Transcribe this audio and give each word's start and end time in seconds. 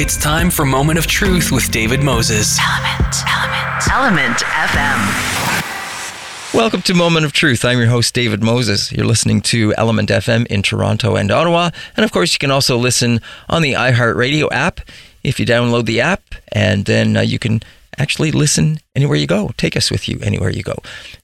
It's 0.00 0.16
time 0.16 0.48
for 0.48 0.64
Moment 0.64 0.98
of 0.98 1.06
Truth 1.06 1.52
with 1.52 1.70
David 1.70 2.02
Moses. 2.02 2.58
Element, 2.58 3.16
Element, 3.28 3.92
Element 3.92 4.38
FM. 4.38 6.54
Welcome 6.54 6.80
to 6.80 6.94
Moment 6.94 7.26
of 7.26 7.34
Truth. 7.34 7.66
I'm 7.66 7.76
your 7.76 7.88
host, 7.88 8.14
David 8.14 8.42
Moses. 8.42 8.90
You're 8.90 9.04
listening 9.04 9.42
to 9.42 9.74
Element 9.76 10.08
FM 10.08 10.46
in 10.46 10.62
Toronto 10.62 11.16
and 11.16 11.30
Ottawa. 11.30 11.68
And 11.98 12.04
of 12.04 12.12
course, 12.12 12.32
you 12.32 12.38
can 12.38 12.50
also 12.50 12.78
listen 12.78 13.20
on 13.50 13.60
the 13.60 13.74
iHeartRadio 13.74 14.48
app 14.50 14.80
if 15.22 15.38
you 15.38 15.44
download 15.44 15.84
the 15.84 16.00
app, 16.00 16.22
and 16.50 16.86
then 16.86 17.18
uh, 17.18 17.20
you 17.20 17.38
can 17.38 17.60
actually 17.98 18.30
listen 18.30 18.78
anywhere 18.94 19.16
you 19.16 19.26
go. 19.26 19.50
Take 19.56 19.76
us 19.76 19.90
with 19.90 20.08
you 20.08 20.18
anywhere 20.22 20.50
you 20.50 20.62
go. 20.62 20.76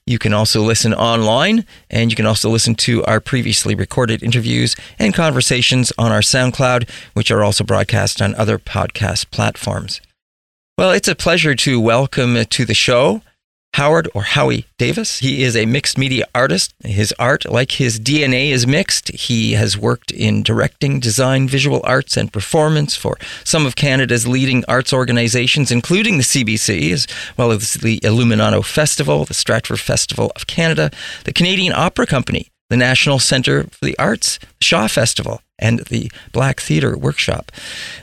You 0.05 0.19
can 0.19 0.33
also 0.33 0.61
listen 0.61 0.93
online, 0.93 1.65
and 1.89 2.11
you 2.11 2.15
can 2.15 2.25
also 2.25 2.49
listen 2.49 2.75
to 2.75 3.03
our 3.05 3.19
previously 3.19 3.75
recorded 3.75 4.23
interviews 4.23 4.75
and 4.99 5.13
conversations 5.13 5.91
on 5.97 6.11
our 6.11 6.21
SoundCloud, 6.21 6.89
which 7.13 7.31
are 7.31 7.43
also 7.43 7.63
broadcast 7.63 8.21
on 8.21 8.35
other 8.35 8.57
podcast 8.57 9.31
platforms. 9.31 10.01
Well, 10.77 10.91
it's 10.91 11.07
a 11.07 11.15
pleasure 11.15 11.55
to 11.55 11.79
welcome 11.79 12.45
to 12.45 12.65
the 12.65 12.75
show 12.75 13.21
Howard 13.77 14.09
or 14.15 14.23
Howie 14.23 14.65
Davis. 14.79 15.19
He 15.19 15.43
is 15.43 15.55
a 15.55 15.67
mixed 15.67 15.99
media 15.99 16.25
artist. 16.33 16.73
His 16.83 17.13
art, 17.19 17.47
like 17.47 17.73
his 17.73 17.99
DNA, 17.99 18.49
is 18.49 18.65
mixed. 18.65 19.09
He 19.09 19.51
has 19.53 19.77
worked 19.77 20.09
in 20.09 20.41
directing, 20.41 20.99
design, 20.99 21.47
visual 21.47 21.81
arts, 21.83 22.17
and 22.17 22.33
performance 22.33 22.95
for 22.95 23.19
some 23.43 23.67
of 23.67 23.75
Canada's 23.75 24.27
leading 24.27 24.65
arts 24.67 24.91
organizations, 24.91 25.71
including 25.71 26.17
the 26.17 26.23
CBC, 26.23 26.91
as 26.91 27.05
well 27.37 27.51
as 27.51 27.75
the 27.75 27.99
Luminato 27.99 28.65
Festival, 28.65 29.25
the 29.25 29.35
Stratford 29.35 29.79
Festival 29.79 30.31
of 30.35 30.47
Canada, 30.47 30.89
the 31.25 31.31
Canadian 31.31 31.73
Opera 31.73 32.07
Company, 32.07 32.47
the 32.71 32.77
National 32.77 33.19
Centre 33.19 33.65
for 33.65 33.85
the 33.85 33.99
Arts, 33.99 34.39
the 34.39 34.63
Shaw 34.63 34.87
Festival, 34.87 35.41
and 35.59 35.81
the 35.81 36.11
Black 36.31 36.61
Theatre 36.61 36.97
Workshop. 36.97 37.51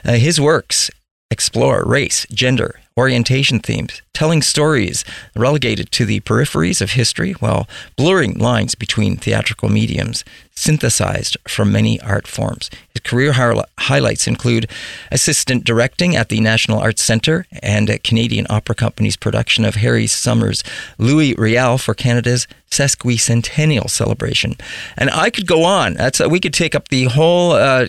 Uh, 0.05 0.13
his 0.13 0.39
works 0.39 0.89
explore 1.29 1.83
race, 1.85 2.25
gender, 2.31 2.79
orientation 2.97 3.59
themes, 3.59 4.01
telling 4.13 4.41
stories 4.41 5.03
relegated 5.35 5.91
to 5.91 6.05
the 6.05 6.21
peripheries 6.21 6.81
of 6.81 6.91
history 6.91 7.33
while 7.33 7.67
blurring 7.97 8.37
lines 8.37 8.73
between 8.73 9.17
theatrical 9.17 9.67
mediums 9.67 10.23
synthesized 10.55 11.35
from 11.45 11.71
many 11.71 11.99
art 11.99 12.25
forms. 12.25 12.69
His 12.93 13.01
career 13.01 13.33
highlights 13.77 14.27
include 14.27 14.69
assistant 15.11 15.65
directing 15.65 16.15
at 16.15 16.29
the 16.29 16.39
National 16.39 16.79
Arts 16.79 17.03
Centre 17.03 17.45
and 17.61 17.89
at 17.89 18.05
Canadian 18.05 18.47
Opera 18.49 18.75
Company's 18.75 19.17
production 19.17 19.65
of 19.65 19.75
Harry 19.75 20.07
Somers' 20.07 20.63
Louis 20.97 21.35
Riel 21.35 21.77
for 21.77 21.93
Canada's 21.93 22.47
sesquicentennial 22.71 23.89
celebration. 23.89 24.55
And 24.97 25.09
I 25.09 25.29
could 25.29 25.47
go 25.47 25.63
on. 25.63 25.93
That's 25.93 26.19
uh, 26.19 26.27
we 26.29 26.39
could 26.39 26.53
take 26.53 26.75
up 26.75 26.89
the 26.89 27.05
whole 27.05 27.51
uh, 27.51 27.87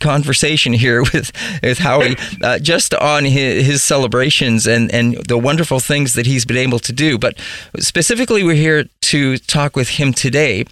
conversation 0.00 0.72
here 0.72 1.02
with 1.12 1.32
with 1.62 1.78
Howie 1.78 2.16
uh, 2.42 2.58
just 2.58 2.94
on 2.94 3.24
his, 3.24 3.66
his 3.66 3.82
celebrations 3.82 4.66
and 4.66 4.92
and 4.92 5.16
the 5.26 5.38
wonderful 5.38 5.80
things 5.80 6.14
that 6.14 6.26
he's 6.26 6.44
been 6.44 6.56
able 6.56 6.78
to 6.80 6.92
do. 6.92 7.18
But 7.18 7.38
specifically, 7.78 8.42
we're 8.42 8.54
here 8.54 8.84
to 9.02 9.38
talk 9.38 9.76
with 9.76 9.90
him 9.90 10.12
today 10.12 10.64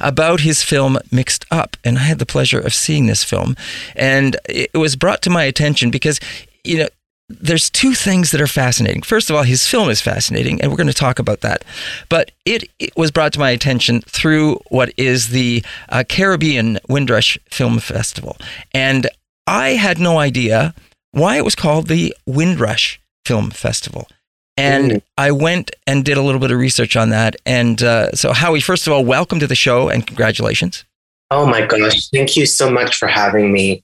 about 0.00 0.40
his 0.40 0.62
film 0.62 0.98
Mixed 1.10 1.46
Up, 1.50 1.76
and 1.84 1.98
I 1.98 2.02
had 2.02 2.18
the 2.18 2.26
pleasure 2.26 2.60
of 2.60 2.74
seeing 2.74 3.06
this 3.06 3.24
film, 3.24 3.56
and 3.94 4.36
it 4.48 4.76
was 4.76 4.96
brought 4.96 5.22
to 5.22 5.30
my 5.30 5.44
attention 5.44 5.90
because 5.90 6.20
you 6.64 6.78
know 6.78 6.88
there's 7.28 7.68
two 7.68 7.94
things 7.94 8.30
that 8.30 8.40
are 8.40 8.46
fascinating. 8.46 9.02
First 9.02 9.30
of 9.30 9.36
all, 9.36 9.42
his 9.42 9.66
film 9.66 9.88
is 9.88 10.00
fascinating, 10.00 10.60
and 10.60 10.70
we're 10.70 10.76
going 10.76 10.86
to 10.86 10.92
talk 10.94 11.18
about 11.18 11.40
that. 11.40 11.64
But 12.08 12.30
it, 12.44 12.70
it 12.78 12.96
was 12.96 13.10
brought 13.10 13.32
to 13.32 13.40
my 13.40 13.50
attention 13.50 14.00
through 14.02 14.60
what 14.68 14.92
is 14.96 15.28
the 15.30 15.64
uh, 15.88 16.04
Caribbean 16.08 16.78
Windrush 16.88 17.36
Film 17.50 17.80
Festival. 17.80 18.36
And 18.72 19.08
I 19.46 19.70
had 19.70 19.98
no 19.98 20.18
idea 20.18 20.74
why 21.10 21.36
it 21.36 21.44
was 21.44 21.54
called 21.54 21.88
the 21.88 22.14
Windrush 22.26 23.00
Film 23.24 23.50
Festival. 23.50 24.08
And 24.56 24.92
mm. 24.92 25.02
I 25.18 25.32
went 25.32 25.72
and 25.86 26.04
did 26.04 26.16
a 26.16 26.22
little 26.22 26.40
bit 26.40 26.50
of 26.50 26.58
research 26.58 26.96
on 26.96 27.10
that. 27.10 27.36
And 27.44 27.82
uh, 27.82 28.12
so, 28.12 28.32
Howie, 28.32 28.60
first 28.60 28.86
of 28.86 28.92
all, 28.92 29.04
welcome 29.04 29.40
to 29.40 29.46
the 29.46 29.54
show 29.54 29.88
and 29.88 30.06
congratulations. 30.06 30.84
Oh 31.30 31.44
my 31.44 31.66
gosh. 31.66 32.08
Thank 32.10 32.36
you 32.36 32.46
so 32.46 32.70
much 32.70 32.96
for 32.96 33.08
having 33.08 33.52
me. 33.52 33.82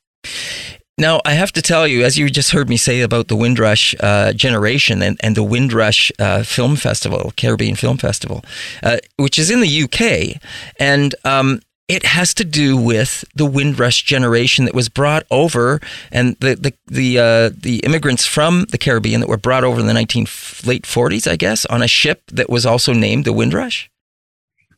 Now, 1.02 1.20
I 1.24 1.32
have 1.32 1.50
to 1.54 1.62
tell 1.62 1.88
you, 1.88 2.04
as 2.04 2.16
you 2.16 2.30
just 2.30 2.52
heard 2.52 2.68
me 2.68 2.76
say 2.76 3.00
about 3.00 3.26
the 3.26 3.34
Windrush 3.34 3.92
uh, 3.98 4.32
generation 4.32 5.02
and, 5.02 5.18
and 5.18 5.36
the 5.36 5.42
Windrush 5.42 6.12
uh, 6.20 6.44
Film 6.44 6.76
Festival, 6.76 7.32
Caribbean 7.36 7.74
Film 7.74 7.98
Festival, 7.98 8.44
uh, 8.84 8.98
which 9.16 9.36
is 9.36 9.50
in 9.50 9.60
the 9.62 9.82
UK, 9.82 10.40
and 10.78 11.16
um, 11.24 11.60
it 11.88 12.04
has 12.04 12.32
to 12.34 12.44
do 12.44 12.76
with 12.76 13.24
the 13.34 13.44
Windrush 13.44 14.04
generation 14.04 14.64
that 14.64 14.76
was 14.76 14.88
brought 14.88 15.26
over, 15.28 15.80
and 16.12 16.36
the 16.38 16.54
the 16.54 16.72
the, 16.86 17.18
uh, 17.18 17.50
the 17.52 17.80
immigrants 17.80 18.24
from 18.24 18.66
the 18.70 18.78
Caribbean 18.78 19.20
that 19.22 19.28
were 19.28 19.36
brought 19.36 19.64
over 19.64 19.80
in 19.80 19.88
the 19.88 19.94
19 19.94 20.28
late 20.64 20.84
40s, 20.84 21.28
I 21.28 21.34
guess, 21.34 21.66
on 21.66 21.82
a 21.82 21.88
ship 21.88 22.22
that 22.30 22.48
was 22.48 22.64
also 22.64 22.92
named 22.92 23.24
the 23.24 23.32
Windrush. 23.32 23.90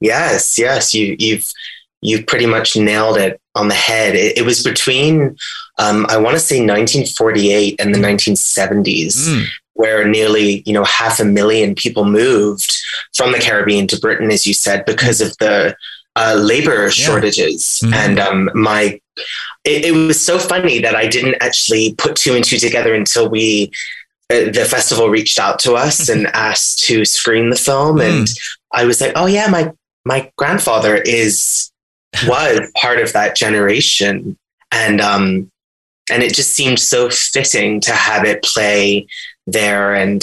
Yes, 0.01 0.59
yes, 0.59 0.95
you 0.95 1.17
you've 1.19 1.53
you 2.05 2.23
pretty 2.23 2.45
much 2.45 2.77
nailed 2.77 3.17
it 3.17 3.41
on 3.55 3.69
the 3.69 3.75
head. 3.75 4.15
It, 4.15 4.39
it 4.39 4.43
was 4.43 4.63
between, 4.63 5.37
um, 5.79 6.07
I 6.11 6.19
want 6.19 6.35
to 6.35 6.41
say 6.41 6.59
1948 6.59 7.81
and 7.81 7.95
the 7.95 7.99
1970s, 7.99 9.27
mm. 9.27 9.47
where 9.73 10.07
nearly, 10.07 10.63
you 10.67 10.75
know, 10.75 10.85
half 10.85 11.19
a 11.19 11.25
million 11.25 11.75
people 11.75 12.05
moved 12.05 12.77
from 13.15 13.33
the 13.33 13.39
Caribbean 13.39 13.87
to 13.89 13.99
Britain, 13.99 14.31
as 14.31 14.47
you 14.47 14.53
said, 14.53 14.85
because 14.85 15.23
of 15.23 15.37
the 15.39 15.75
uh, 16.15 16.39
labor 16.39 16.91
shortages. 16.91 17.81
Mm-hmm. 17.83 17.95
And 17.95 18.19
um, 18.19 18.51
my, 18.53 19.01
it, 19.65 19.87
it, 19.87 19.93
was 19.93 20.23
so 20.23 20.39
funny 20.39 20.81
that 20.81 20.95
I 20.95 21.07
didn't 21.07 21.37
actually 21.41 21.95
put 21.95 22.17
two 22.17 22.35
and 22.35 22.45
two 22.45 22.59
together 22.59 22.95
until 22.95 23.31
we, 23.31 23.73
uh, 24.31 24.51
the 24.51 24.67
festival 24.69 25.09
reached 25.09 25.39
out 25.39 25.59
to 25.61 25.73
us 25.73 26.11
and 26.11 26.27
asked 26.29 26.85
to 26.85 27.07
screen 27.07 27.49
the 27.49 27.57
film. 27.57 27.97
Mm. 27.97 28.11
And 28.11 28.29
I 28.73 28.85
was 28.85 29.01
like, 29.01 29.13
oh 29.17 29.27
yeah, 29.27 29.49
my, 29.49 29.73
my 30.05 30.31
grandfather 30.37 30.97
is 30.97 31.71
was 32.27 32.61
part 32.77 33.01
of 33.01 33.13
that 33.13 33.37
generation. 33.37 34.37
And 34.71 35.01
um, 35.01 35.51
and 36.11 36.23
it 36.23 36.35
just 36.35 36.53
seemed 36.53 36.79
so 36.79 37.09
fitting 37.11 37.81
to 37.81 37.93
have 37.93 38.25
it 38.25 38.43
play 38.43 39.07
there 39.47 39.95
and 39.95 40.23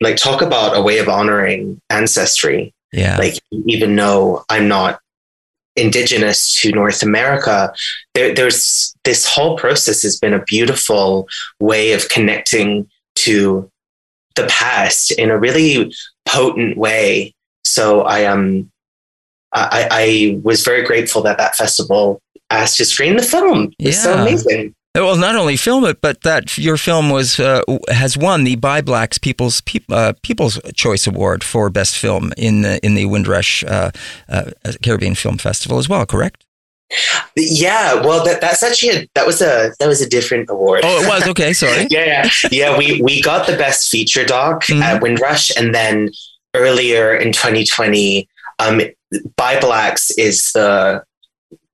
like 0.00 0.16
talk 0.16 0.42
about 0.42 0.76
a 0.76 0.82
way 0.82 0.98
of 0.98 1.08
honoring 1.08 1.80
ancestry. 1.90 2.72
Yeah. 2.92 3.16
Like 3.18 3.34
even 3.52 3.94
though 3.94 4.44
I'm 4.48 4.66
not 4.66 5.00
indigenous 5.76 6.60
to 6.60 6.72
North 6.72 7.02
America, 7.02 7.72
there, 8.14 8.34
there's 8.34 8.94
this 9.04 9.26
whole 9.26 9.56
process 9.56 10.02
has 10.02 10.18
been 10.18 10.34
a 10.34 10.42
beautiful 10.42 11.28
way 11.60 11.92
of 11.92 12.08
connecting 12.08 12.88
to 13.16 13.70
the 14.36 14.46
past 14.46 15.12
in 15.12 15.30
a 15.30 15.38
really 15.38 15.92
potent 16.26 16.76
way. 16.76 17.34
So 17.64 18.02
I 18.02 18.20
am 18.20 18.38
um, 18.38 18.70
I, 19.52 19.88
I 19.90 20.40
was 20.42 20.64
very 20.64 20.82
grateful 20.82 21.22
that 21.22 21.38
that 21.38 21.56
festival 21.56 22.20
asked 22.50 22.76
to 22.78 22.84
screen 22.84 23.16
the 23.16 23.22
film. 23.22 23.72
It's 23.78 23.96
yeah. 23.96 24.02
so 24.02 24.14
amazing. 24.14 24.74
Well, 24.94 25.16
not 25.16 25.36
only 25.36 25.56
film 25.56 25.84
it, 25.84 26.00
but 26.00 26.22
that 26.22 26.58
your 26.58 26.76
film 26.76 27.10
was 27.10 27.38
uh, 27.38 27.62
has 27.90 28.16
won 28.18 28.42
the 28.42 28.56
Byblacks 28.56 29.20
People's 29.20 29.62
uh, 29.88 30.14
People's 30.22 30.60
Choice 30.74 31.06
Award 31.06 31.44
for 31.44 31.70
Best 31.70 31.96
Film 31.96 32.32
in 32.36 32.62
the 32.62 32.84
in 32.84 32.94
the 32.94 33.06
Windrush 33.06 33.62
uh, 33.64 33.92
uh 34.28 34.50
Caribbean 34.82 35.14
Film 35.14 35.38
Festival 35.38 35.78
as 35.78 35.88
well. 35.88 36.04
Correct? 36.06 36.44
Yeah, 37.36 37.94
well, 38.04 38.24
that, 38.24 38.40
that's 38.40 38.64
actually 38.64 38.90
a, 38.90 39.08
that 39.14 39.26
was 39.26 39.40
a 39.40 39.72
that 39.78 39.86
was 39.86 40.00
a 40.00 40.08
different 40.08 40.50
award. 40.50 40.80
Oh, 40.82 41.02
it 41.02 41.06
was 41.06 41.28
okay. 41.28 41.52
Sorry. 41.62 41.86
yeah, 41.88 42.04
yeah, 42.04 42.30
yeah. 42.50 42.76
We 42.76 43.00
we 43.00 43.22
got 43.22 43.46
the 43.46 43.56
best 43.56 43.90
feature 43.90 44.24
doc 44.24 44.64
mm-hmm. 44.64 44.82
at 44.82 45.00
Windrush, 45.00 45.56
and 45.56 45.72
then 45.72 46.10
earlier 46.54 47.14
in 47.14 47.30
2020, 47.30 48.28
um, 48.58 48.80
Byblacks 49.36 50.12
is 50.16 50.52
the 50.52 51.02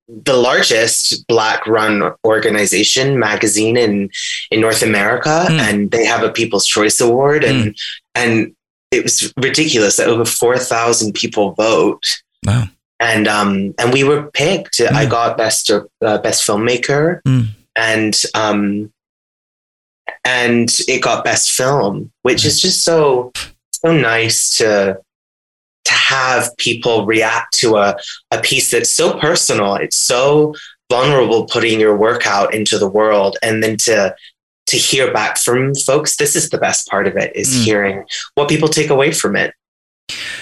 the 0.07 0.35
largest 0.35 1.27
black 1.27 1.67
run 1.67 2.13
organization 2.25 3.19
magazine 3.19 3.75
in 3.75 4.09
in 4.51 4.61
North 4.61 4.81
America 4.81 5.45
mm. 5.49 5.59
and 5.59 5.91
they 5.91 6.05
have 6.05 6.23
a 6.23 6.31
people's 6.31 6.65
choice 6.65 7.01
award 7.01 7.43
and 7.43 7.65
mm. 7.65 7.79
and 8.15 8.55
it 8.91 9.03
was 9.03 9.33
ridiculous 9.37 9.97
that 9.97 10.07
over 10.07 10.23
4000 10.23 11.13
people 11.13 11.51
vote 11.53 12.03
wow 12.45 12.67
and 12.99 13.27
um 13.27 13.73
and 13.77 13.91
we 13.91 14.03
were 14.03 14.31
picked 14.31 14.79
mm. 14.79 14.91
I 14.91 15.05
got 15.05 15.37
best 15.37 15.69
uh, 15.69 15.81
best 15.99 16.47
filmmaker 16.47 17.19
hmm. 17.25 17.41
and 17.75 18.23
um 18.33 18.93
and 20.23 20.69
it 20.87 21.01
got 21.01 21.25
best 21.25 21.51
film 21.51 22.11
which 22.21 22.45
is 22.45 22.61
just 22.61 22.83
so 22.83 23.33
so 23.73 23.91
nice 23.91 24.57
to 24.57 25.01
have 26.07 26.55
people 26.57 27.05
react 27.05 27.53
to 27.59 27.75
a, 27.75 27.95
a 28.31 28.39
piece 28.41 28.71
that's 28.71 28.91
so 28.91 29.19
personal, 29.19 29.75
it's 29.75 29.97
so 29.97 30.55
vulnerable 30.89 31.45
putting 31.45 31.79
your 31.79 31.97
work 31.97 32.25
out 32.25 32.53
into 32.53 32.77
the 32.77 32.87
world 32.87 33.37
and 33.43 33.61
then 33.61 33.75
to 33.77 34.15
to 34.67 34.77
hear 34.77 35.13
back 35.13 35.37
from 35.37 35.73
folks 35.75 36.17
this 36.17 36.35
is 36.35 36.49
the 36.49 36.57
best 36.57 36.87
part 36.87 37.07
of 37.07 37.15
it 37.17 37.33
is 37.35 37.49
mm. 37.49 37.63
hearing 37.63 38.03
what 38.35 38.49
people 38.49 38.67
take 38.67 38.89
away 38.89 39.11
from 39.11 39.35
it 39.35 39.53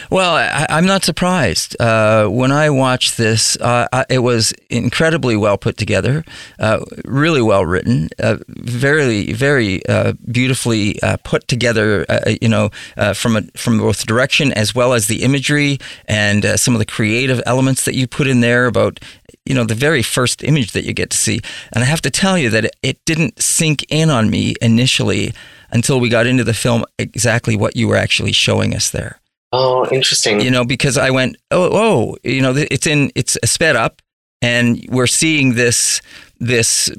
Well, 0.10 0.36
I, 0.36 0.66
am 0.70 0.86
not 0.86 1.04
surprised. 1.04 1.80
Uh, 1.80 2.28
when 2.28 2.52
I 2.52 2.70
watched 2.70 3.18
this, 3.18 3.58
uh, 3.58 3.88
I, 3.92 4.06
it 4.10 4.20
was 4.20 4.54
incredibly 4.70 5.36
well 5.36 5.58
put 5.58 5.78
together, 5.78 6.24
uh, 6.60 6.84
really 7.06 7.42
well 7.42 7.66
written, 7.66 8.10
uh, 8.20 8.38
very, 8.48 9.34
very 9.34 9.86
uh, 9.88 10.14
beautifully 10.32 11.02
uh, 11.02 11.18
put 11.24 11.48
together. 11.48 12.06
you 12.42 12.50
know, 12.50 12.70
from 13.14 13.36
a, 13.36 13.42
from 13.56 13.80
both 13.80 14.06
direction 14.06 14.52
as 14.54 14.76
well 14.76 14.94
as 14.94 15.08
the 15.08 15.24
imagery 15.24 15.80
and 16.08 16.44
some 16.60 16.76
of 16.76 16.80
the 16.80 16.86
creative 16.86 17.42
elements 17.46 17.86
that 17.86 17.96
you 17.96 18.08
put 18.08 18.28
in 18.28 18.42
there 18.42 18.66
about 18.66 19.00
you 19.46 19.54
know, 19.54 19.64
the 19.64 19.76
very 19.76 20.02
first 20.02 20.44
image 20.44 20.72
that 20.72 20.86
you 20.86 20.94
get 20.94 21.12
to 21.12 21.18
see. 21.18 21.40
And 21.72 21.84
I 21.84 21.88
have 21.88 22.02
to 22.02 22.10
tell 22.10 22.38
you 22.38 22.50
that 22.50 22.66
it, 22.66 22.76
it, 22.82 23.06
didn't 23.06 23.40
sink 23.40 23.86
in 23.90 24.10
on 24.10 24.32
me 24.32 24.56
initially 24.60 25.34
until 25.70 26.00
we 26.00 26.10
got 26.10 26.26
into 26.26 26.44
the 26.44 26.54
film 26.54 26.84
exactly 26.98 27.56
what 27.56 27.76
you 27.76 27.88
were 27.88 27.96
actually 27.96 28.32
showing 28.32 28.76
us 28.76 28.90
there. 28.90 29.20
Oh, 29.52 29.88
interesting. 29.90 30.42
You 30.42 30.52
know, 30.52 30.66
because 30.66 30.98
I 30.98 31.12
went, 31.12 31.38
oh, 31.52 31.70
oh, 31.72 32.18
you 32.24 32.42
know, 32.42 32.54
it's 32.56 32.88
in, 32.88 33.12
it's 33.16 33.38
sped 33.46 33.76
up, 33.76 34.02
and 34.42 34.86
we're 34.90 35.08
seeing 35.08 35.56
this, 35.56 36.02
this 36.40 36.90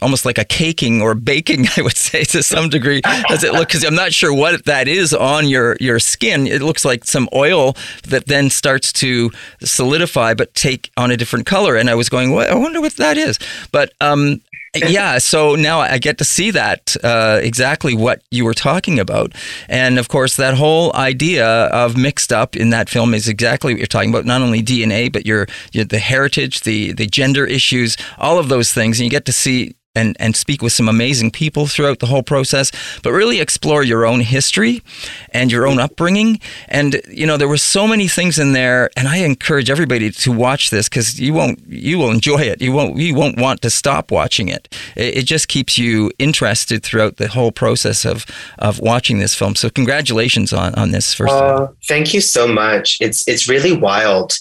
almost 0.00 0.24
like 0.24 0.38
a 0.38 0.44
caking 0.44 1.02
or 1.02 1.14
baking, 1.14 1.66
I 1.76 1.82
would 1.82 1.96
say 1.96 2.24
to 2.24 2.42
some 2.42 2.68
degree. 2.68 3.00
Does 3.28 3.44
it 3.44 3.52
look? 3.52 3.68
Because 3.68 3.84
I'm 3.84 3.94
not 3.94 4.12
sure 4.12 4.32
what 4.32 4.64
that 4.64 4.88
is 4.88 5.12
on 5.12 5.48
your 5.48 5.76
your 5.80 5.98
skin. 5.98 6.46
It 6.46 6.62
looks 6.62 6.84
like 6.84 7.04
some 7.04 7.28
oil 7.34 7.76
that 8.08 8.26
then 8.26 8.50
starts 8.50 8.92
to 8.94 9.30
solidify, 9.60 10.34
but 10.34 10.54
take 10.54 10.90
on 10.96 11.10
a 11.10 11.16
different 11.16 11.46
color. 11.46 11.76
And 11.76 11.90
I 11.90 11.94
was 11.94 12.08
going, 12.08 12.32
well, 12.32 12.50
I 12.50 12.58
wonder 12.58 12.80
what 12.80 12.96
that 12.96 13.18
is. 13.18 13.38
But 13.72 13.92
um, 14.00 14.40
yeah, 14.88 15.18
so 15.18 15.54
now 15.54 15.80
I 15.80 15.98
get 15.98 16.18
to 16.18 16.24
see 16.24 16.50
that 16.50 16.96
uh, 17.02 17.38
exactly 17.42 17.94
what 17.94 18.22
you 18.30 18.44
were 18.44 18.54
talking 18.54 18.98
about, 18.98 19.32
and 19.68 19.98
of 19.98 20.08
course 20.08 20.36
that 20.36 20.54
whole 20.54 20.94
idea 20.94 21.46
of 21.66 21.96
mixed 21.96 22.32
up 22.32 22.56
in 22.56 22.70
that 22.70 22.88
film 22.88 23.14
is 23.14 23.28
exactly 23.28 23.72
what 23.72 23.78
you're 23.78 23.86
talking 23.86 24.10
about. 24.10 24.24
Not 24.24 24.42
only 24.42 24.62
DNA, 24.62 25.12
but 25.12 25.26
your, 25.26 25.46
your 25.72 25.84
the 25.84 25.98
heritage, 25.98 26.62
the 26.62 26.92
the 26.92 27.06
gender 27.06 27.44
issues, 27.46 27.96
all 28.18 28.38
of 28.38 28.48
those 28.48 28.72
things, 28.72 28.98
and 28.98 29.04
you 29.04 29.10
get 29.10 29.26
to 29.26 29.32
see 29.32 29.74
and, 29.94 30.16
and 30.18 30.34
speak 30.36 30.62
with 30.62 30.72
some 30.72 30.88
amazing 30.88 31.30
people 31.30 31.66
throughout 31.66 32.00
the 32.00 32.06
whole 32.06 32.22
process, 32.22 32.72
but 33.02 33.12
really 33.12 33.40
explore 33.40 33.82
your 33.82 34.04
own 34.04 34.20
history 34.20 34.82
and 35.30 35.52
your 35.52 35.66
own 35.66 35.78
upbringing. 35.78 36.40
And, 36.68 37.00
you 37.08 37.26
know, 37.26 37.36
there 37.36 37.48
were 37.48 37.56
so 37.56 37.86
many 37.86 38.08
things 38.08 38.38
in 38.38 38.52
there. 38.52 38.90
And 38.96 39.08
I 39.08 39.18
encourage 39.18 39.70
everybody 39.70 40.10
to 40.10 40.32
watch 40.32 40.70
this 40.70 40.88
because 40.88 41.20
you 41.20 41.32
won't, 41.34 41.60
you 41.68 41.98
will 41.98 42.10
enjoy 42.10 42.40
it. 42.40 42.60
You 42.60 42.72
won't, 42.72 42.96
you 42.96 43.14
won't 43.14 43.38
want 43.38 43.62
to 43.62 43.70
stop 43.70 44.10
watching 44.10 44.48
it. 44.48 44.68
it. 44.96 45.18
It 45.18 45.26
just 45.26 45.48
keeps 45.48 45.78
you 45.78 46.10
interested 46.18 46.82
throughout 46.82 47.16
the 47.16 47.28
whole 47.28 47.52
process 47.52 48.04
of, 48.04 48.26
of 48.58 48.80
watching 48.80 49.18
this 49.18 49.34
film. 49.34 49.54
So 49.54 49.70
congratulations 49.70 50.52
on, 50.52 50.74
on 50.74 50.90
this 50.90 51.14
first. 51.14 51.32
Uh, 51.32 51.68
thank 51.86 52.12
you 52.12 52.20
so 52.20 52.46
much. 52.48 52.98
It's, 53.00 53.26
it's 53.28 53.48
really 53.48 53.76
wild 53.76 54.34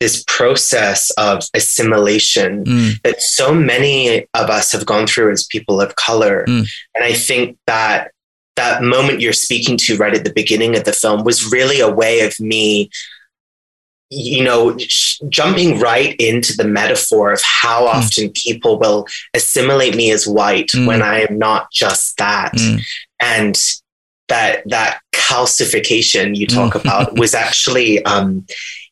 this 0.00 0.24
process 0.26 1.10
of 1.10 1.42
assimilation 1.54 2.64
mm. 2.64 3.02
that 3.02 3.20
so 3.20 3.54
many 3.54 4.26
of 4.34 4.48
us 4.48 4.72
have 4.72 4.86
gone 4.86 5.06
through 5.06 5.30
as 5.30 5.46
people 5.46 5.80
of 5.80 5.94
color. 5.96 6.44
Mm. 6.48 6.66
And 6.94 7.04
I 7.04 7.12
think 7.12 7.58
that 7.66 8.12
that 8.56 8.82
moment 8.82 9.20
you're 9.20 9.32
speaking 9.32 9.76
to 9.76 9.96
right 9.96 10.14
at 10.14 10.24
the 10.24 10.32
beginning 10.32 10.76
of 10.76 10.84
the 10.84 10.92
film 10.92 11.22
was 11.22 11.52
really 11.52 11.80
a 11.80 11.90
way 11.90 12.20
of 12.20 12.38
me 12.40 12.90
you 14.10 14.42
know 14.42 14.76
sh- 14.76 15.20
jumping 15.28 15.78
right 15.78 16.16
into 16.16 16.56
the 16.56 16.64
metaphor 16.64 17.32
of 17.32 17.40
how 17.42 17.86
mm. 17.86 17.94
often 17.94 18.30
people 18.30 18.78
will 18.78 19.06
assimilate 19.34 19.94
me 19.94 20.10
as 20.10 20.26
white 20.26 20.68
mm. 20.70 20.86
when 20.86 21.00
i 21.00 21.20
am 21.20 21.38
not 21.38 21.70
just 21.70 22.16
that 22.18 22.52
mm. 22.54 22.80
and 23.20 23.56
that 24.28 24.62
that 24.68 25.00
calcification 25.14 26.36
you 26.36 26.46
talk 26.46 26.72
mm. 26.72 26.80
about 26.80 27.18
was 27.18 27.34
actually 27.34 28.04
um, 28.04 28.44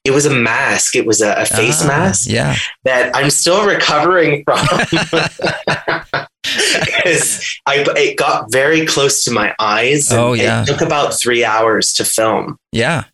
it 0.05 0.13
was 0.13 0.27
a 0.27 0.35
mask. 0.35 0.97
It 0.97 1.07
was 1.07 1.21
a, 1.21 1.35
a 1.35 1.45
face 1.45 1.83
ah, 1.83 1.89
mask. 1.89 2.29
Yeah. 2.31 2.57
That 2.85 3.15
I'm 3.15 3.31
still 3.31 3.67
recovering 3.67 4.45
from. 4.45 4.59
because 6.43 7.61
I 7.67 7.85
it 7.97 8.17
got 8.17 8.51
very 8.51 8.87
close 8.87 9.25
to 9.25 9.31
my 9.31 9.55
eyes. 9.59 10.11
oh 10.11 10.33
yeah. 10.33 10.63
It 10.63 10.67
took 10.67 10.81
about 10.81 11.15
three 11.15 11.45
hours 11.45 11.93
to 11.95 12.05
film. 12.05 12.57
Yeah. 12.73 13.05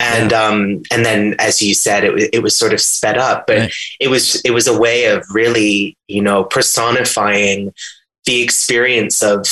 And 0.00 0.30
yeah. 0.30 0.44
um 0.44 0.82
and 0.92 1.04
then 1.04 1.34
as 1.38 1.60
you 1.60 1.74
said 1.74 2.04
it 2.04 2.30
it 2.32 2.42
was 2.42 2.56
sort 2.56 2.72
of 2.72 2.80
sped 2.80 3.18
up, 3.18 3.46
but 3.46 3.58
right. 3.58 3.74
it 4.00 4.08
was 4.08 4.40
it 4.42 4.52
was 4.52 4.68
a 4.68 4.78
way 4.78 5.06
of 5.06 5.24
really 5.32 5.96
you 6.06 6.22
know 6.22 6.44
personifying 6.44 7.72
the 8.26 8.42
experience 8.42 9.22
of 9.22 9.46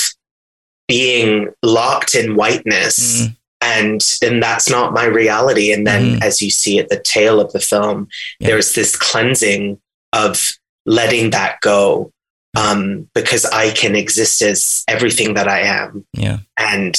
being 0.87 1.49
locked 1.63 2.15
in 2.15 2.37
whiteness. 2.37 3.23
Mm 3.23 3.37
and 3.67 4.01
then 4.21 4.39
that's 4.39 4.71
not 4.71 4.93
my 4.93 5.05
reality 5.05 5.73
and 5.73 5.87
then 5.87 6.17
mm. 6.17 6.23
as 6.23 6.41
you 6.41 6.51
see 6.51 6.79
at 6.79 6.89
the 6.89 7.01
tail 7.01 7.41
of 7.41 7.53
the 7.53 7.61
film 7.61 8.09
yeah. 8.39 8.49
there's 8.49 8.75
this 8.75 8.95
cleansing 8.97 9.79
of 10.13 10.53
letting 10.87 11.31
that 11.31 11.61
go 11.61 12.13
um, 12.57 13.09
because 13.15 13.45
i 13.47 13.71
can 13.71 13.97
exist 13.97 14.41
as 14.41 14.85
everything 14.89 15.35
that 15.35 15.49
i 15.49 15.61
am 15.61 16.07
yeah 16.13 16.39
and 16.59 16.95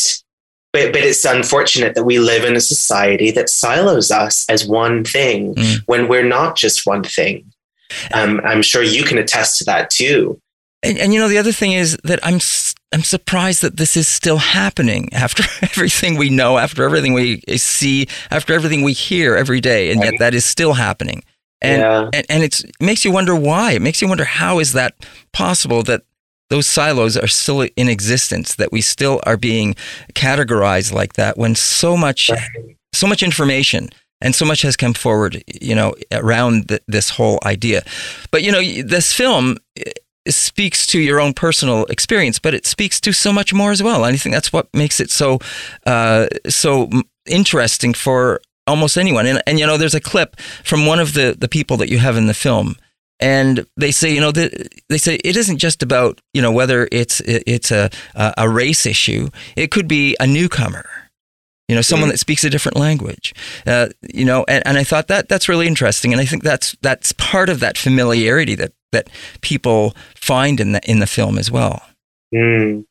but, 0.74 0.92
but 0.92 1.02
it's 1.02 1.24
unfortunate 1.24 1.96
that 1.96 2.04
we 2.04 2.20
live 2.20 2.44
in 2.44 2.56
a 2.56 2.62
society 2.62 3.32
that 3.32 3.50
silos 3.50 4.12
us 4.12 4.48
as 4.50 4.68
one 4.68 5.06
thing 5.06 5.56
mm. 5.56 5.78
when 5.86 6.10
we're 6.10 6.28
not 6.28 6.58
just 6.58 6.86
one 6.86 7.04
thing 7.04 7.50
um, 8.14 8.42
i'm 8.44 8.62
sure 8.62 8.84
you 8.84 9.04
can 9.04 9.18
attest 9.18 9.58
to 9.58 9.64
that 9.64 9.90
too 9.90 10.40
and, 10.84 10.98
and 10.98 11.14
you 11.14 11.20
know 11.20 11.28
the 11.28 11.38
other 11.38 11.52
thing 11.52 11.74
is 11.74 11.98
that 12.04 12.20
i'm 12.24 12.40
I'm 12.94 13.04
surprised 13.04 13.62
that 13.64 13.78
this 13.78 13.98
is 13.98 14.08
still 14.08 14.38
happening 14.38 15.10
after 15.14 15.44
everything 15.62 16.18
we 16.18 16.30
know, 16.30 16.58
after 16.58 16.84
everything 16.84 17.14
we 17.14 17.44
eh, 17.48 17.58
see, 17.58 18.08
after 18.32 18.54
everything 18.54 18.82
we 18.82 18.94
hear 18.94 19.36
every 19.36 19.60
day, 19.60 19.92
and 19.92 20.02
yet 20.02 20.16
that 20.20 20.34
is 20.34 20.46
still 20.46 20.74
happening. 20.74 21.24
And 21.62 21.82
yeah. 21.82 22.10
and, 22.14 22.26
and 22.30 22.44
it 22.44 22.62
makes 22.80 23.04
you 23.04 23.12
wonder 23.12 23.36
why. 23.36 23.74
It 23.74 23.82
makes 23.82 24.02
you 24.02 24.08
wonder 24.08 24.26
how 24.26 24.60
is 24.60 24.74
that 24.74 24.96
possible 25.34 25.84
that 25.84 26.04
those 26.50 26.68
silos 26.68 27.18
are 27.18 27.28
still 27.28 27.62
in 27.62 27.90
existence, 27.90 28.56
that 28.56 28.72
we 28.72 28.80
still 28.80 29.20
are 29.26 29.38
being 29.38 29.76
categorized 30.14 30.94
like 30.94 31.14
that 31.14 31.38
when 31.38 31.56
so 31.56 31.98
much 31.98 32.32
so 32.94 33.08
much 33.08 33.22
information 33.22 33.90
and 34.22 34.34
so 34.34 34.46
much 34.46 34.62
has 34.62 34.76
come 34.76 34.94
forward, 34.94 35.44
you 35.62 35.76
know, 35.76 35.94
around 36.12 36.70
th- 36.70 36.82
this 36.88 37.10
whole 37.10 37.40
idea. 37.46 37.84
But 38.32 38.44
you 38.44 38.52
know, 38.52 38.62
this 38.84 39.14
film 39.14 39.58
eh, 39.76 39.92
speaks 40.34 40.86
to 40.88 41.00
your 41.00 41.20
own 41.20 41.34
personal 41.34 41.86
experience, 41.86 42.40
but 42.40 42.54
it 42.54 42.66
speaks 42.66 43.00
to 43.02 43.12
so 43.12 43.32
much 43.32 43.54
more 43.54 43.72
as 43.72 43.82
well. 43.82 44.06
And 44.06 44.14
I 44.14 44.18
think 44.18 44.34
that's 44.34 44.54
what 44.54 44.68
makes 44.74 45.00
it 45.00 45.12
so 45.12 45.40
uh, 45.86 46.28
so 46.48 46.90
interesting 47.26 47.94
for 47.94 48.42
almost 48.66 48.98
anyone. 48.98 49.26
And, 49.26 49.42
and 49.48 49.60
you 49.60 49.66
know, 49.66 49.78
there's 49.78 49.96
a 49.96 50.02
clip 50.02 50.40
from 50.64 50.86
one 50.86 51.00
of 51.00 51.14
the 51.14 51.36
the 51.38 51.48
people 51.48 51.78
that 51.78 51.90
you 51.90 52.00
have 52.00 52.18
in 52.18 52.28
the 52.28 52.34
film. 52.34 52.76
And 53.20 53.66
they 53.76 53.90
say, 53.90 54.14
you 54.14 54.22
know, 54.22 54.32
the, 54.32 54.70
they 54.90 55.00
say 55.00 55.16
it 55.16 55.36
isn't 55.36 55.58
just 55.58 55.82
about, 55.82 56.22
you 56.34 56.42
know, 56.42 56.52
whether 56.52 56.88
it's 56.92 57.20
it's 57.26 57.72
a 57.72 57.90
a 58.16 58.48
race 58.48 58.86
issue. 58.86 59.30
It 59.56 59.72
could 59.72 59.88
be 59.88 60.16
a 60.20 60.28
newcomer 60.28 60.88
you 61.68 61.76
know, 61.76 61.82
someone 61.82 62.10
mm. 62.10 62.14
that 62.14 62.18
speaks 62.20 62.44
a 62.44 62.50
different 62.50 62.78
language, 62.78 63.34
uh, 63.66 63.90
you 64.02 64.24
know, 64.24 64.46
and, 64.48 64.66
and 64.66 64.78
I 64.78 64.84
thought 64.86 65.08
that 65.08 65.28
that's 65.28 65.50
really 65.50 65.68
interesting. 65.68 66.14
And 66.14 66.22
I 66.22 66.26
think 66.26 66.44
that's, 66.44 66.78
that's 66.82 67.12
part 67.14 67.50
of 67.50 67.60
that 67.60 67.78
familiarity 67.78 68.56
that 68.56 68.72
that 68.92 69.10
people 69.42 69.96
find 70.16 70.60
in 70.60 70.72
the 70.72 70.82
in 70.90 71.00
the 71.00 71.08
film 71.08 71.38
as 71.38 71.52
well. 71.52 71.82
Mm. 72.34 72.86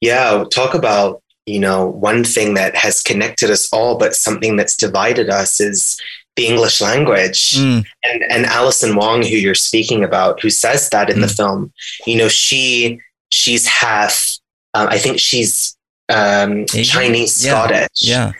Yeah, 0.00 0.44
talk 0.50 0.74
about 0.74 1.22
you 1.46 1.58
know 1.58 1.86
one 1.86 2.24
thing 2.24 2.54
that 2.54 2.76
has 2.76 3.02
connected 3.02 3.50
us 3.50 3.72
all, 3.72 3.98
but 3.98 4.14
something 4.14 4.56
that's 4.56 4.76
divided 4.76 5.30
us 5.30 5.60
is 5.60 6.00
the 6.36 6.46
English 6.46 6.80
language. 6.80 7.52
Mm. 7.52 7.84
And 8.04 8.22
and 8.30 8.46
Alison 8.46 8.96
Wong, 8.96 9.22
who 9.22 9.36
you're 9.36 9.54
speaking 9.54 10.04
about, 10.04 10.40
who 10.40 10.50
says 10.50 10.88
that 10.90 11.10
in 11.10 11.18
mm. 11.18 11.22
the 11.22 11.28
film, 11.28 11.72
you 12.06 12.16
know, 12.16 12.28
she 12.28 13.00
she's 13.30 13.66
half. 13.66 14.38
Um, 14.74 14.88
I 14.88 14.98
think 14.98 15.20
she's 15.20 15.76
um, 16.08 16.64
Chinese 16.66 17.44
yeah. 17.44 17.52
Scottish. 17.52 17.88
Yeah 18.00 18.32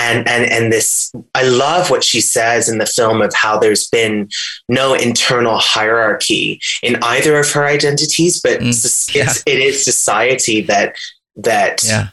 and 0.00 0.26
and 0.28 0.50
and 0.50 0.72
this 0.72 1.12
i 1.34 1.42
love 1.42 1.90
what 1.90 2.02
she 2.02 2.20
says 2.20 2.68
in 2.68 2.78
the 2.78 2.86
film 2.86 3.20
of 3.20 3.32
how 3.34 3.58
there's 3.58 3.88
been 3.88 4.28
no 4.68 4.94
internal 4.94 5.58
hierarchy 5.58 6.60
in 6.82 6.96
either 7.02 7.38
of 7.38 7.50
her 7.52 7.64
identities 7.64 8.40
but 8.40 8.60
mm, 8.60 8.68
it's, 8.68 9.14
yeah. 9.14 9.24
it's, 9.24 9.42
it 9.46 9.58
is 9.58 9.84
society 9.84 10.62
that 10.62 10.96
that 11.36 11.82
yeah. 11.84 12.08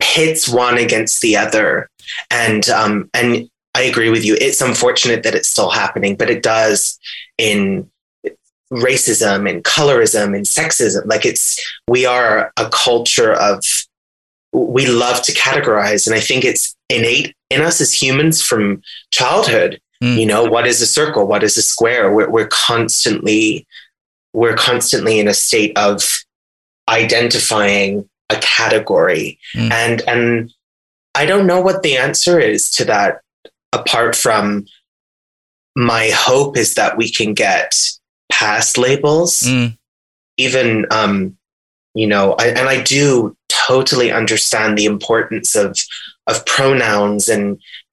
pits 0.00 0.48
one 0.48 0.78
against 0.78 1.20
the 1.20 1.36
other 1.36 1.88
and 2.30 2.68
um 2.70 3.10
and 3.14 3.48
i 3.74 3.82
agree 3.82 4.10
with 4.10 4.24
you 4.24 4.36
it's 4.40 4.60
unfortunate 4.60 5.22
that 5.22 5.34
it's 5.34 5.48
still 5.48 5.70
happening 5.70 6.16
but 6.16 6.30
it 6.30 6.42
does 6.42 6.98
in 7.36 7.88
racism 8.72 9.48
and 9.48 9.64
colorism 9.64 10.36
and 10.36 10.44
sexism 10.44 11.04
like 11.06 11.24
it's 11.24 11.58
we 11.88 12.04
are 12.04 12.52
a 12.58 12.68
culture 12.68 13.32
of 13.32 13.62
we 14.52 14.86
love 14.86 15.22
to 15.22 15.32
categorize 15.32 16.06
and 16.06 16.16
i 16.16 16.20
think 16.20 16.44
it's 16.44 16.76
innate 16.88 17.34
in 17.50 17.60
us 17.62 17.80
as 17.80 17.92
humans 17.92 18.42
from 18.42 18.82
childhood. 19.10 19.80
Mm. 20.02 20.20
You 20.20 20.26
know, 20.26 20.44
what 20.44 20.66
is 20.66 20.80
a 20.80 20.86
circle? 20.86 21.26
What 21.26 21.42
is 21.42 21.56
a 21.56 21.62
square? 21.62 22.14
We're, 22.14 22.30
we're 22.30 22.46
constantly, 22.46 23.66
we're 24.32 24.54
constantly 24.54 25.18
in 25.18 25.28
a 25.28 25.34
state 25.34 25.76
of 25.76 26.24
identifying 26.88 28.08
a 28.30 28.36
category. 28.36 29.38
Mm. 29.54 29.72
And, 29.72 30.02
and 30.02 30.52
I 31.14 31.26
don't 31.26 31.46
know 31.46 31.60
what 31.60 31.82
the 31.82 31.96
answer 31.96 32.38
is 32.38 32.70
to 32.72 32.84
that 32.84 33.22
apart 33.72 34.14
from 34.14 34.66
my 35.76 36.10
hope 36.14 36.56
is 36.56 36.74
that 36.74 36.96
we 36.96 37.10
can 37.10 37.34
get 37.34 37.74
past 38.30 38.78
labels 38.78 39.42
Mm. 39.42 39.76
even 40.36 40.86
um 40.90 41.36
you 41.94 42.06
know 42.06 42.34
I, 42.38 42.48
and 42.48 42.68
i 42.68 42.82
do 42.82 43.36
totally 43.68 44.10
understand 44.20 44.76
the 44.76 44.86
importance 44.86 45.54
of 45.64 45.76
of 46.26 46.44
pronouns 46.46 47.28
and 47.28 47.44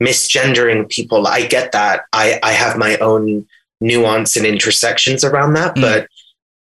misgendering 0.02 0.90
people 0.90 1.28
i 1.28 1.42
get 1.56 1.72
that 1.72 2.02
i 2.14 2.40
i 2.44 2.52
have 2.52 2.78
my 2.78 2.98
own 2.98 3.46
nuance 3.82 4.36
and 4.38 4.46
intersections 4.46 5.24
around 5.24 5.54
that 5.54 5.76
Mm. 5.76 5.82
but 5.82 6.08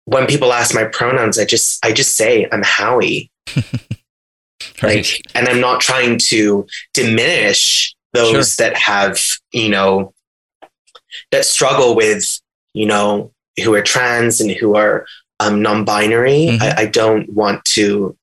when 0.05 0.27
people 0.27 0.53
ask 0.53 0.75
my 0.75 0.85
pronouns 0.99 1.39
i 1.39 1.45
just 1.45 1.85
i 1.85 1.91
just 1.93 2.17
say 2.17 2.47
i'm 2.53 2.63
howie 2.63 3.31
Right. 4.83 4.97
like 4.97 5.07
and 5.35 5.49
i'm 5.49 5.61
not 5.61 5.81
trying 5.81 6.19
to 6.31 6.67
diminish 6.95 7.95
those 8.13 8.57
that 8.57 8.75
have 8.77 9.19
you 9.53 9.69
know 9.69 10.13
that 11.33 11.45
struggle 11.45 11.95
with 11.97 12.25
you 12.75 12.87
know 12.87 13.33
who 13.63 13.75
are 13.75 13.83
trans 13.83 14.41
and 14.41 14.51
who 14.51 14.77
are 14.77 15.07
um, 15.41 15.63
non-binary 15.63 16.49
Mhm. 16.53 16.63
I, 16.63 16.83
I 16.83 16.87
don't 16.87 17.27
want 17.33 17.65
to 17.77 18.17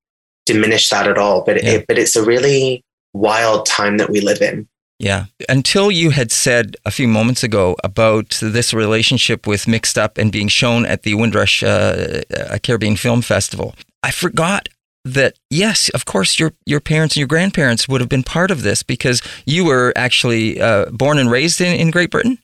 diminish 0.47 0.89
that 0.89 1.07
at 1.07 1.17
all 1.17 1.43
but 1.45 1.55
Yeah. 1.63 1.71
it, 1.71 1.85
but 1.87 1.97
it's 1.97 2.15
a 2.15 2.23
really 2.23 2.83
wild 3.13 3.65
time 3.65 3.97
that 3.97 4.09
we 4.09 4.19
live 4.21 4.41
in 4.41 4.67
Yeah. 4.99 5.25
Until 5.47 5.91
you 5.91 6.09
had 6.11 6.31
said 6.31 6.75
a 6.83 6.91
few 6.91 7.07
moments 7.07 7.43
ago 7.43 7.75
about 7.83 8.39
this 8.41 8.73
relationship 8.73 9.45
with 9.45 9.67
Mixed 9.67 9.97
Up 9.97 10.17
and 10.17 10.31
being 10.31 10.49
shown 10.49 10.85
at 10.87 11.03
the 11.03 11.13
Windrush 11.13 11.61
uh, 11.63 12.23
uh, 12.35 12.57
Caribbean 12.63 12.95
Film 12.97 13.21
Festival, 13.21 13.75
I 14.01 14.09
forgot 14.11 14.69
that 15.05 15.33
yes, 15.51 15.89
of 15.93 16.05
course, 16.05 16.39
your 16.39 16.51
your 16.65 16.81
parents 16.81 17.15
and 17.15 17.19
your 17.21 17.27
grandparents 17.27 17.87
would 17.87 18.01
have 18.01 18.09
been 18.09 18.23
part 18.23 18.49
of 18.51 18.63
this 18.63 18.83
because 18.83 19.21
you 19.45 19.65
were 19.65 19.93
actually 19.95 20.59
uh, 20.59 20.85
born 20.91 21.17
and 21.19 21.29
raised 21.31 21.61
in, 21.61 21.73
in 21.79 21.91
Great 21.91 22.09
Britain. 22.09 22.39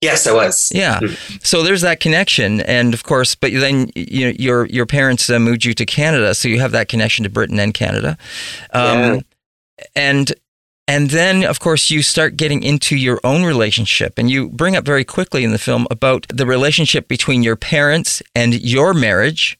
Yes 0.00 0.26
i 0.26 0.32
was 0.32 0.70
Yeah. 0.74 0.98
Mm. 1.00 1.44
So 1.46 1.62
there's 1.62 1.82
that 1.82 2.00
connection, 2.00 2.60
and 2.62 2.94
of 2.94 3.02
course, 3.04 3.34
but 3.34 3.52
then 3.52 3.90
you 3.94 4.26
know, 4.26 4.34
your 4.38 4.66
your 4.66 4.86
parents 4.86 5.28
uh, 5.30 5.38
moved 5.38 5.64
you 5.64 5.74
to 5.74 5.84
Canada, 5.86 6.34
so 6.34 6.48
you 6.48 6.60
have 6.60 6.72
that 6.72 6.88
connection 6.88 7.24
to 7.24 7.30
Britain 7.30 7.58
and 7.60 7.72
Canada, 7.74 8.16
um, 8.72 8.98
Yeah. 8.98 9.20
and 9.94 10.32
and 10.88 11.10
then 11.10 11.44
of 11.44 11.60
course 11.60 11.90
you 11.90 12.02
start 12.02 12.36
getting 12.36 12.62
into 12.62 12.96
your 12.96 13.20
own 13.24 13.44
relationship, 13.44 14.18
and 14.18 14.30
you 14.30 14.48
bring 14.48 14.76
up 14.76 14.84
very 14.84 15.04
quickly 15.04 15.44
in 15.44 15.52
the 15.52 15.58
film 15.58 15.86
about 15.90 16.26
the 16.28 16.46
relationship 16.46 17.06
between 17.08 17.42
your 17.42 17.56
parents 17.56 18.22
and 18.34 18.54
your 18.54 18.92
marriage, 18.94 19.58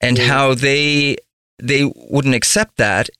and 0.00 0.16
Mm. 0.16 0.26
how 0.26 0.54
they 0.54 1.16
they 1.62 1.84
wouldn't 1.94 2.34
accept 2.34 2.76
that, 2.76 3.10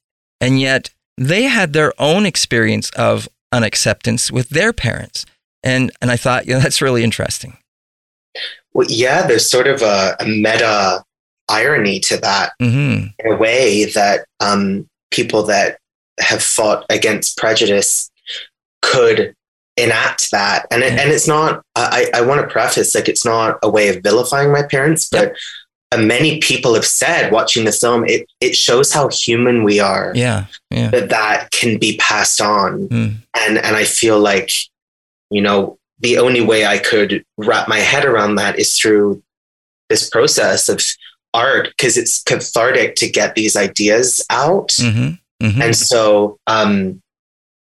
and 0.41 0.61
yet 0.61 0.91
they 1.19 1.43
had 1.43 1.73
their 1.73 1.93
own 1.99 2.25
experience 2.27 2.91
of 2.97 3.29
unacceptance 3.53 4.31
with 4.33 4.49
their 4.51 4.73
parents. 4.73 5.27
And 5.63 5.91
and 6.01 6.11
I 6.11 6.17
thought, 6.17 6.47
yeah, 6.47 6.59
that's 6.59 6.81
really 6.83 7.03
interesting. 7.05 7.57
well, 8.73 8.87
yeah 8.89 9.27
there's 9.27 9.51
sort 9.51 9.67
of 9.67 9.83
a, 9.83 10.17
a 10.21 10.25
meta 10.27 11.03
irony 11.49 11.99
to 11.99 12.17
that 12.19 12.53
hmm 12.61 13.07
in 13.19 13.33
a 13.33 13.37
way 13.37 13.85
that 13.87 14.25
um, 14.41 14.89
people 15.11 15.43
that 15.45 15.79
have 16.21 16.43
fought 16.43 16.85
against 16.91 17.37
prejudice 17.37 18.11
could 18.83 19.35
enact 19.77 20.31
that. 20.31 20.67
And 20.71 20.83
it, 20.83 20.93
Yeah. 20.93 21.01
and 21.01 21.11
it's 21.11 21.27
not. 21.27 21.63
I, 21.77 22.11
I 22.15 22.21
want 22.21 22.41
to 22.43 22.47
preface 22.47 22.95
like 22.95 23.09
it's 23.09 23.25
not 23.25 23.59
a 23.63 23.69
way 23.71 23.89
of 23.89 24.03
vilifying 24.03 24.53
my 24.53 24.63
parents, 24.63 25.09
but 25.11 25.35
uh, 25.93 25.97
many 25.99 26.39
people 26.41 26.75
have 26.75 26.87
said 26.87 27.33
watching 27.33 27.65
the 27.65 27.73
film 27.73 28.05
it 28.07 28.27
it 28.41 28.55
shows 28.55 28.93
how 28.93 29.09
human 29.09 29.65
we 29.65 29.81
are. 29.81 30.13
Yeah, 30.15 30.47
yeah. 30.71 30.91
That 30.91 31.09
that 31.09 31.51
can 31.51 31.79
be 31.79 31.97
passed 31.97 32.41
on, 32.41 32.89
Mm. 32.89 33.15
and 33.37 33.59
and 33.59 33.77
I 33.77 33.85
feel 33.85 34.21
like 34.21 34.51
you 35.31 35.41
know 35.41 35.79
the 36.01 36.19
only 36.19 36.41
way 36.41 36.65
I 36.65 36.79
could 36.79 37.25
wrap 37.37 37.69
my 37.69 37.79
head 37.79 38.05
around 38.05 38.37
that 38.37 38.59
is 38.59 38.77
through 38.77 39.23
this 39.89 40.09
process 40.09 40.69
of 40.69 40.83
art 41.35 41.69
because 41.69 41.97
it's 41.97 42.23
cathartic 42.23 42.97
to 42.97 43.11
get 43.11 43.35
these 43.35 43.57
ideas 43.57 44.25
out. 44.31 44.73
Hmm 44.79 45.11
hmm 45.41 45.63
and 45.63 45.75
so 45.75 46.39
um 46.47 47.01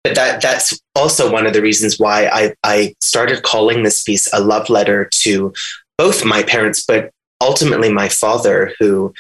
but 0.04 0.16
that 0.16 0.42
that's 0.42 0.80
also 0.96 1.32
one 1.32 1.48
of 1.48 1.54
the 1.54 1.62
reasons 1.62 2.00
why 2.00 2.28
I 2.28 2.54
I 2.64 2.96
started 3.02 3.42
calling 3.44 3.84
this 3.84 4.04
piece 4.04 4.32
a 4.32 4.40
love 4.40 4.70
letter 4.70 5.10
to 5.24 5.54
both 5.98 6.24
my 6.24 6.44
parents 6.44 6.86
but 6.86 7.12
ultimately 7.42 7.92
my 7.92 8.08
father 8.08 8.74
who 8.80 9.14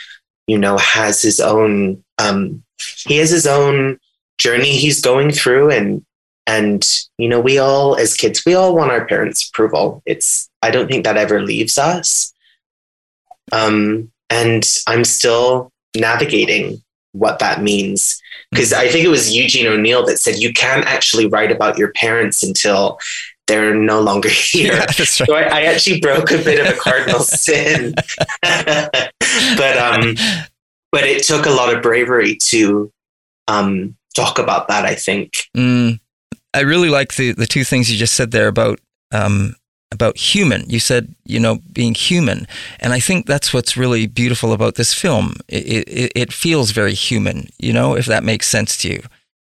you 0.48 0.58
know 0.58 0.78
has 0.78 1.22
his 1.22 1.40
own 1.40 2.04
um 2.20 2.64
he 3.08 3.18
has 3.18 3.32
his 3.32 3.48
own 3.48 4.00
journey 4.38 4.78
he's 4.78 5.02
going 5.02 5.32
through 5.32 5.72
and 5.72 6.06
and 6.48 6.86
you 7.18 7.28
know 7.28 7.40
we 7.40 7.58
all 7.58 7.96
as 7.96 8.16
kids 8.16 8.44
we 8.46 8.54
all 8.54 8.76
want 8.76 8.92
our 8.92 9.06
parents 9.06 9.48
approval. 9.50 10.02
It's 10.06 10.50
i 10.62 10.72
don't 10.72 10.88
think 10.90 11.04
that 11.04 11.18
ever 11.18 11.42
leaves 11.42 11.78
us. 11.78 12.34
Um 13.52 14.12
and 14.30 14.66
i'm 14.88 15.04
still 15.04 15.72
navigating 15.96 16.82
what 17.14 17.40
that 17.40 17.62
means. 17.62 18.22
Because 18.52 18.74
i 18.74 18.88
think 18.88 19.06
it 19.06 19.10
was 19.10 19.34
eugene 19.34 19.68
o'neill 19.68 20.06
that 20.06 20.20
said 20.20 20.38
you 20.38 20.54
can't 20.54 20.86
actually 20.86 21.28
write 21.28 21.52
about 21.52 21.78
your 21.78 21.92
parents 21.94 22.44
until 22.44 23.00
they're 23.48 23.76
no 23.76 24.02
longer 24.02 24.30
here. 24.52 24.74
Yeah, 24.74 24.80
right. 24.80 24.90
so 24.92 25.36
I, 25.36 25.42
I 25.44 25.62
actually 25.64 26.00
broke 26.00 26.32
a 26.32 26.38
bit 26.40 26.60
of 26.66 26.76
a 26.76 26.80
cardinal 26.80 27.20
sin. 27.22 27.94
But 29.58 29.78
um 29.78 30.16
but 30.94 31.04
it 31.04 31.24
took 31.24 31.46
a 31.46 31.50
lot 31.50 31.74
of 31.76 31.82
bravery 31.84 32.38
to 32.44 32.90
um 33.50 33.98
talk 34.16 34.40
about 34.40 34.70
that 34.70 34.86
i 34.86 34.96
think. 34.96 35.34
Mm, 35.58 36.00
I 36.56 36.62
really 36.62 36.90
like 36.90 37.16
the 37.16 37.34
the 37.34 37.48
two 37.48 37.64
things 37.64 37.92
you 37.92 37.98
just 37.98 38.16
said 38.16 38.32
there 38.32 38.48
about 38.48 38.80
um, 39.12 39.56
about 39.92 40.18
human. 40.18 40.70
You 40.70 40.80
said 40.80 41.14
you 41.26 41.40
know 41.40 41.60
being 41.74 41.94
human, 41.96 42.48
and 42.80 42.94
I 42.94 43.00
think 43.00 43.26
that's 43.26 43.54
what's 43.54 43.78
really 43.78 44.08
beautiful 44.08 44.54
about 44.54 44.76
this 44.76 44.94
film. 44.94 45.36
It 45.48 45.88
it, 45.88 46.12
it 46.16 46.34
feels 46.34 46.72
very 46.72 46.94
human. 46.94 47.50
You 47.60 47.74
know, 47.74 47.96
if 47.96 48.06
that 48.06 48.24
makes 48.24 48.48
sense 48.48 48.78
to 48.78 48.90
you. 48.90 49.02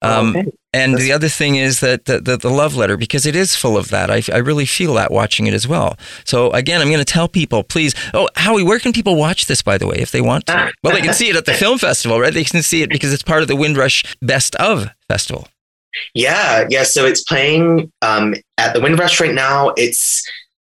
Um, 0.01 0.35
Okay. 0.35 0.51
And 0.73 0.93
That's- 0.93 1.07
the 1.07 1.13
other 1.13 1.29
thing 1.29 1.55
is 1.55 1.79
that 1.79 2.05
the, 2.05 2.19
the, 2.19 2.37
the 2.37 2.49
love 2.51 2.75
letter, 2.75 2.97
because 2.97 3.25
it 3.25 3.35
is 3.35 3.55
full 3.55 3.77
of 3.77 3.87
that. 3.89 4.11
I, 4.11 4.21
I 4.31 4.37
really 4.39 4.65
feel 4.67 4.93
that 4.93 5.09
watching 5.11 5.47
it 5.47 5.53
as 5.55 5.67
well. 5.67 5.97
So 6.23 6.51
again, 6.51 6.81
I'm 6.81 6.87
going 6.89 6.99
to 6.99 7.05
tell 7.05 7.27
people, 7.27 7.63
please. 7.63 7.95
Oh, 8.13 8.27
Howie, 8.35 8.61
where 8.63 8.77
can 8.77 8.93
people 8.93 9.15
watch 9.15 9.47
this, 9.47 9.63
by 9.63 9.77
the 9.79 9.87
way, 9.87 9.95
if 9.97 10.11
they 10.11 10.21
want 10.21 10.45
to? 10.47 10.71
Well, 10.83 10.93
they 10.93 11.01
can 11.01 11.15
see 11.15 11.29
it 11.29 11.35
at 11.35 11.45
the 11.45 11.53
film 11.53 11.79
festival, 11.79 12.19
right? 12.19 12.33
They 12.33 12.43
can 12.43 12.61
see 12.61 12.83
it 12.83 12.89
because 12.91 13.11
it's 13.11 13.23
part 13.23 13.41
of 13.41 13.47
the 13.47 13.55
Windrush 13.55 14.03
Best 14.21 14.55
of 14.57 14.89
Festival. 15.09 15.47
Yeah, 16.13 16.65
yeah. 16.69 16.83
So 16.83 17.05
it's 17.05 17.23
playing 17.23 17.91
um, 18.01 18.35
at 18.57 18.73
the 18.73 18.81
Windrush 18.81 19.19
right 19.19 19.33
now. 19.33 19.73
It's 19.77 20.25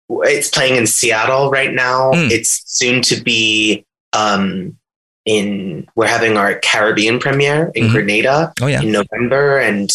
it's 0.10 0.50
playing 0.50 0.76
in 0.76 0.88
Seattle 0.88 1.50
right 1.52 1.74
now. 1.74 2.12
Mm. 2.12 2.32
It's 2.32 2.64
soon 2.66 3.02
to 3.04 3.22
be 3.22 3.86
um, 4.14 4.78
in. 5.26 5.88
We're 5.96 6.08
having 6.08 6.38
our 6.38 6.60
Caribbean 6.60 7.20
premiere 7.20 7.72
in 7.76 7.86
Mhm. 7.88 7.92
Grenada 7.92 8.54
Oh, 8.62 8.68
yeah. 8.68 8.82
in 8.82 8.92
November 8.92 9.60
and 9.60 9.90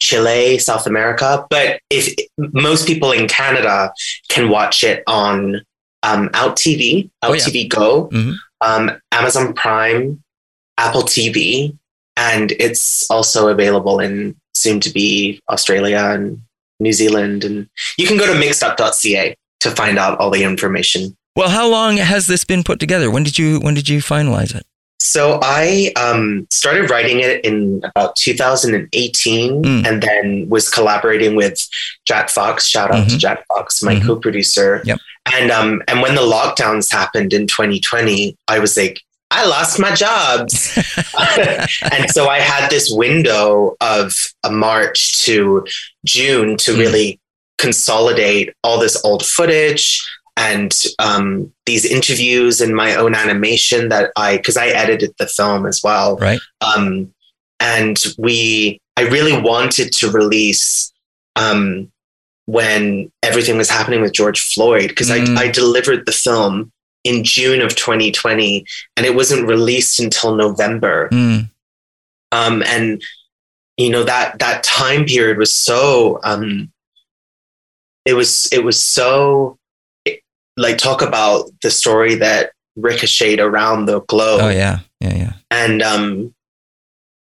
Chile, 0.00 0.58
South 0.58 0.86
America. 0.86 1.46
But 1.48 1.80
if 1.90 2.12
most 2.38 2.86
people 2.88 3.12
in 3.12 3.28
Canada 3.28 3.92
can 4.28 4.48
watch 4.48 4.82
it 4.82 5.04
on 5.06 5.62
um, 6.02 6.28
Out 6.34 6.56
TV, 6.56 7.08
Out 7.22 7.30
Oh, 7.30 7.34
yeah. 7.34 7.44
TV 7.44 7.68
Go, 7.68 8.08
Mhm. 8.12 8.34
um, 8.62 8.90
Amazon 9.12 9.52
Prime, 9.54 10.20
Apple 10.76 11.02
TV, 11.04 11.76
and 12.16 12.50
it's 12.58 13.08
also 13.10 13.46
available 13.48 14.00
in 14.00 14.34
soon 14.54 14.80
to 14.80 14.90
be 14.90 15.40
Australia 15.50 16.10
and 16.12 16.40
New 16.80 16.92
Zealand. 16.92 17.44
And 17.44 17.68
you 17.98 18.06
can 18.06 18.16
go 18.18 18.26
to 18.26 18.32
mixedup.ca 18.32 19.34
to 19.60 19.70
find 19.70 19.98
out 19.98 20.18
all 20.18 20.30
the 20.30 20.42
information. 20.44 21.16
Well, 21.36 21.48
how 21.48 21.68
long 21.68 21.96
has 21.96 22.26
this 22.26 22.44
been 22.44 22.62
put 22.62 22.78
together? 22.80 23.10
When 23.10 23.22
did 23.22 23.38
you 23.38 23.58
when 23.60 23.74
did 23.74 23.88
you 23.88 23.98
finalize 24.00 24.54
it? 24.54 24.64
So 25.00 25.40
I 25.42 25.92
um, 25.96 26.46
started 26.50 26.88
writing 26.90 27.20
it 27.20 27.44
in 27.44 27.82
about 27.84 28.14
2018 28.16 29.62
Mm. 29.62 29.86
and 29.86 30.02
then 30.02 30.48
was 30.48 30.70
collaborating 30.70 31.34
with 31.34 31.66
Jack 32.06 32.28
Fox. 32.30 32.66
Shout 32.66 32.90
out 32.92 33.08
to 33.08 33.16
Mhm. 33.16 33.18
Jack 33.18 33.44
Fox, 33.48 33.82
my 33.82 33.96
Mhm. 33.96 34.06
co-producer. 34.06 34.80
Yep. 34.84 34.98
And 35.34 35.50
um, 35.50 35.82
and 35.88 36.02
when 36.02 36.14
the 36.14 36.20
lockdowns 36.22 36.90
happened 36.92 37.32
in 37.32 37.46
2020, 37.46 38.36
I 38.48 38.58
was 38.58 38.76
like, 38.76 39.00
I 39.34 39.44
lost 39.46 39.78
my 39.80 39.92
jobs. 39.94 40.76
and 41.92 42.10
so 42.10 42.28
I 42.28 42.38
had 42.40 42.68
this 42.70 42.90
window 42.90 43.76
of 43.80 44.14
a 44.44 44.50
March 44.50 45.24
to 45.24 45.66
June 46.04 46.56
to 46.58 46.72
Mm. 46.72 46.78
really 46.78 47.20
consolidate 47.58 48.52
all 48.64 48.78
this 48.80 49.02
old 49.04 49.24
footage 49.24 50.02
and 50.36 50.72
um, 50.98 51.52
these 51.66 51.84
interviews 51.84 52.60
and 52.60 52.74
my 52.74 52.94
own 52.96 53.14
animation 53.14 53.88
that 53.90 54.10
I, 54.16 54.36
because 54.38 54.56
I 54.56 54.68
edited 54.68 55.14
the 55.18 55.26
film 55.26 55.66
as 55.66 55.80
well. 55.82 56.16
Right. 56.16 56.40
Um, 56.60 57.12
and 57.60 57.96
we, 58.18 58.80
I 58.96 59.02
really 59.02 59.40
wanted 59.40 59.92
to 59.92 60.10
release 60.10 60.92
um, 61.36 61.90
when 62.46 63.12
everything 63.22 63.56
was 63.56 63.70
happening 63.70 64.00
with 64.02 64.12
George 64.12 64.40
Floyd, 64.40 64.88
because 64.88 65.10
Mm. 65.10 65.36
I, 65.38 65.44
I 65.44 65.50
delivered 65.50 66.04
the 66.06 66.12
film 66.12 66.72
in 67.04 67.24
June 67.24 67.60
of 67.60 67.74
2020 67.74 68.64
and 68.96 69.06
it 69.06 69.14
wasn't 69.14 69.46
released 69.48 69.98
until 70.00 70.34
November. 70.34 71.08
Mm, 71.12 71.50
Um, 72.30 72.62
and 72.66 73.02
you 73.76 73.90
know 73.90 74.04
that 74.04 74.38
that 74.38 74.62
time 74.62 75.04
period 75.06 75.38
was 75.38 75.52
so 75.54 76.20
um 76.24 76.70
it 78.04 78.14
was 78.14 78.48
it 78.52 78.62
was 78.64 78.82
so 78.82 79.58
like 80.56 80.76
talk 80.76 81.02
about 81.02 81.50
the 81.62 81.70
story 81.70 82.14
that 82.16 82.52
ricocheted 82.76 83.40
around 83.40 83.86
the 83.86 84.00
globe. 84.02 84.40
Oh 84.42 84.48
yeah, 84.50 84.80
yeah, 85.00 85.14
yeah. 85.16 85.32
and 85.50 85.82
um 85.82 86.34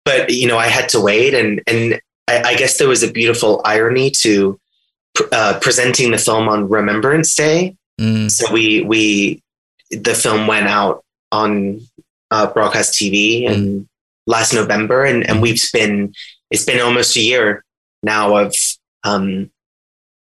but 0.06 0.30
you 0.32 0.48
know 0.48 0.58
i 0.58 0.68
had 0.68 0.90
to 0.90 1.00
wait 1.00 1.34
and 1.34 1.62
and 1.68 2.02
i, 2.28 2.42
I 2.42 2.56
guess 2.56 2.78
there 2.78 2.88
was 2.88 3.04
a 3.04 3.12
beautiful 3.12 3.62
irony 3.66 4.10
to 4.24 4.60
pr- 5.14 5.24
uh, 5.32 5.60
presenting 5.62 6.12
the 6.12 6.18
film 6.18 6.50
on 6.50 6.68
remembrance 6.70 7.36
day. 7.36 7.76
Mm, 8.02 8.32
so 8.32 8.52
we 8.52 8.82
we 8.82 9.42
the 9.91 10.13
film 10.13 10.48
went 10.48 10.67
out 10.67 11.03
on 11.31 11.81
uh, 12.31 12.48
broadcast 12.48 12.93
tv 12.93 13.50
and 13.50 13.88
last 14.27 14.53
november 14.53 15.03
and 15.05 15.27
and 15.27 15.41
we've 15.41 15.62
been 15.74 16.13
it's 16.51 16.65
been 16.65 16.79
almost 16.81 17.15
a 17.15 17.22
year 17.22 17.63
now 18.03 18.36
of 18.38 18.53
um 19.03 19.50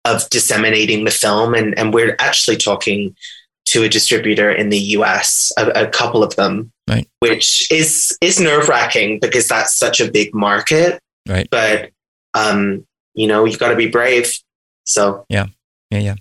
of 0.04 0.28
disseminating 0.30 1.04
the 1.04 1.11
film 1.11 1.54
and 1.54 1.76
and 1.78 1.92
we're 1.92 2.16
actually 2.19 2.57
talking 2.57 3.14
to 3.66 3.83
a 3.83 3.88
distributor 3.88 4.50
in 4.50 4.69
the 4.71 4.78
us 4.78 5.52
a, 5.59 5.69
a 5.71 5.87
couple 5.88 6.23
of 6.23 6.35
them 6.37 6.71
Right. 6.88 7.09
which 7.21 7.71
is 7.71 8.16
is 8.21 8.40
nerve-wracking 8.40 9.21
because 9.21 9.47
that's 9.47 9.76
such 9.76 10.00
a 10.00 10.11
big 10.11 10.35
market 10.35 10.99
Right. 11.28 11.49
but 11.50 11.90
um 12.35 12.85
you 13.14 13.26
know 13.28 13.45
you've 13.45 13.59
got 13.61 13.69
to 13.69 13.76
be 13.76 13.88
brave 13.88 14.33
so 14.85 15.25
yeah, 15.28 15.47
yeah, 15.90 15.99
yeah. 15.99 16.14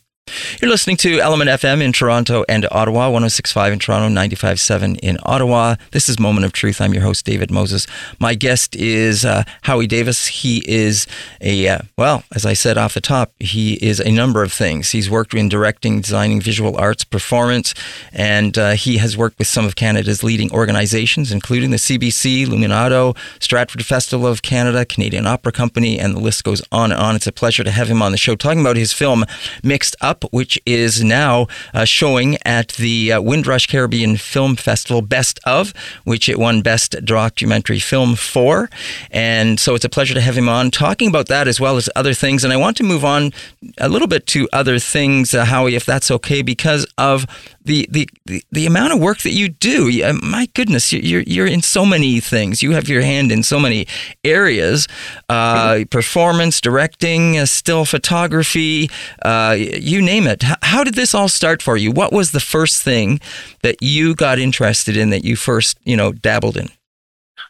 You're 0.62 0.72
listening 0.72 0.98
to 0.98 1.20
Element 1.20 1.50
FM 1.50 1.82
in 1.82 1.94
Toronto 1.94 2.44
and 2.48 2.68
Ottawa, 2.72 3.10
1065 3.10 3.74
in 3.74 3.80
Toronto, 3.80 4.08
957 4.08 4.96
in 4.98 5.18
Ottawa. 5.24 5.76
This 5.92 6.10
is 6.10 6.20
Moment 6.20 6.46
of 6.46 6.54
Truth. 6.54 6.82
I'm 6.82 6.94
your 6.94 7.04
host, 7.04 7.26
David 7.26 7.52
Moses. 7.52 7.88
My 8.20 8.36
guest 8.36 8.76
is 8.76 9.26
uh, 9.26 9.44
Howie 9.64 9.88
Davis. 9.88 10.28
He 10.28 10.64
is 10.68 11.08
a, 11.42 11.68
uh, 11.68 11.80
well, 11.98 12.24
as 12.34 12.46
I 12.46 12.54
said 12.54 12.78
off 12.78 12.94
the 12.94 13.02
top, 13.02 13.32
he 13.40 13.74
is 13.76 14.00
a 14.00 14.12
number 14.12 14.44
of 14.44 14.52
things. 14.52 14.92
He's 14.92 15.10
worked 15.10 15.34
in 15.34 15.50
directing, 15.50 16.02
designing 16.02 16.42
visual 16.42 16.78
arts, 16.78 17.04
performance, 17.04 17.74
and 18.12 18.58
uh, 18.58 18.72
he 18.72 18.98
has 18.98 19.18
worked 19.18 19.40
with 19.40 19.48
some 19.48 19.66
of 19.66 19.76
Canada's 19.76 20.24
leading 20.24 20.52
organizations, 20.52 21.32
including 21.32 21.72
the 21.72 21.78
CBC, 21.78 22.46
Luminato, 22.46 23.18
Stratford 23.40 23.86
Festival 23.86 24.28
of 24.28 24.42
Canada, 24.42 24.86
Canadian 24.86 25.26
Opera 25.26 25.52
Company, 25.52 26.00
and 26.00 26.16
the 26.16 26.20
list 26.20 26.44
goes 26.44 26.62
on 26.72 26.92
and 26.92 27.00
on. 27.00 27.16
It's 27.16 27.28
a 27.28 27.32
pleasure 27.32 27.64
to 27.64 27.72
have 27.72 27.88
him 27.88 28.02
on 28.02 28.12
the 28.12 28.18
show 28.18 28.36
talking 28.36 28.62
about 28.62 28.76
his 28.76 28.94
film 28.94 29.26
Mixed 29.64 29.96
Up, 30.02 30.19
which 30.32 30.60
is 30.66 31.04
now 31.04 31.48
uh, 31.74 31.86
showing 31.86 32.38
at 32.46 32.70
the 32.70 33.14
uh, 33.14 33.22
Windrush 33.22 33.68
Caribbean 33.68 34.18
Film 34.18 34.56
Festival 34.56 35.02
Best 35.02 35.40
of, 35.46 35.74
which 36.04 36.30
it 36.30 36.40
won 36.40 36.62
Best 36.62 36.96
Documentary 37.06 37.80
Film 37.80 38.16
for. 38.16 38.70
And 39.12 39.60
so 39.60 39.76
it's 39.76 39.86
a 39.86 39.90
pleasure 39.90 40.14
to 40.14 40.22
have 40.22 40.38
him 40.38 40.50
on 40.50 40.72
talking 40.72 41.10
about 41.10 41.28
that 41.28 41.48
as 41.48 41.60
well 41.60 41.78
as 41.78 41.90
other 41.96 42.14
things. 42.14 42.44
And 42.44 42.54
I 42.54 42.58
want 42.58 42.78
to 42.78 42.84
move 42.84 43.06
on 43.06 43.32
a 43.78 43.90
little 43.90 44.08
bit 44.08 44.26
to 44.28 44.48
other 44.54 44.80
things, 44.80 45.34
uh, 45.34 45.46
Howie, 45.46 45.76
if 45.76 45.86
that's 45.86 46.12
okay, 46.12 46.42
because 46.42 46.86
of 46.98 47.26
the, 47.70 47.88
the, 47.92 48.10
the, 48.26 48.44
the 48.52 48.66
amount 48.66 48.94
of 48.94 49.00
work 49.00 49.20
that 49.20 49.32
you 49.34 49.48
do. 49.50 49.80
My 50.24 50.48
goodness, 50.56 50.92
you- 50.92 51.02
you're, 51.10 51.22
you're 51.28 51.46
in 51.48 51.62
so 51.62 51.86
many 51.86 52.20
things. 52.20 52.64
You 52.64 52.72
have 52.72 52.90
your 52.90 53.02
hand 53.04 53.32
in 53.32 53.44
so 53.44 53.60
many 53.60 53.86
areas 54.24 54.88
uh, 55.30 55.84
performance, 55.92 56.60
directing, 56.60 57.38
uh, 57.38 57.46
still 57.46 57.86
photography, 57.86 58.90
uh, 59.24 59.56
you 59.58 60.02
name 60.02 60.26
it. 60.28 60.44
How 60.64 60.84
did 60.84 60.96
this 60.96 61.14
all 61.14 61.30
start 61.30 61.62
for 61.62 61.78
you? 61.78 61.92
What 61.92 62.12
was 62.12 62.32
the 62.32 62.40
first 62.40 62.82
thing 62.84 63.20
that 63.62 63.78
you 63.82 64.16
got 64.16 64.40
interested 64.40 64.98
in 64.98 65.12
that 65.12 65.24
you 65.24 65.36
first, 65.36 65.78
you 65.84 65.96
know, 65.96 66.12
dabbled 66.12 66.58
in? 66.58 66.70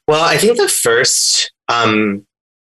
Well, 0.08 0.24
I 0.24 0.38
think 0.38 0.58
the 0.58 0.68
first 0.68 1.52
um, 1.70 2.26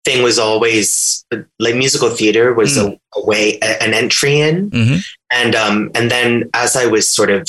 thing 0.05 0.23
was 0.23 0.39
always 0.39 1.25
like 1.59 1.75
musical 1.75 2.11
theater 2.11 2.53
was 2.55 2.77
a, 2.77 2.99
a 3.15 3.25
way, 3.25 3.59
a- 3.63 3.83
an 3.83 3.95
entry 3.95 4.41
in, 4.41 4.71
hmm 4.71 4.97
and 5.31 5.55
um, 5.55 5.91
and 5.95 6.11
then 6.11 6.51
as 6.55 6.77
I 6.77 6.87
was 6.87 7.09
sort 7.09 7.31
of 7.31 7.49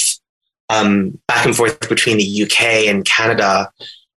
um, 0.69 1.19
back 1.27 1.45
and 1.45 1.55
forth 1.55 1.77
between 1.89 2.17
the 2.17 2.43
UK 2.43 2.87
and 2.87 3.03
Canada, 3.03 3.69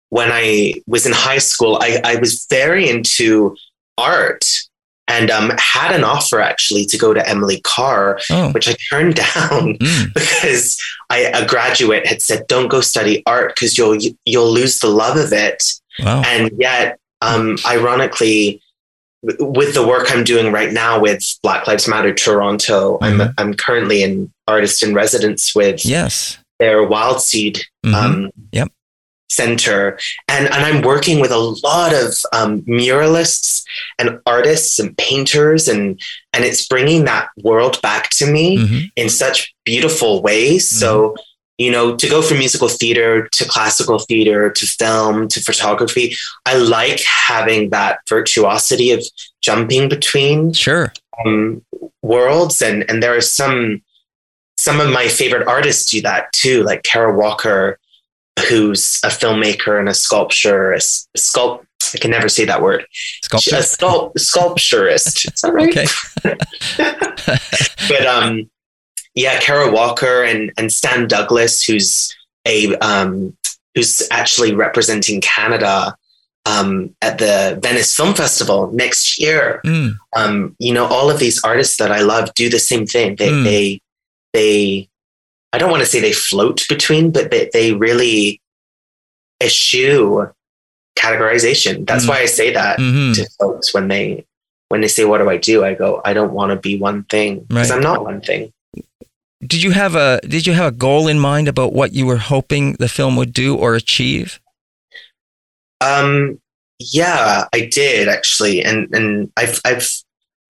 when 0.10 0.30
I 0.32 0.76
was 0.86 1.06
in 1.08 1.14
high 1.14 1.40
school, 1.40 1.80
I, 1.82 2.00
I 2.04 2.16
was 2.18 2.46
very 2.50 2.88
into 2.88 3.56
art 3.98 4.46
and 5.08 5.30
um, 5.32 5.52
had 5.58 5.96
an 5.96 6.04
offer 6.04 6.40
actually 6.42 6.86
to 6.86 6.98
go 6.98 7.14
to 7.14 7.28
Emily 7.28 7.60
Carr, 7.62 8.20
Oh, 8.30 8.52
which 8.52 8.68
I 8.68 8.76
turned 8.92 9.16
down 9.36 9.78
mm. 9.78 10.14
because 10.14 10.80
I, 11.10 11.20
a 11.34 11.48
graduate 11.48 12.06
had 12.06 12.22
said, 12.22 12.46
"Don't 12.48 12.68
go 12.68 12.82
study 12.82 13.24
art 13.26 13.54
because 13.56 13.78
you'll 13.78 13.98
you'll 14.26 14.52
lose 14.52 14.80
the 14.80 14.90
love 14.90 15.18
of 15.18 15.34
it." 15.34 15.64
wow. 16.04 16.22
And 16.26 16.52
yet, 16.60 17.00
um, 17.26 17.58
ironically, 17.66 18.62
with 19.40 19.74
the 19.74 19.86
work 19.86 20.12
I'm 20.12 20.24
doing 20.24 20.52
right 20.52 20.72
now 20.72 21.00
with 21.00 21.24
Black 21.42 21.68
Lives 21.68 21.88
Matter 21.88 22.14
Toronto, 22.14 23.00
I'm 23.02 23.18
Mhm. 23.20 23.34
I'm 23.38 23.54
currently 23.56 24.04
an 24.04 24.32
artist 24.48 24.84
in 24.84 24.94
residence 24.94 25.56
with 25.56 25.84
Yes. 25.86 26.38
their 26.60 26.88
Wildseed 26.88 27.64
Mhm. 27.86 27.94
um, 27.96 28.30
Yep. 28.52 28.70
center, 29.32 29.98
and 30.28 30.46
and 30.46 30.64
I'm 30.64 30.82
working 30.84 31.20
with 31.20 31.32
a 31.32 31.38
lot 31.40 31.94
of 31.94 32.16
um, 32.34 32.62
muralists 32.68 33.64
and 33.98 34.20
artists 34.28 34.78
and 34.80 34.96
painters, 34.98 35.68
and 35.68 36.00
and 36.32 36.46
it's 36.46 36.68
bringing 36.68 37.06
that 37.06 37.30
world 37.44 37.82
back 37.82 38.10
to 38.12 38.26
me 38.28 38.58
Mhm. 38.60 38.92
in 38.96 39.10
such 39.10 39.54
beautiful 39.66 40.22
ways. 40.22 40.70
So, 40.70 41.16
you 41.58 41.72
know, 41.72 41.96
to 41.96 42.10
go 42.10 42.22
from 42.22 42.40
musical 42.40 42.68
theater 42.68 43.28
to 43.32 43.46
classical 43.46 44.00
theater 44.00 44.50
to 44.52 44.66
film 44.66 45.28
to 45.30 45.42
photography, 45.42 46.16
I 46.46 46.58
like 46.58 47.02
having 47.02 47.70
that 47.70 48.00
virtuosity 48.10 48.92
of 48.92 49.04
jumping 49.42 49.88
between 49.90 50.52
Sure. 50.54 50.92
um, 51.26 51.64
worlds, 52.02 52.62
and 52.62 52.84
and 52.90 53.02
there 53.02 53.16
are 53.16 53.22
some 53.22 53.82
some 54.58 54.80
of 54.82 54.92
my 54.92 55.08
favorite 55.08 55.48
artists 55.48 55.92
do 55.92 56.02
that 56.02 56.32
too, 56.34 56.64
like 56.64 56.84
Kara 56.84 57.16
Walker, 57.16 57.78
who's 58.50 59.00
a 59.04 59.08
filmmaker 59.08 59.80
and 59.80 59.88
a 59.90 59.94
sculpture, 59.94 60.72
a, 60.74 60.78
a 60.78 61.18
sculpt. 61.18 61.62
I 61.94 61.98
can 62.00 62.12
never 62.12 62.28
say 62.28 62.46
that 62.46 62.62
word. 62.62 62.86
Sculpture. 63.24 63.56
A 63.58 63.60
sculpt, 63.60 64.20
sculpturist. 64.20 65.26
Is 65.34 65.42
that 65.42 65.54
right? 65.54 65.70
Okay. 65.70 65.86
but 67.88 68.08
um, 68.08 68.50
yeah, 69.16 69.40
Kara 69.40 69.72
Walker 69.72 70.24
and 70.24 70.52
and 70.58 70.72
Stan 70.72 71.08
Douglas, 71.08 71.64
who's 71.64 72.14
a 72.46 72.76
um, 72.78 73.36
who's 73.74 74.08
actually 74.12 74.54
representing 74.54 75.20
Canada 75.22 75.96
um, 76.46 76.96
at 77.02 77.18
the 77.18 77.60
Venice 77.62 77.96
Film 77.96 78.14
Festival 78.14 78.70
next 78.72 79.20
year. 79.20 79.62
Mm. 79.66 79.96
Um, 80.16 80.56
you 80.60 80.74
know, 80.74 80.86
all 80.86 81.10
of 81.10 81.20
these 81.20 81.44
artists 81.44 81.78
that 81.78 81.92
I 81.92 82.02
love 82.02 82.34
do 82.36 82.50
the 82.50 82.60
same 82.60 82.86
thing. 82.86 83.16
They 83.16 83.30
Mm. 83.30 83.44
they 83.44 83.82
they. 84.34 84.90
I 85.54 85.58
don't 85.58 85.72
want 85.72 85.82
to 85.84 85.88
say 85.90 86.02
they 86.02 86.12
float 86.12 86.66
between, 86.68 87.12
but 87.12 87.32
they, 87.32 87.50
they 87.54 87.72
really 87.74 88.42
eschew 89.42 90.30
categorization. 91.00 91.88
That's 91.88 92.06
Mm. 92.06 92.10
why 92.10 92.20
I 92.20 92.26
say 92.26 92.52
that 92.54 92.80
hmm 92.80 93.14
to 93.14 93.26
folks 93.40 93.74
when 93.74 93.88
they 93.88 94.26
when 94.70 94.82
they 94.82 94.88
say 94.88 95.06
what 95.06 95.20
do 95.20 95.30
i 95.30 95.38
do 95.38 95.64
i 95.64 95.74
go 95.76 96.02
i 96.04 96.12
don't 96.14 96.34
want 96.34 96.50
to 96.52 96.56
be 96.58 96.78
one 96.78 97.04
thing 97.04 97.42
because 97.48 97.70
Right. 97.70 97.78
i'm 97.78 97.84
not 97.84 98.04
one 98.04 98.20
thing 98.20 98.52
Did 99.48 99.62
you 99.64 99.72
have 99.72 99.96
a 99.96 100.20
Did 100.28 100.48
you 100.48 100.54
have 100.54 100.74
a 100.74 100.76
goal 100.76 101.08
in 101.08 101.20
mind 101.20 101.48
about 101.48 101.74
what 101.74 101.94
you 101.94 102.06
were 102.06 102.18
hoping 102.18 102.74
the 102.80 102.88
film 102.90 103.16
would 103.18 103.34
do 103.34 103.56
or 103.56 103.76
achieve? 103.76 104.40
um 105.82 106.40
yeah 106.80 107.46
i 107.54 107.60
did 107.72 108.08
actually 108.08 108.64
and 108.64 108.88
and 108.96 109.30
i've 109.38 109.60
i've 109.66 109.90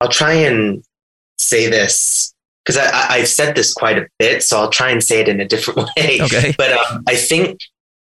i'll 0.01 0.07
try 0.07 0.33
and 0.33 0.83
say 1.39 1.67
this 1.67 2.31
because 2.63 2.77
I, 2.77 2.85
I 2.91 3.05
i've 3.17 3.27
said 3.27 3.55
this 3.55 3.73
quite 3.73 3.97
a 3.97 4.07
bit 4.19 4.43
so 4.43 4.57
i'll 4.59 4.69
try 4.69 4.89
and 4.91 5.03
say 5.03 5.19
it 5.21 5.27
in 5.27 5.39
a 5.39 5.47
different 5.47 5.79
way 5.97 6.19
Okay. 6.21 6.53
but 6.57 6.71
um, 6.73 7.03
i 7.07 7.15
think 7.15 7.59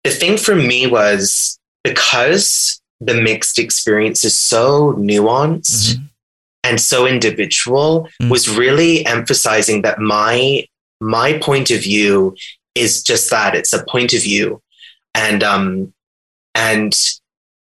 the 0.04 0.12
thing 0.12 0.38
for 0.38 0.56
me 0.56 0.88
was 0.88 1.58
because 1.84 2.82
the 3.00 3.16
mixed 3.16 3.60
experience 3.60 4.24
is 4.26 4.38
so 4.38 4.94
nuanced 4.94 5.96
Mhm. 5.96 6.10
and 6.64 6.82
so 6.82 7.08
individual 7.08 8.10
Mm. 8.22 8.30
was 8.30 8.50
really 8.50 9.06
emphasizing 9.06 9.82
that 9.84 10.00
my 10.00 10.66
my 11.02 11.38
point 11.40 11.72
of 11.72 11.82
view 11.82 12.36
is 12.74 13.04
just 13.04 13.30
that 13.30 13.56
it's 13.56 13.74
a 13.74 13.84
point 13.86 14.14
of 14.14 14.22
view 14.22 14.62
and 15.14 15.44
um 15.44 15.94
and 16.54 16.94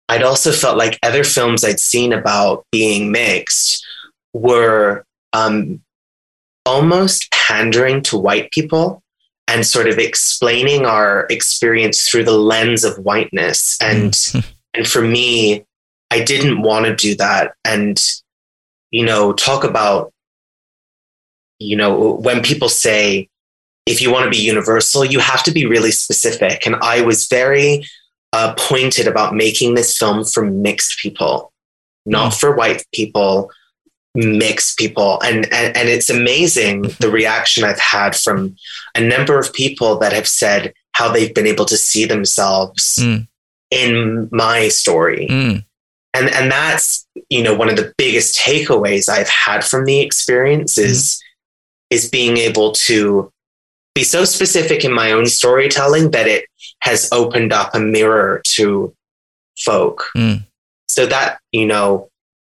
i'd 0.08 0.22
also 0.22 0.52
felt 0.52 0.76
like 0.78 0.98
other 1.02 1.24
films 1.24 1.64
i'd 1.64 1.80
seen 1.80 2.12
about 2.12 2.64
being 2.72 3.10
mixed 3.12 3.84
were 4.32 5.04
um 5.32 5.80
almost 6.64 7.30
pandering 7.32 8.02
to 8.02 8.16
white 8.18 8.50
people 8.52 9.02
and 9.48 9.66
sort 9.66 9.88
of 9.88 9.98
explaining 9.98 10.86
our 10.86 11.26
experience 11.28 12.08
through 12.08 12.24
the 12.24 12.30
lens 12.38 12.84
of 12.84 12.96
whiteness 12.98 13.76
and 13.80 14.12
Mm. 14.12 14.46
and 14.74 14.86
for 14.86 15.02
me 15.02 15.64
i 16.10 16.22
didn't 16.22 16.62
want 16.62 16.86
to 16.86 16.94
do 16.96 17.14
that 17.16 17.54
and 17.64 18.02
you 18.90 19.04
know 19.04 19.32
talk 19.32 19.64
about 19.64 20.11
you 21.62 21.76
know 21.76 22.14
when 22.14 22.42
people 22.42 22.68
say 22.68 23.28
if 23.86 24.00
you 24.00 24.12
want 24.12 24.24
to 24.24 24.30
be 24.30 24.36
universal 24.36 25.04
you 25.04 25.18
have 25.20 25.42
to 25.42 25.50
be 25.50 25.66
really 25.66 25.90
specific 25.90 26.66
and 26.66 26.76
i 26.76 27.00
was 27.00 27.26
very 27.26 27.84
uh, 28.34 28.54
pointed 28.56 29.06
about 29.06 29.34
making 29.34 29.74
this 29.74 29.96
film 29.96 30.24
for 30.24 30.42
mixed 30.44 30.98
people 30.98 31.52
not 32.04 32.34
for 32.34 32.54
white 32.54 32.84
people, 32.92 33.50
mixed 34.14 34.78
people. 34.78 35.20
And, 35.22 35.44
and, 35.52 35.76
and 35.76 35.88
it's 35.88 36.10
amazing 36.10 36.82
the 37.00 37.10
reaction 37.10 37.64
I've 37.64 37.78
had 37.78 38.16
from 38.16 38.56
a 38.96 39.00
number 39.00 39.38
of 39.38 39.52
people 39.52 39.98
that 40.00 40.12
have 40.12 40.26
said 40.28 40.74
how 40.92 41.12
they've 41.12 41.34
been 41.34 41.46
able 41.46 41.64
to 41.66 41.76
see 41.76 42.04
themselves 42.04 42.98
Mm. 43.00 43.28
in 43.70 44.28
my 44.32 44.68
story. 44.68 45.28
Mm. 45.30 45.64
And, 46.14 46.28
and 46.30 46.50
that's, 46.50 47.06
you 47.30 47.42
know, 47.42 47.54
one 47.54 47.70
of 47.70 47.76
the 47.76 47.94
biggest 47.96 48.36
takeaways 48.38 49.08
I've 49.08 49.28
had 49.28 49.64
from 49.64 49.86
the 49.86 50.00
experience 50.00 50.76
is, 50.76 51.22
is 51.92 52.08
being 52.08 52.36
able 52.38 52.72
to 52.72 53.30
be 53.94 54.02
so 54.02 54.24
specific 54.24 54.84
in 54.84 54.92
my 54.92 55.12
own 55.12 55.26
storytelling 55.26 56.10
that 56.12 56.26
it 56.26 56.46
has 56.80 57.08
opened 57.12 57.52
up 57.52 57.74
a 57.74 57.78
mirror 57.80 58.40
to 58.44 58.92
folk. 59.58 60.04
Mm. 60.16 60.44
So 60.88 61.06
that, 61.06 61.38
you 61.52 61.66
know, 61.66 62.08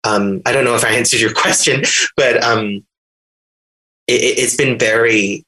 um, 0.04 0.42
I 0.44 0.52
don't 0.52 0.64
know 0.64 0.74
if 0.74 0.84
I 0.84 0.90
answered 0.96 1.20
your 1.20 1.32
question, 1.32 1.84
but 2.16 2.42
um, 2.42 2.84
it, 4.08 4.38
it's 4.38 4.56
been 4.56 4.78
very, 4.78 5.44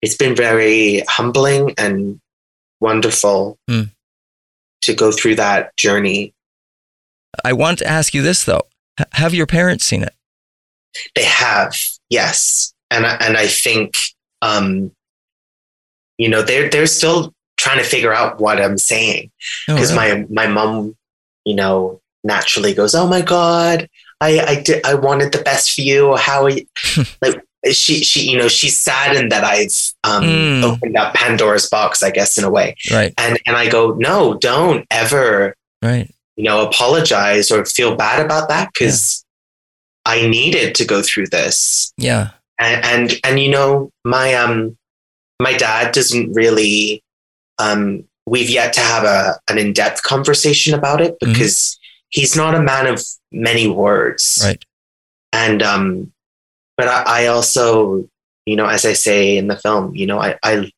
it's 0.00 0.16
been 0.16 0.34
very 0.34 1.02
humbling 1.08 1.74
and 1.78 2.18
wonderful 2.80 3.58
Mm. 3.70 3.90
to 4.82 4.94
go 4.94 5.12
through 5.12 5.36
that 5.36 5.76
journey. 5.76 6.32
I 7.44 7.52
want 7.52 7.78
to 7.78 7.86
ask 7.86 8.14
you 8.14 8.22
this 8.22 8.44
though: 8.44 8.62
Have 9.12 9.34
your 9.34 9.46
parents 9.46 9.84
seen 9.84 10.02
it? 10.02 10.14
They 11.14 11.24
have, 11.24 11.76
yes, 12.10 12.74
and 12.92 13.06
I, 13.06 13.14
and 13.16 13.36
I 13.36 13.46
think, 13.46 13.96
um, 14.42 14.92
you 16.18 16.28
know, 16.28 16.42
they're 16.42 16.68
they're 16.68 16.86
still 16.86 17.32
trying 17.56 17.78
to 17.78 17.84
figure 17.84 18.12
out 18.12 18.40
what 18.40 18.60
I'm 18.60 18.78
saying. 18.78 19.30
Oh, 19.68 19.74
because 19.74 19.92
really? 19.94 20.24
my 20.28 20.46
my 20.46 20.46
mom, 20.46 20.96
you 21.44 21.54
know, 21.54 22.00
naturally 22.24 22.74
goes, 22.74 22.94
"Oh 22.94 23.06
my 23.08 23.22
god, 23.22 23.88
I 24.20 24.40
I 24.40 24.62
did 24.62 24.84
I 24.86 24.94
wanted 24.94 25.32
the 25.32 25.42
best 25.42 25.72
for 25.74 25.80
you. 25.80 26.16
How 26.16 26.44
are 26.44 26.50
you? 26.50 26.66
like 27.22 27.42
she 27.70 28.02
she 28.02 28.28
you 28.30 28.36
know 28.38 28.48
she's 28.48 28.76
saddened 28.76 29.30
that 29.32 29.44
I've 29.44 29.92
um, 30.04 30.24
Mm. 30.24 30.64
opened 30.64 30.96
up 30.96 31.14
Pandora's 31.14 31.68
box, 31.68 32.02
I 32.02 32.10
guess 32.10 32.36
in 32.36 32.42
a 32.44 32.50
way, 32.50 32.74
right, 32.90 33.14
and 33.18 33.38
and 33.46 33.56
I 33.56 33.68
go, 33.68 33.94
no, 33.94 34.34
don't 34.34 34.84
ever 34.90 35.54
right, 35.80 36.12
you 36.36 36.42
know 36.44 36.66
apologize 36.66 37.50
or 37.52 37.64
feel 37.64 37.94
bad 37.94 38.24
about 38.24 38.48
that 38.48 38.72
because 38.72 39.24
I 40.04 40.26
needed 40.26 40.74
to 40.74 40.84
go 40.84 41.02
through 41.02 41.26
this 41.28 41.92
yeah, 41.96 42.30
and 42.58 42.84
and, 42.84 43.20
and 43.24 43.40
you 43.40 43.50
know 43.50 43.90
my 44.04 44.34
um 44.34 44.76
my 45.40 45.52
dad 45.56 45.92
doesn't 45.92 46.32
really 46.32 47.02
um 47.58 48.04
we've 48.26 48.50
yet 48.50 48.72
to 48.74 48.80
have 48.80 49.04
a 49.04 49.38
an 49.48 49.58
in-depth 49.58 50.02
conversation 50.02 50.74
about 50.74 51.00
it 51.00 51.16
Mhm. 51.20 51.32
because 51.32 51.78
he's 52.10 52.36
not 52.36 52.54
a 52.54 52.62
man 52.62 52.86
of 52.86 53.02
many 53.32 53.66
words 53.68 54.40
right, 54.44 54.62
and 55.32 55.62
um 55.62 56.12
but 56.76 56.88
I, 56.88 57.24
I 57.24 57.26
also 57.26 58.08
you 58.46 58.56
know 58.56 58.66
as 58.66 58.84
i 58.84 58.92
say 58.92 59.36
in 59.38 59.46
the 59.48 59.56
film 59.56 59.94
you 59.96 60.06
know 60.06 60.18
i 60.20 60.36
i 60.42 60.70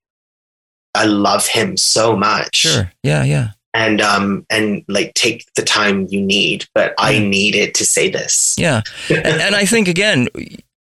i 0.94 1.04
love 1.04 1.46
him 1.46 1.76
so 1.76 2.16
much 2.16 2.56
sure, 2.56 2.92
yeah, 3.02 3.24
yeah. 3.24 3.48
and 3.74 4.00
um 4.00 4.46
and 4.50 4.84
like 4.88 5.12
take 5.14 5.44
the 5.56 5.62
time 5.62 6.06
you 6.10 6.20
need 6.20 6.66
but 6.74 6.94
i 6.98 7.18
needed 7.18 7.74
to 7.74 7.84
say 7.84 8.08
this 8.08 8.54
Yeah. 8.58 8.82
and, 9.10 9.26
and 9.26 9.54
I 9.56 9.64
think 9.66 9.88
again, 9.88 10.28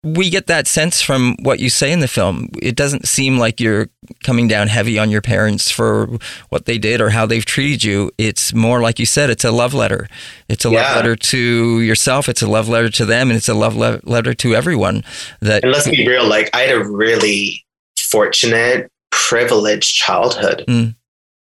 we 0.04 0.28
get 0.28 0.46
that 0.48 0.66
sense 0.66 1.00
from 1.00 1.34
what 1.42 1.60
you 1.60 1.70
say 1.70 1.90
in 1.90 2.00
the 2.00 2.08
film. 2.08 2.50
It 2.60 2.76
doesn't 2.76 3.08
seem 3.08 3.38
like 3.38 3.58
you're 3.58 3.88
coming 4.22 4.46
down 4.46 4.68
heavy 4.68 4.98
on 4.98 5.10
your 5.10 5.22
parents 5.22 5.70
for 5.70 6.18
what 6.50 6.66
they 6.66 6.76
did 6.76 7.00
or 7.00 7.08
how 7.08 7.24
they've 7.24 7.44
treated 7.44 7.82
you. 7.82 8.10
It's 8.18 8.52
more 8.52 8.82
like 8.82 8.98
you 8.98 9.06
said, 9.06 9.30
it's 9.30 9.44
a 9.44 9.50
love 9.50 9.72
letter. 9.72 10.06
It's 10.48 10.66
a 10.66 10.70
love 10.70 10.94
letter 10.96 11.16
to 11.16 11.80
yourself. 11.80 12.28
It's 12.28 12.42
a 12.42 12.46
love 12.46 12.68
letter 12.68 12.90
to 12.90 13.06
them, 13.06 13.30
and 13.30 13.36
it's 13.36 13.48
a 13.48 13.54
love 13.54 13.76
le- 13.76 14.00
letter 14.04 14.34
to 14.34 14.54
everyone. 14.54 15.04
That 15.40 15.64
And 15.64 15.72
let's 15.72 15.88
be 15.88 16.06
real, 16.06 16.26
like 16.26 16.50
I 16.54 16.60
had 16.60 16.76
a 16.76 16.84
really 16.84 17.64
fortunate, 17.98 18.92
privileged 19.10 19.94
childhood. 19.94 20.64
Mm. 20.68 20.96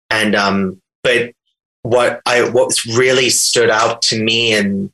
And 0.10 0.36
um, 0.36 0.82
but 1.02 1.32
what 1.84 2.22
I 2.26 2.50
what 2.50 2.78
really 2.86 3.30
stood 3.30 3.70
out 3.70 4.02
to 4.04 4.22
me 4.22 4.54
and 4.54 4.92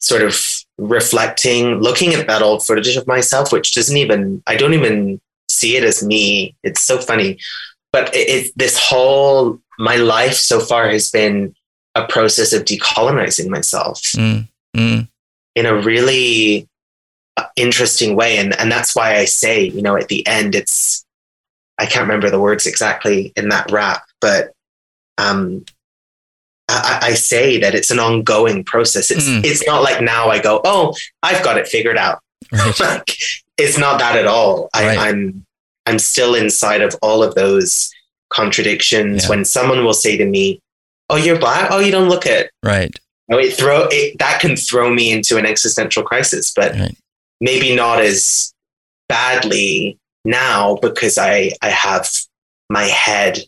sort 0.00 0.22
of 0.22 0.63
reflecting, 0.78 1.80
looking 1.80 2.14
at 2.14 2.26
that 2.26 2.42
old 2.42 2.64
footage 2.64 2.96
of 2.96 3.06
myself, 3.06 3.52
which 3.52 3.74
doesn't 3.74 3.96
even 3.96 4.42
I 4.46 4.56
don't 4.56 4.74
even 4.74 5.20
see 5.48 5.76
it 5.76 5.84
as 5.84 6.02
me. 6.02 6.54
It's 6.62 6.82
so 6.82 6.98
funny. 6.98 7.38
But 7.92 8.14
it, 8.14 8.28
it 8.28 8.52
this 8.56 8.78
whole 8.78 9.60
my 9.78 9.96
life 9.96 10.34
so 10.34 10.60
far 10.60 10.88
has 10.88 11.10
been 11.10 11.54
a 11.94 12.06
process 12.06 12.52
of 12.52 12.64
decolonizing 12.64 13.48
myself 13.48 14.00
Mm, 14.16 14.48
mm, 14.76 15.08
in 15.54 15.66
a 15.66 15.74
really 15.80 16.68
uh, 17.36 17.44
interesting 17.56 18.16
way 18.16 18.36
and 18.38 18.58
and 18.58 18.70
that's 18.70 18.94
why 18.96 19.16
I 19.16 19.24
say 19.26 19.64
you 19.64 19.82
know 19.82 19.96
at 19.96 20.08
the 20.08 20.26
end 20.26 20.54
it's 20.54 21.04
I 21.78 21.86
can't 21.86 22.02
remember 22.02 22.30
the 22.30 22.40
words 22.40 22.66
exactly 22.66 23.32
in 23.36 23.48
that 23.50 23.70
rap 23.70 24.04
but 24.20 24.52
um 25.18 25.64
I, 26.68 26.98
I 27.02 27.14
say 27.14 27.58
that 27.60 27.74
it's 27.74 27.90
an 27.90 27.98
ongoing 27.98 28.64
process 28.64 29.10
it's 29.10 29.28
Mm. 29.28 29.44
it's 29.44 29.66
not 29.66 29.82
like 29.82 30.00
now 30.02 30.28
I 30.30 30.38
go 30.40 30.60
oh 30.64 30.94
I've 31.22 31.42
got 31.44 31.58
it 31.58 31.68
figured 31.68 31.98
out 31.98 32.20
right. 32.52 32.80
like 32.80 33.16
it's 33.58 33.76
not 33.78 33.98
that 34.00 34.16
at 34.16 34.26
all 34.26 34.70
I, 34.74 34.86
Right. 34.86 34.98
I'm 34.98 35.44
I'm 35.86 35.98
still 35.98 36.34
inside 36.34 36.80
of 36.80 36.94
all 37.02 37.22
of 37.22 37.34
those 37.34 37.90
contradictions 38.30 39.24
Yeah. 39.24 39.28
when 39.30 39.44
someone 39.44 39.84
will 39.84 39.94
say 39.94 40.16
to 40.16 40.24
me 40.24 40.60
oh 41.10 41.16
you're 41.16 41.38
black 41.38 41.68
oh 41.70 41.80
you 41.80 41.92
don't 41.92 42.08
look 42.08 42.24
it 42.26 42.50
right. 42.62 42.94
no, 43.28 43.38
it 43.38 43.52
throw 43.54 43.86
it, 43.90 44.18
that 44.18 44.40
can 44.40 44.56
throw 44.56 44.92
me 44.92 45.12
into 45.12 45.36
an 45.36 45.46
existential 45.46 46.02
crisis, 46.02 46.50
but 46.54 46.72
Right. 46.74 46.96
maybe 47.40 47.76
not 47.76 48.00
as 48.00 48.52
badly 49.08 49.98
now 50.24 50.76
because 50.80 51.18
I 51.18 51.52
I 51.62 51.68
have 51.68 52.08
my 52.70 52.84
head 52.84 53.38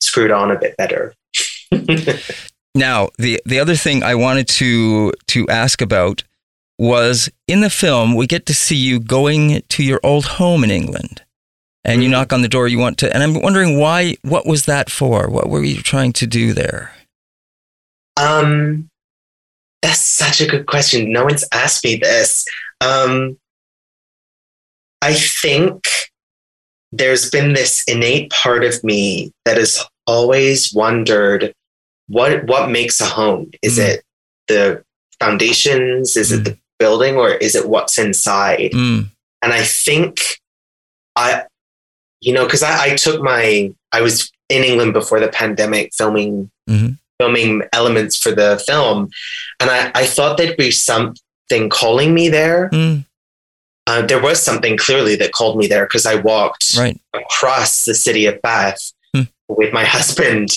screwed 0.00 0.30
on 0.30 0.50
a 0.50 0.58
bit 0.58 0.76
better. 0.76 1.14
Now, 2.76 3.10
the 3.18 3.40
the 3.46 3.60
other 3.60 3.76
thing 3.76 4.02
I 4.02 4.16
wanted 4.16 4.48
to 4.48 5.12
to 5.28 5.48
ask 5.48 5.80
about 5.80 6.24
was 6.76 7.30
in 7.46 7.60
the 7.60 7.70
film 7.70 8.16
we 8.16 8.26
get 8.26 8.46
to 8.46 8.54
see 8.54 8.74
you 8.74 8.98
going 8.98 9.62
to 9.68 9.84
your 9.84 10.00
old 10.02 10.24
home 10.24 10.64
in 10.64 10.72
England. 10.72 11.22
And 11.84 12.02
you 12.02 12.08
Mhm. 12.08 12.12
knock 12.12 12.32
on 12.32 12.42
the 12.42 12.48
door 12.48 12.66
you 12.66 12.78
want 12.78 12.98
to 12.98 13.14
and 13.14 13.22
I'm 13.22 13.40
wondering 13.40 13.78
why 13.78 14.16
what 14.22 14.44
was 14.44 14.64
that 14.64 14.90
for? 14.90 15.28
What 15.28 15.48
were 15.48 15.62
you 15.62 15.82
trying 15.82 16.12
to 16.14 16.26
do 16.26 16.52
there? 16.52 16.92
Um, 18.16 18.88
that's 19.80 20.00
such 20.00 20.40
a 20.40 20.46
good 20.46 20.66
question. 20.66 21.12
No 21.12 21.24
one's 21.24 21.44
asked 21.52 21.84
me 21.84 21.94
this. 21.96 22.44
Um, 22.80 23.38
I 25.00 25.14
think 25.14 25.86
there's 26.90 27.30
been 27.30 27.52
this 27.52 27.84
innate 27.86 28.30
part 28.30 28.64
of 28.64 28.82
me 28.82 29.30
that 29.44 29.58
has 29.58 29.84
always 30.06 30.72
wondered 30.72 31.54
what 32.08 32.44
what 32.44 32.70
makes 32.70 33.00
a 33.00 33.06
home. 33.06 33.50
Is 33.62 33.78
Mm. 33.78 33.88
it 33.88 34.04
the 34.48 34.84
foundations? 35.20 36.16
Is 36.16 36.30
Mm. 36.32 36.38
it 36.38 36.44
the 36.44 36.58
building, 36.78 37.16
or 37.16 37.30
is 37.30 37.54
it 37.54 37.68
what's 37.68 37.98
inside? 37.98 38.70
Mm, 38.72 39.10
And 39.42 39.52
I 39.52 39.62
think 39.64 40.40
I, 41.16 41.44
you 42.20 42.32
know, 42.32 42.44
because 42.44 42.62
I, 42.62 42.86
I 42.86 42.96
took 42.96 43.22
my 43.22 43.72
I 43.92 44.00
was 44.00 44.30
in 44.48 44.64
England 44.64 44.92
before 44.92 45.20
the 45.20 45.28
pandemic 45.28 45.94
filming 45.94 46.50
Mhm. 46.68 46.98
filming 47.20 47.62
elements 47.72 48.16
for 48.16 48.32
the 48.32 48.62
film, 48.66 49.10
and 49.60 49.70
I, 49.70 49.90
I 49.94 50.06
thought 50.06 50.36
there'd 50.36 50.56
be 50.56 50.70
something 50.72 51.68
calling 51.70 52.12
me 52.14 52.28
there. 52.28 52.68
mm, 52.72 53.04
Uh, 53.86 54.00
there 54.02 54.20
was 54.20 54.42
something 54.42 54.76
clearly 54.78 55.14
that 55.16 55.32
called 55.32 55.56
me 55.58 55.66
there 55.68 55.84
because 55.86 56.06
I 56.06 56.14
walked 56.16 56.72
right. 56.76 56.98
across 57.12 57.84
the 57.84 57.94
city 57.94 58.24
of 58.26 58.40
Bath. 58.42 58.92
With 59.48 59.72
my 59.72 59.84
husband 59.96 60.48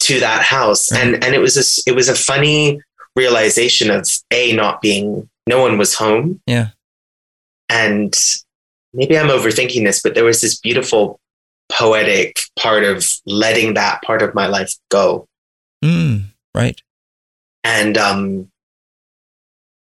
to 0.00 0.20
that 0.20 0.42
house, 0.42 0.90
Right. 0.92 1.02
and 1.14 1.24
and 1.24 1.34
it 1.34 1.38
was 1.40 1.56
a 1.56 1.90
it 1.90 1.94
was 1.94 2.08
a 2.08 2.14
funny 2.14 2.80
realization 3.16 3.90
of 3.90 4.08
a 4.30 4.52
not 4.54 4.80
being 4.80 5.28
no 5.46 5.60
one 5.60 5.76
was 5.78 5.94
home, 5.94 6.40
Yeah. 6.46 6.68
and 7.68 8.14
maybe 8.92 9.18
I'm 9.18 9.28
overthinking 9.28 9.84
this, 9.84 10.00
but 10.02 10.14
there 10.14 10.24
was 10.24 10.40
this 10.40 10.58
beautiful 10.58 11.18
poetic 11.70 12.38
part 12.58 12.84
of 12.84 13.06
letting 13.26 13.74
that 13.74 14.02
part 14.02 14.22
of 14.22 14.34
my 14.34 14.46
life 14.46 14.74
go, 14.90 15.26
Mm, 15.84 16.24
right. 16.54 16.80
and 17.64 17.98
um, 17.98 18.50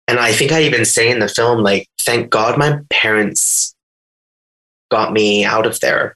and 0.08 0.20
I 0.20 0.32
think 0.32 0.52
I 0.52 0.62
even 0.64 0.86
say 0.86 1.12
in 1.12 1.20
the 1.20 1.28
film 1.28 1.62
like, 1.64 1.88
thank 2.00 2.30
God 2.30 2.58
my 2.58 2.80
parents 2.90 3.76
got 4.90 5.12
me 5.12 5.44
out 5.44 5.66
of 5.66 5.80
there. 5.82 6.16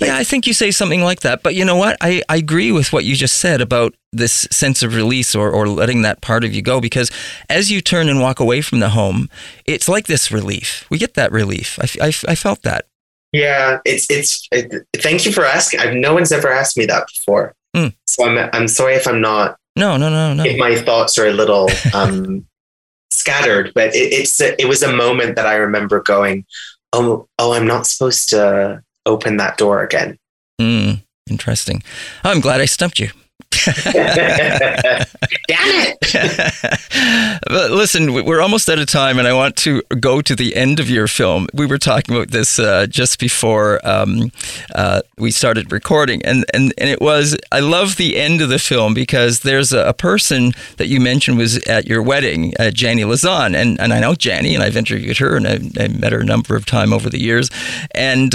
Yeah, 0.00 0.16
I 0.16 0.24
think 0.24 0.46
you 0.46 0.52
say 0.52 0.70
something 0.70 1.02
like 1.02 1.20
that. 1.20 1.42
But 1.42 1.54
you 1.54 1.64
know 1.64 1.76
what? 1.76 1.96
I, 2.00 2.22
I 2.28 2.36
agree 2.36 2.72
with 2.72 2.92
what 2.92 3.04
you 3.04 3.14
just 3.14 3.36
said 3.38 3.60
about 3.60 3.94
this 4.12 4.48
sense 4.50 4.82
of 4.82 4.94
release 4.94 5.34
or, 5.34 5.50
or 5.50 5.68
letting 5.68 6.02
that 6.02 6.20
part 6.22 6.44
of 6.44 6.52
you 6.54 6.62
go 6.62 6.80
because 6.80 7.10
as 7.50 7.70
you 7.70 7.80
turn 7.80 8.08
and 8.08 8.20
walk 8.20 8.40
away 8.40 8.62
from 8.62 8.80
the 8.80 8.88
home, 8.90 9.28
it's 9.66 9.88
like 9.88 10.06
this 10.06 10.32
relief. 10.32 10.86
We 10.90 10.98
get 10.98 11.14
that 11.14 11.30
relief. 11.30 11.78
I 12.00 12.06
I 12.26 12.34
felt 12.34 12.62
that. 12.62 12.86
Yeah, 13.32 13.78
it's 13.84 14.06
it's. 14.10 14.48
It, 14.50 14.86
thank 14.96 15.26
you 15.26 15.32
for 15.32 15.44
asking. 15.44 15.80
I've 15.80 15.94
no 15.94 16.14
one's 16.14 16.32
ever 16.32 16.50
asked 16.50 16.76
me 16.78 16.86
that 16.86 17.06
before, 17.14 17.54
Mm. 17.76 17.92
so 18.06 18.24
I'm 18.26 18.48
I'm 18.54 18.68
sorry 18.68 18.94
if 18.94 19.06
I'm 19.06 19.20
not 19.20 19.56
No, 19.76 19.98
no, 19.98 20.08
no, 20.08 20.32
no. 20.32 20.44
if 20.44 20.56
my 20.58 20.74
thoughts 20.76 21.18
are 21.18 21.26
a 21.26 21.32
little 21.32 21.68
um, 21.94 22.46
scattered. 23.10 23.72
But 23.74 23.94
it, 23.94 24.12
it's 24.12 24.40
a, 24.40 24.60
it 24.60 24.66
was 24.66 24.82
a 24.82 24.92
moment 24.92 25.36
that 25.36 25.46
I 25.46 25.56
remember 25.56 26.00
going, 26.02 26.46
oh, 26.94 27.28
oh, 27.38 27.52
I'm 27.52 27.66
not 27.66 27.86
supposed 27.86 28.30
to 28.30 28.82
open 29.06 29.36
that 29.38 29.56
door 29.56 29.82
again. 29.82 30.18
Mm, 30.60 31.02
interesting. 31.30 31.82
I'm 32.24 32.40
glad 32.40 32.60
I 32.60 32.66
stumped 32.66 32.98
you. 33.00 33.08
Damn 33.66 35.06
it! 35.48 35.98
but 37.48 37.70
listen, 37.70 38.12
we- 38.12 38.22
we're 38.22 38.40
almost 38.40 38.68
out 38.68 38.78
of 38.78 38.86
time, 38.86 39.18
and 39.18 39.26
I 39.28 39.32
want 39.32 39.56
to 39.58 39.82
go 40.00 40.20
to 40.22 40.34
the 40.34 40.54
end 40.56 40.80
of 40.80 40.88
your 40.90 41.06
film. 41.06 41.46
We 41.54 41.66
were 41.66 41.78
talking 41.78 42.14
about 42.14 42.30
this 42.30 42.58
uh, 42.58 42.86
just 42.88 43.18
before 43.18 43.80
um, 43.86 44.30
uh, 44.74 45.02
we 45.18 45.30
started 45.30 45.72
recording, 45.72 46.22
and, 46.24 46.44
and 46.54 46.72
and 46.78 46.88
it 46.90 47.00
was 47.00 47.36
I 47.52 47.60
love 47.60 47.96
the 47.96 48.16
end 48.16 48.40
of 48.40 48.48
the 48.48 48.58
film 48.58 48.94
because 48.94 49.40
there's 49.40 49.72
a, 49.72 49.86
a 49.88 49.94
person 49.94 50.52
that 50.76 50.88
you 50.88 51.00
mentioned 51.00 51.38
was 51.38 51.58
at 51.66 51.86
your 51.86 52.02
wedding, 52.02 52.54
uh, 52.58 52.70
Jani 52.74 53.02
Lauzon, 53.02 53.54
and 53.54 53.80
and 53.80 53.92
I 53.92 54.00
know 54.00 54.14
Jani, 54.18 54.54
and 54.54 54.62
I've 54.62 54.76
interviewed 54.76 55.18
her, 55.18 55.36
and 55.36 55.46
I've, 55.46 55.78
I've 55.78 55.98
met 56.00 56.12
her 56.12 56.20
a 56.20 56.24
number 56.24 56.56
of 56.56 56.66
times 56.66 56.92
over 56.92 57.10
the 57.10 57.20
years, 57.20 57.50
and. 57.94 58.34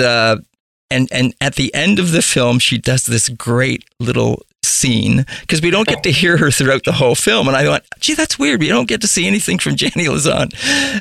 And 0.92 1.08
and 1.12 1.34
at 1.42 1.56
the 1.56 1.74
end 1.74 2.00
of 2.00 2.12
the 2.12 2.22
film 2.22 2.60
she 2.60 2.78
does 2.78 3.06
this 3.06 3.30
great 3.30 3.84
little 4.00 4.46
scene 4.64 5.26
because 5.42 5.62
we 5.62 5.72
don't 5.72 5.88
get 5.88 6.04
to 6.04 6.12
hear 6.12 6.38
her 6.38 6.52
throughout 6.52 6.84
the 6.84 6.92
whole 6.92 7.16
film 7.16 7.48
and 7.48 7.58
i 7.58 7.64
thought 7.64 7.84
gee 8.00 8.14
that's 8.14 8.38
weird 8.38 8.60
we 8.60 8.68
don't 8.68 8.88
get 8.88 9.02
to 9.02 9.08
see 9.08 9.26
anything 9.26 9.58
from 9.58 9.72
Jani 9.78 10.06
Lauzon 10.06 10.54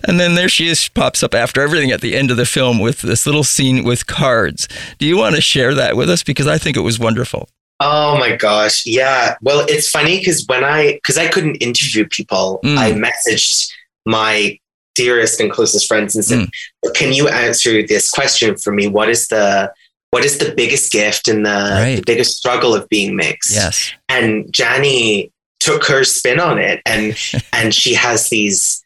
and 0.09 0.19
then 0.19 0.35
there 0.35 0.49
she 0.49 0.67
is 0.69 0.81
she 0.81 0.91
pops 0.91 1.23
up 1.23 1.35
after 1.35 1.61
everything 1.61 1.91
at 1.91 2.01
the 2.01 2.17
end 2.17 2.31
of 2.31 2.39
the 2.39 2.47
film 2.47 2.79
with 2.79 3.03
this 3.03 3.27
little 3.27 3.45
scene 3.45 3.85
with 3.85 4.07
cards 4.07 4.67
do 4.99 5.05
you 5.07 5.17
want 5.17 5.35
to 5.35 5.43
share 5.43 5.75
that 5.75 5.95
with 5.95 6.09
us 6.09 6.23
because 6.23 6.47
i 6.47 6.57
think 6.57 6.77
it 6.77 6.81
was 6.81 6.99
wonderful 6.99 7.49
Oh 7.83 8.19
my 8.19 8.37
gosh. 8.37 8.85
Yeah. 8.85 9.37
Well, 9.41 9.65
it's 9.67 9.89
funny 9.89 10.19
because 10.19 10.45
when 10.47 10.65
I, 10.65 10.95
because 10.97 11.17
I 11.17 11.29
couldn't 11.29 11.57
interview 11.57 12.07
people, 12.07 12.61
Mm. 12.63 12.77
I 12.77 12.93
messaged 12.93 13.71
my 14.05 14.59
dearest 14.95 15.41
and 15.41 15.51
closest 15.51 15.89
friends 15.89 16.15
and 16.15 16.23
said, 16.23 16.49
can 16.95 17.15
you 17.15 17.29
answer 17.29 17.83
this 17.87 18.11
question 18.11 18.57
for 18.59 18.71
me? 18.71 18.87
What 18.87 19.09
is 19.09 19.29
the, 19.29 19.73
what 20.11 20.25
is 20.25 20.39
the 20.39 20.53
biggest 20.57 20.91
gift 20.93 21.29
and 21.29 21.45
the, 21.47 21.51
Right. 21.51 21.97
the 21.97 22.03
biggest 22.05 22.37
struggle 22.37 22.75
of 22.75 22.89
being 22.89 23.17
mixed? 23.17 23.53
yes 23.53 23.93
And 24.09 24.57
Jani 24.57 25.31
took 25.61 25.85
her 25.87 26.05
spin 26.05 26.41
on 26.41 26.59
it 26.59 26.81
and, 26.87 27.17
and 27.53 27.75
she 27.75 27.95
has 27.95 28.29
these, 28.29 28.83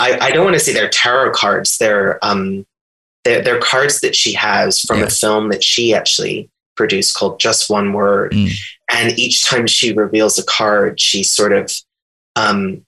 I, 0.00 0.18
I 0.20 0.30
don't 0.32 0.44
want 0.44 0.54
to 0.54 0.60
say 0.60 0.72
they're 0.72 0.88
tarot 0.90 1.32
cards. 1.32 1.78
They're, 1.78 2.18
um, 2.24 2.66
they're, 3.24 3.42
they're 3.42 3.60
cards 3.60 4.00
that 4.00 4.14
she 4.16 4.32
has 4.34 4.80
from 4.80 4.98
Yeah. 5.00 5.06
a 5.06 5.10
film 5.10 5.48
that 5.50 5.62
she 5.64 5.94
actually 5.94 6.50
produced 6.76 7.14
called 7.16 7.40
Just 7.40 7.70
One 7.70 7.92
Word 7.94 8.32
Mm. 8.32 8.52
and 8.90 9.18
each 9.18 9.44
time 9.46 9.66
she 9.66 9.92
reveals 9.94 10.38
a 10.38 10.44
card 10.44 11.00
she 11.00 11.22
sort 11.22 11.52
of 11.54 11.72
um, 12.36 12.84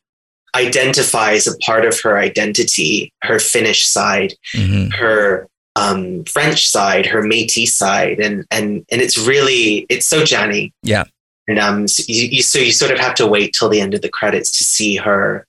identifies 0.55 1.47
a 1.47 1.57
part 1.59 1.85
of 1.85 1.99
her 2.03 2.19
identity 2.19 3.13
her 3.23 3.39
finnish 3.39 3.87
side 3.87 4.35
hmm 4.55 4.89
her 4.91 5.49
um, 5.79 6.25
french 6.25 6.61
side 6.69 7.07
her 7.07 7.23
métis 7.23 7.69
side 7.83 8.19
and 8.27 8.45
and 8.51 8.69
and 8.91 9.01
it's 9.05 9.17
really 9.31 9.87
it's 9.89 10.07
so 10.07 10.19
Jani 10.31 10.73
Yeah. 10.83 11.05
and 11.47 11.59
um 11.59 11.87
so 11.89 12.03
you, 12.09 12.25
you 12.37 12.43
so 12.43 12.59
you 12.59 12.73
sort 12.73 12.93
of 12.95 12.99
have 12.99 13.15
to 13.17 13.27
wait 13.27 13.55
till 13.57 13.69
the 13.69 13.81
end 13.81 13.95
of 13.95 14.03
the 14.03 14.09
credits 14.19 14.51
to 14.59 14.65
see 14.65 14.97
her 14.97 15.47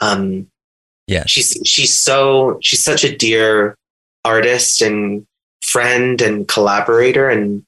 um 0.00 0.24
Yeah. 1.06 1.24
she's 1.26 1.50
she's 1.64 1.94
so 1.94 2.58
she's 2.66 2.82
such 2.82 3.04
a 3.04 3.16
dear 3.16 3.76
artist 4.24 4.82
and 4.82 5.26
friend 5.62 6.20
and 6.22 6.46
collaborator 6.48 7.28
and 7.28 7.62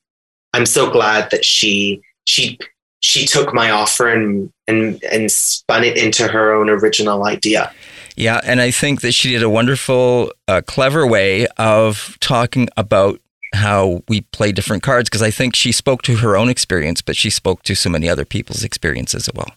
i'm 0.55 0.67
so 0.67 0.91
glad 0.91 1.31
that 1.31 1.45
she 1.45 2.01
she 2.25 2.59
she 3.01 3.25
took 3.27 3.49
my 3.55 3.71
offer 3.71 4.09
and 4.09 4.51
and 4.69 5.03
and 5.05 5.31
spun 5.33 5.85
it 5.85 5.97
into 5.97 6.27
her 6.29 6.53
own 6.57 6.69
original 6.69 7.25
idea 7.27 7.73
Yeah, 8.21 8.39
and 8.45 8.61
I 8.61 8.71
think 8.71 9.01
that 9.01 9.13
she 9.13 9.31
did 9.31 9.43
a 9.43 9.49
wonderful, 9.49 10.31
uh, 10.47 10.61
clever 10.67 11.07
way 11.07 11.47
of 11.57 12.19
talking 12.21 12.69
about 12.77 13.19
how 13.55 14.03
we 14.09 14.21
play 14.21 14.53
different 14.53 14.83
cards 14.83 15.09
because 15.09 15.23
I 15.23 15.31
think 15.31 15.57
she 15.57 15.73
spoke 15.73 16.03
to 16.03 16.17
her 16.17 16.37
own 16.37 16.51
experience, 16.51 17.01
but 17.01 17.17
she 17.17 17.31
spoke 17.31 17.63
to 17.63 17.75
so 17.75 17.89
many 17.89 18.11
other 18.11 18.27
people's 18.27 18.63
experiences 18.63 19.27
as 19.27 19.35
well. 19.35 19.55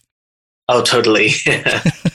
oh 0.69 0.81
totally 0.81 1.31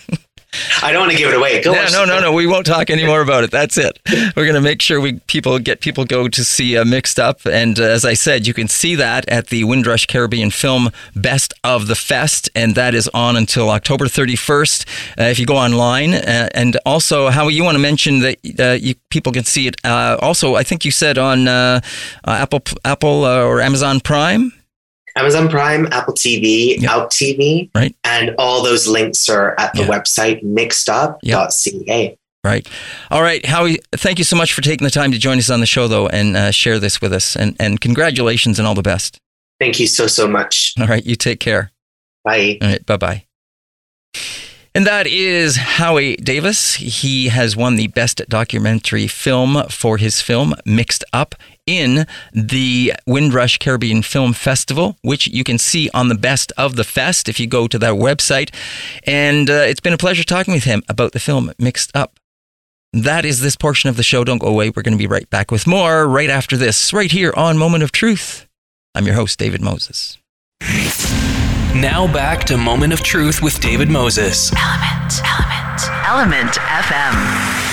i 0.82 0.92
don't 0.92 1.00
want 1.00 1.12
to 1.12 1.18
give 1.18 1.28
it 1.28 1.36
away 1.36 1.62
go 1.62 1.72
watch 1.72 1.92
no, 1.92 2.04
no, 2.04 2.20
no. 2.20 2.32
We 2.32 2.46
won't 2.46 2.66
talk 2.66 2.90
anymore 2.90 3.20
about 3.20 3.44
it. 3.44 3.50
That's 3.50 3.76
it. 3.76 3.98
We're 4.36 4.44
going 4.44 4.54
to 4.54 4.60
make 4.60 4.82
sure 4.82 5.00
we 5.00 5.14
people 5.26 5.58
get 5.58 5.80
people 5.80 6.04
go 6.04 6.28
to 6.28 6.44
see 6.44 6.76
uh, 6.76 6.84
Mixed 6.84 7.18
Up, 7.18 7.44
and 7.46 7.78
uh, 7.78 7.82
as 7.82 8.04
I 8.04 8.14
said, 8.14 8.46
you 8.46 8.54
can 8.54 8.68
see 8.68 8.94
that 8.94 9.28
at 9.28 9.48
the 9.48 9.64
Windrush 9.64 10.06
Caribbean 10.06 10.50
Film 10.50 10.90
Best 11.16 11.54
of 11.64 11.86
the 11.86 11.94
Fest, 11.94 12.50
and 12.54 12.74
that 12.74 12.94
is 12.94 13.08
on 13.14 13.36
until 13.36 13.70
October 13.70 14.06
31st. 14.06 14.86
Uh, 15.18 15.24
if 15.24 15.38
you 15.38 15.46
go 15.46 15.56
online, 15.56 16.14
uh, 16.14 16.48
and 16.54 16.78
also 16.86 17.30
how 17.30 17.48
you 17.48 17.64
want 17.64 17.74
to 17.74 17.80
mention 17.82 18.20
that 18.20 18.36
uh, 18.60 18.72
you 18.80 18.94
people 19.10 19.32
can 19.32 19.44
see 19.44 19.66
it. 19.66 19.76
Uh, 19.84 20.16
also, 20.20 20.54
I 20.54 20.62
think 20.62 20.84
you 20.84 20.90
said 20.90 21.18
on 21.18 21.48
uh, 21.48 21.80
uh, 22.24 22.30
Apple 22.30 22.62
Apple 22.84 23.24
uh, 23.24 23.42
or 23.42 23.60
Amazon 23.60 24.00
Prime. 24.00 24.52
Amazon 25.18 25.48
prime 25.48 25.86
apple 25.92 26.14
tv 26.14 26.80
Yep. 26.80 26.90
out 26.90 27.10
tv 27.10 27.68
Right. 27.74 27.94
and 28.04 28.34
all 28.38 28.62
those 28.62 28.86
links 28.86 29.28
are 29.28 29.54
at 29.58 29.72
the 29.74 29.80
Yeah. 29.80 29.88
website 29.88 30.42
mixedup.ca 30.42 32.16
Right. 32.44 32.66
All 33.10 33.20
right, 33.20 33.44
Howie, 33.44 33.78
thank 33.96 34.18
you 34.18 34.24
so 34.24 34.36
much 34.36 34.52
for 34.52 34.62
taking 34.62 34.84
the 34.84 34.92
time 34.92 35.10
to 35.10 35.18
join 35.18 35.38
us 35.38 35.50
on 35.50 35.58
the 35.58 35.66
show, 35.66 35.88
though, 35.88 36.06
and 36.06 36.36
uh, 36.36 36.50
share 36.52 36.78
this 36.78 37.00
with 37.00 37.12
us. 37.12 37.34
And, 37.34 37.56
and 37.58 37.80
congratulations 37.80 38.58
and 38.60 38.66
all 38.68 38.76
the 38.76 38.82
best. 38.82 39.18
thank 39.60 39.80
you 39.80 39.88
so 39.88 40.06
so 40.06 40.28
much 40.28 40.72
All 40.80 40.86
right, 40.86 41.04
you 41.04 41.16
take 41.16 41.40
care. 41.40 41.72
bye 42.24 42.56
All 42.62 42.68
right, 42.68 42.86
bye 42.86 42.96
bye. 42.96 43.24
And 44.74 44.86
that 44.86 45.08
is 45.08 45.56
Howie 45.56 46.14
Davis. 46.16 46.74
He 46.74 47.28
has 47.28 47.56
won 47.56 47.74
the 47.74 47.88
Best 47.88 48.22
Documentary 48.28 49.08
Film 49.08 49.64
for 49.68 49.96
his 49.98 50.20
film 50.22 50.54
Mixed 50.64 51.04
Up 51.12 51.34
in 51.68 52.06
the 52.32 52.94
Windrush 53.06 53.58
Caribbean 53.58 54.00
Film 54.00 54.32
Festival, 54.32 54.96
which 55.02 55.26
you 55.26 55.44
can 55.44 55.58
see 55.58 55.90
on 55.92 56.08
the 56.08 56.14
Best 56.14 56.50
of 56.56 56.76
the 56.76 56.84
Fest 56.84 57.28
if 57.28 57.38
you 57.38 57.46
go 57.46 57.68
to 57.68 57.78
that 57.78 57.92
website. 57.92 58.52
And 59.04 59.50
uh, 59.50 59.64
it's 59.66 59.80
been 59.80 59.92
a 59.92 59.98
pleasure 59.98 60.24
talking 60.24 60.54
with 60.54 60.64
him 60.64 60.82
about 60.88 61.12
the 61.12 61.20
film 61.20 61.52
Mixed 61.58 61.94
Up. 61.94 62.18
That 62.94 63.26
is 63.26 63.40
this 63.40 63.54
portion 63.54 63.90
of 63.90 63.98
the 63.98 64.02
show. 64.02 64.24
Don't 64.24 64.38
go 64.38 64.46
away. 64.46 64.70
We're 64.70 64.82
going 64.82 64.96
to 64.96 64.98
be 64.98 65.06
right 65.06 65.28
back 65.28 65.50
with 65.50 65.66
more 65.66 66.08
right 66.08 66.30
after 66.30 66.56
this, 66.56 66.94
right 66.94 67.12
here 67.12 67.34
on 67.36 67.58
Moment 67.58 67.82
of 67.82 67.92
Truth. 67.92 68.46
I'm 68.94 69.04
your 69.04 69.14
host, 69.14 69.38
David 69.38 69.60
Moses. 69.60 70.16
Now 71.74 72.10
back 72.10 72.44
to 72.44 72.56
Moment 72.56 72.94
of 72.94 73.02
Truth 73.02 73.42
with 73.42 73.60
David 73.60 73.90
Moses. 73.90 74.50
Element. 74.56 75.20
Element. 75.22 75.68
Element 76.06 76.56
FM. 76.56 77.67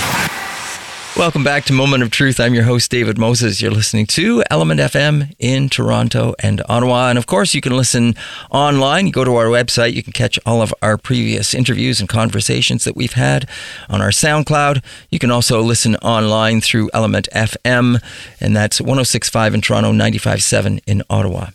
Welcome 1.17 1.45
back 1.45 1.63
to 1.65 1.73
Moment 1.73 2.03
of 2.03 2.11
Truth. 2.11 2.41
I'm 2.41 2.53
your 2.53 2.65
host, 2.65 2.91
David 2.91 3.17
Moses. 3.17 3.61
You're 3.61 3.71
listening 3.71 4.05
to 4.07 4.43
Element 4.51 4.81
FM 4.81 5.33
in 5.39 5.69
Toronto 5.69 6.35
and 6.39 6.61
Ottawa. 6.67 7.07
And 7.07 7.17
of 7.17 7.25
course, 7.25 7.53
you 7.53 7.61
can 7.61 7.77
listen 7.77 8.15
online. 8.51 9.07
You 9.07 9.13
go 9.13 9.23
to 9.23 9.37
our 9.37 9.45
website, 9.45 9.93
you 9.93 10.03
can 10.03 10.11
catch 10.11 10.37
all 10.45 10.61
of 10.61 10.73
our 10.81 10.97
previous 10.97 11.53
interviews 11.53 12.01
and 12.01 12.09
conversations 12.09 12.83
that 12.83 12.97
we've 12.97 13.13
had 13.13 13.49
on 13.87 14.01
our 14.01 14.09
SoundCloud. 14.09 14.83
You 15.09 15.17
can 15.17 15.31
also 15.31 15.61
listen 15.61 15.95
online 15.97 16.59
through 16.59 16.89
Element 16.93 17.29
FM, 17.33 18.03
and 18.41 18.53
that's 18.53 18.81
1065 18.81 19.53
in 19.53 19.61
Toronto, 19.61 19.91
957 19.93 20.81
in 20.85 21.01
Ottawa. 21.09 21.51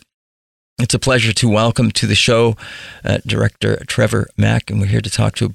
It's 0.79 0.95
a 0.95 0.99
pleasure 0.99 1.33
to 1.33 1.47
welcome 1.47 1.91
to 1.91 2.07
the 2.07 2.15
show 2.15 2.57
uh, 3.05 3.19
director 3.27 3.83
Trevor 3.85 4.27
Mack, 4.37 4.71
and 4.71 4.81
we're 4.81 4.87
here 4.87 5.01
to 5.01 5.11
talk 5.11 5.35
to 5.35 5.53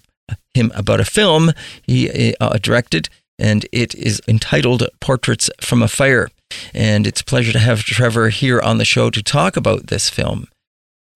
him 0.54 0.70
about 0.76 1.00
a 1.00 1.04
film 1.04 1.50
he 1.82 2.36
uh, 2.40 2.56
directed, 2.58 3.08
and 3.38 3.66
it 3.72 3.94
is 3.94 4.20
entitled 4.26 4.86
Portraits 5.00 5.50
from 5.60 5.82
a 5.82 5.88
Fire. 5.88 6.28
And 6.72 7.06
it's 7.06 7.20
a 7.20 7.24
pleasure 7.24 7.52
to 7.52 7.58
have 7.58 7.80
Trevor 7.80 8.28
here 8.28 8.60
on 8.60 8.78
the 8.78 8.84
show 8.84 9.10
to 9.10 9.22
talk 9.22 9.56
about 9.56 9.88
this 9.88 10.08
film. 10.08 10.48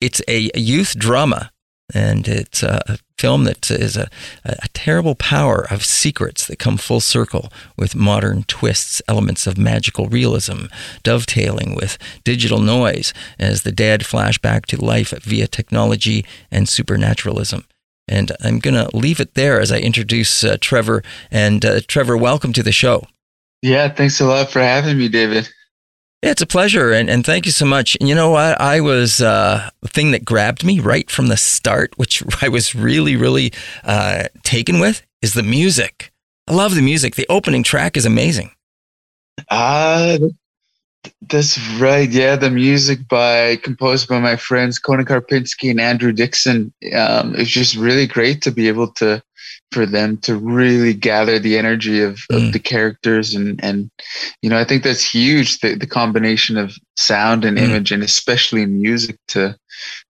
It's 0.01 0.21
a 0.27 0.51
youth 0.55 0.99
drama, 0.99 1.51
and 1.95 2.27
it's 2.27 2.63
a 2.63 2.99
film 3.19 3.45
that 3.45 3.71
is 3.71 3.97
a, 3.97 4.09
a 4.45 4.69
terrible 4.73 5.15
power 5.15 5.67
of 5.71 5.85
secrets 5.85 6.47
that 6.47 6.59
come 6.59 6.79
full 6.79 7.01
circle 7.01 7.53
with 7.77 7.95
modern 7.95 8.45
twists, 8.45 9.03
elements 9.07 9.47
of 9.47 9.59
magical 9.59 10.09
realism, 10.09 10.67
dovetailing 11.03 11.75
with 11.75 11.99
digital 12.25 12.61
noise 12.61 13.13
as 13.39 13.63
the 13.63 13.73
dead 13.73 14.01
flashback 14.01 14.65
to 14.67 14.83
life 14.83 15.11
via 15.23 15.47
technology 15.47 16.25
and 16.51 16.69
supernaturalism. 16.69 17.65
And 18.11 18.33
I'm 18.43 18.59
going 18.59 18.75
to 18.75 18.95
leave 18.95 19.21
it 19.21 19.35
there 19.35 19.61
as 19.61 19.73
I 19.73 19.79
introduce 19.79 20.45
uh, 20.45 20.57
Trevor. 20.61 21.03
And 21.31 21.65
uh, 21.65 21.81
Trevor, 21.87 22.17
welcome 22.17 22.53
to 22.53 22.63
the 22.63 22.73
show. 22.73 23.07
Yeah, 23.63 23.89
thanks 23.89 24.21
a 24.21 24.27
lot 24.27 24.51
for 24.51 24.61
having 24.61 24.99
me, 24.99 25.09
David. 25.09 25.49
Yeah, 26.23 26.33
it's 26.33 26.43
a 26.43 26.47
pleasure, 26.47 26.93
and, 26.93 27.09
and 27.09 27.25
thank 27.25 27.47
you 27.47 27.53
so 27.53 27.65
much. 27.65 27.97
And 27.99 28.07
you 28.07 28.15
know 28.15 28.29
what? 28.31 28.61
I 28.61 28.81
was 28.81 29.23
uh, 29.23 29.71
the 29.81 29.89
thing 29.89 30.11
that 30.11 30.23
grabbed 30.23 30.65
me 30.65 30.79
right 30.79 31.11
from 31.11 31.29
the 31.29 31.37
start, 31.39 31.97
which 31.97 32.23
I 32.43 32.49
was 32.49 32.75
really, 32.75 33.17
really 33.17 33.53
uh, 33.85 34.25
taken 34.43 34.81
with, 34.81 35.03
is 35.23 35.33
the 35.33 35.43
music. 35.43 36.13
I 36.47 36.53
love 36.53 36.75
the 36.75 36.83
music. 36.83 37.15
The 37.15 37.27
opening 37.31 37.63
track 37.63 37.97
is 37.97 38.05
amazing. 38.05 38.51
Uh, 39.49 40.19
That's 41.23 41.59
right. 41.79 42.11
Yeah, 42.11 42.37
the 42.37 42.51
music 42.51 43.09
by 43.09 43.57
composed 43.57 44.09
by 44.09 44.19
my 44.19 44.37
friends 44.37 44.79
Conan 44.79 45.07
Karpinski 45.07 45.71
and 45.71 45.81
Andrew 45.81 46.13
Dixon. 46.13 46.73
Um, 46.95 47.35
it's 47.37 47.51
just 47.51 47.77
really 47.77 48.07
great 48.07 48.43
to 48.43 48.51
be 48.51 48.69
able 48.69 48.89
to 48.95 49.23
for 49.73 49.87
them 49.87 50.17
to 50.19 50.37
really 50.37 50.93
gather 50.93 51.39
the 51.39 51.57
energy 51.57 52.03
of, 52.03 52.17
mm. 52.31 52.47
of 52.47 52.53
the 52.53 52.59
characters 52.59 53.35
and 53.35 53.63
and 53.63 53.91
you 54.43 54.51
know 54.51 54.59
I 54.59 54.65
think 54.65 54.83
that's 54.83 55.15
huge 55.15 55.61
the, 55.61 55.75
the 55.75 55.87
combination 55.87 56.57
of 56.57 56.77
sound 56.97 57.45
and 57.45 57.57
mm. 57.57 57.63
image 57.63 57.93
and 57.93 58.03
especially 58.03 58.67
music 58.67 59.17
to 59.29 59.57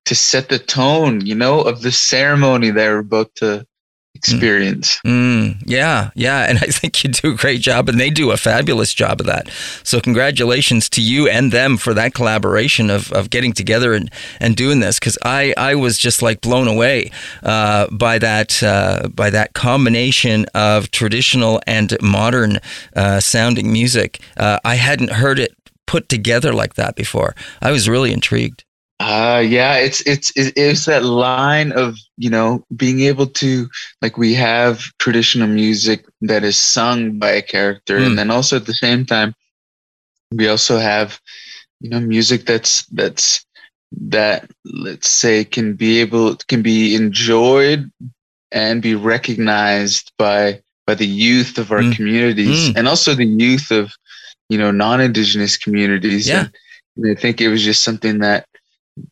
to 0.06 0.14
set 0.14 0.48
the 0.48 0.58
tone 0.58 1.24
you 1.26 1.34
know 1.34 1.60
of 1.60 1.82
the 1.82 1.92
ceremony 1.92 2.70
they're 2.70 2.98
about 2.98 3.34
to 3.36 3.66
experience. 4.28 5.00
Mm, 5.06 5.62
yeah, 5.66 6.10
yeah. 6.14 6.48
And 6.48 6.58
I 6.62 6.66
think 6.66 7.02
you 7.02 7.10
do 7.10 7.32
a 7.32 7.36
great 7.36 7.60
job, 7.60 7.88
and 7.88 7.98
they 7.98 8.10
do 8.10 8.30
a 8.30 8.36
fabulous 8.36 8.94
job 8.94 9.20
of 9.20 9.26
that. 9.26 9.50
So, 9.82 10.00
congratulations 10.00 10.88
to 10.90 11.02
you 11.02 11.28
and 11.28 11.52
them 11.52 11.76
for 11.76 11.94
that 11.94 12.14
collaboration 12.14 12.90
of, 12.90 13.12
of 13.12 13.30
getting 13.30 13.52
together 13.52 13.92
and, 13.92 14.10
and 14.38 14.56
doing 14.56 14.80
this. 14.80 14.98
Because 14.98 15.18
I, 15.24 15.54
I 15.56 15.74
was 15.74 15.98
just 15.98 16.22
like 16.22 16.40
blown 16.40 16.68
away 16.68 17.10
uh, 17.42 17.86
by 17.90 18.18
that 18.18 18.62
uh, 18.62 19.08
by 19.08 19.30
that 19.30 19.54
combination 19.54 20.46
of 20.54 20.90
traditional 20.90 21.60
and 21.66 21.96
modern 22.02 22.58
uh, 22.94 23.20
sounding 23.20 23.72
music. 23.72 24.20
Uh, 24.36 24.58
I 24.64 24.76
hadn't 24.76 25.10
heard 25.12 25.38
it 25.38 25.54
put 25.86 26.08
together 26.08 26.52
like 26.52 26.74
that 26.74 26.94
before. 26.94 27.34
I 27.60 27.72
was 27.72 27.88
really 27.88 28.12
intrigued. 28.12 28.64
Uh, 29.00 29.38
yeah, 29.40 29.76
it's 29.76 30.02
it's 30.02 30.30
it's 30.36 30.84
that 30.84 31.02
line 31.02 31.72
of 31.72 31.96
you 32.18 32.28
know 32.28 32.62
being 32.76 33.00
able 33.00 33.26
to 33.26 33.66
like 34.02 34.18
we 34.18 34.34
have 34.34 34.82
traditional 34.98 35.48
music 35.48 36.04
that 36.20 36.44
is 36.44 36.60
sung 36.60 37.18
by 37.18 37.30
a 37.30 37.40
character, 37.40 37.98
mm. 37.98 38.06
and 38.06 38.18
then 38.18 38.30
also 38.30 38.56
at 38.56 38.66
the 38.66 38.74
same 38.74 39.06
time, 39.06 39.34
we 40.32 40.48
also 40.48 40.76
have 40.76 41.18
you 41.80 41.88
know 41.88 41.98
music 41.98 42.44
that's 42.44 42.84
that's 42.88 43.46
that 43.92 44.50
let's 44.66 45.08
say 45.08 45.46
can 45.46 45.72
be 45.72 46.00
able 46.00 46.36
can 46.48 46.60
be 46.60 46.94
enjoyed 46.94 47.90
and 48.52 48.82
be 48.82 48.94
recognized 48.94 50.12
by 50.18 50.60
by 50.86 50.94
the 50.94 51.06
youth 51.06 51.56
of 51.56 51.72
our 51.72 51.80
mm. 51.80 51.96
communities 51.96 52.68
mm. 52.68 52.76
and 52.76 52.86
also 52.86 53.14
the 53.14 53.24
youth 53.24 53.70
of 53.70 53.94
you 54.50 54.58
know 54.58 54.70
non-indigenous 54.70 55.56
communities. 55.56 56.28
Yeah. 56.28 56.48
And 56.96 57.10
I 57.10 57.18
think 57.18 57.40
it 57.40 57.48
was 57.48 57.62
just 57.62 57.82
something 57.82 58.18
that 58.18 58.44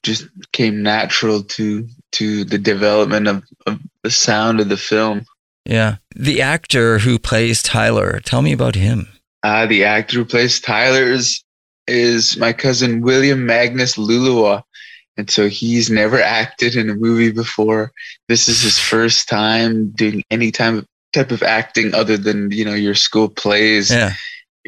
just 0.03 0.27
came 0.53 0.83
natural 0.83 1.43
to 1.43 1.87
to 2.13 2.45
the 2.45 2.59
development 2.59 3.29
of, 3.29 3.45
of 3.67 3.81
the 4.03 4.11
sound 4.11 4.61
of 4.61 4.69
the 4.69 4.77
film. 4.77 5.27
Yeah. 5.65 5.97
The 6.17 6.41
actor 6.41 6.99
who 6.99 7.19
plays 7.19 7.63
Tyler, 7.63 8.21
tell 8.21 8.41
me 8.41 8.53
about 8.53 8.75
him. 8.75 9.07
Uh, 9.43 9.67
the 9.67 9.85
actor 9.85 10.17
who 10.19 10.25
plays 10.25 10.61
Tyler 10.61 11.03
is, 11.03 11.45
is 11.87 12.37
my 12.39 12.53
cousin 12.53 13.03
William 13.03 13.45
Magnus 13.45 13.97
Lulua. 13.97 14.63
And 15.19 15.31
so 15.31 15.49
he's 15.49 15.91
never 15.91 16.21
acted 16.21 16.75
in 16.75 16.89
a 16.89 16.95
movie 16.95 17.33
before. 17.33 17.93
This 18.29 18.49
is 18.49 18.63
his 18.63 18.79
first 18.79 19.29
time 19.29 19.91
doing 19.91 20.23
any 20.31 20.51
time 20.51 20.87
type 21.13 21.31
of 21.31 21.43
acting 21.43 21.95
other 21.95 22.17
than, 22.17 22.51
you 22.51 22.65
know, 22.65 22.75
your 22.75 22.95
school 22.95 23.29
plays. 23.29 23.91
Yeah. 23.91 24.13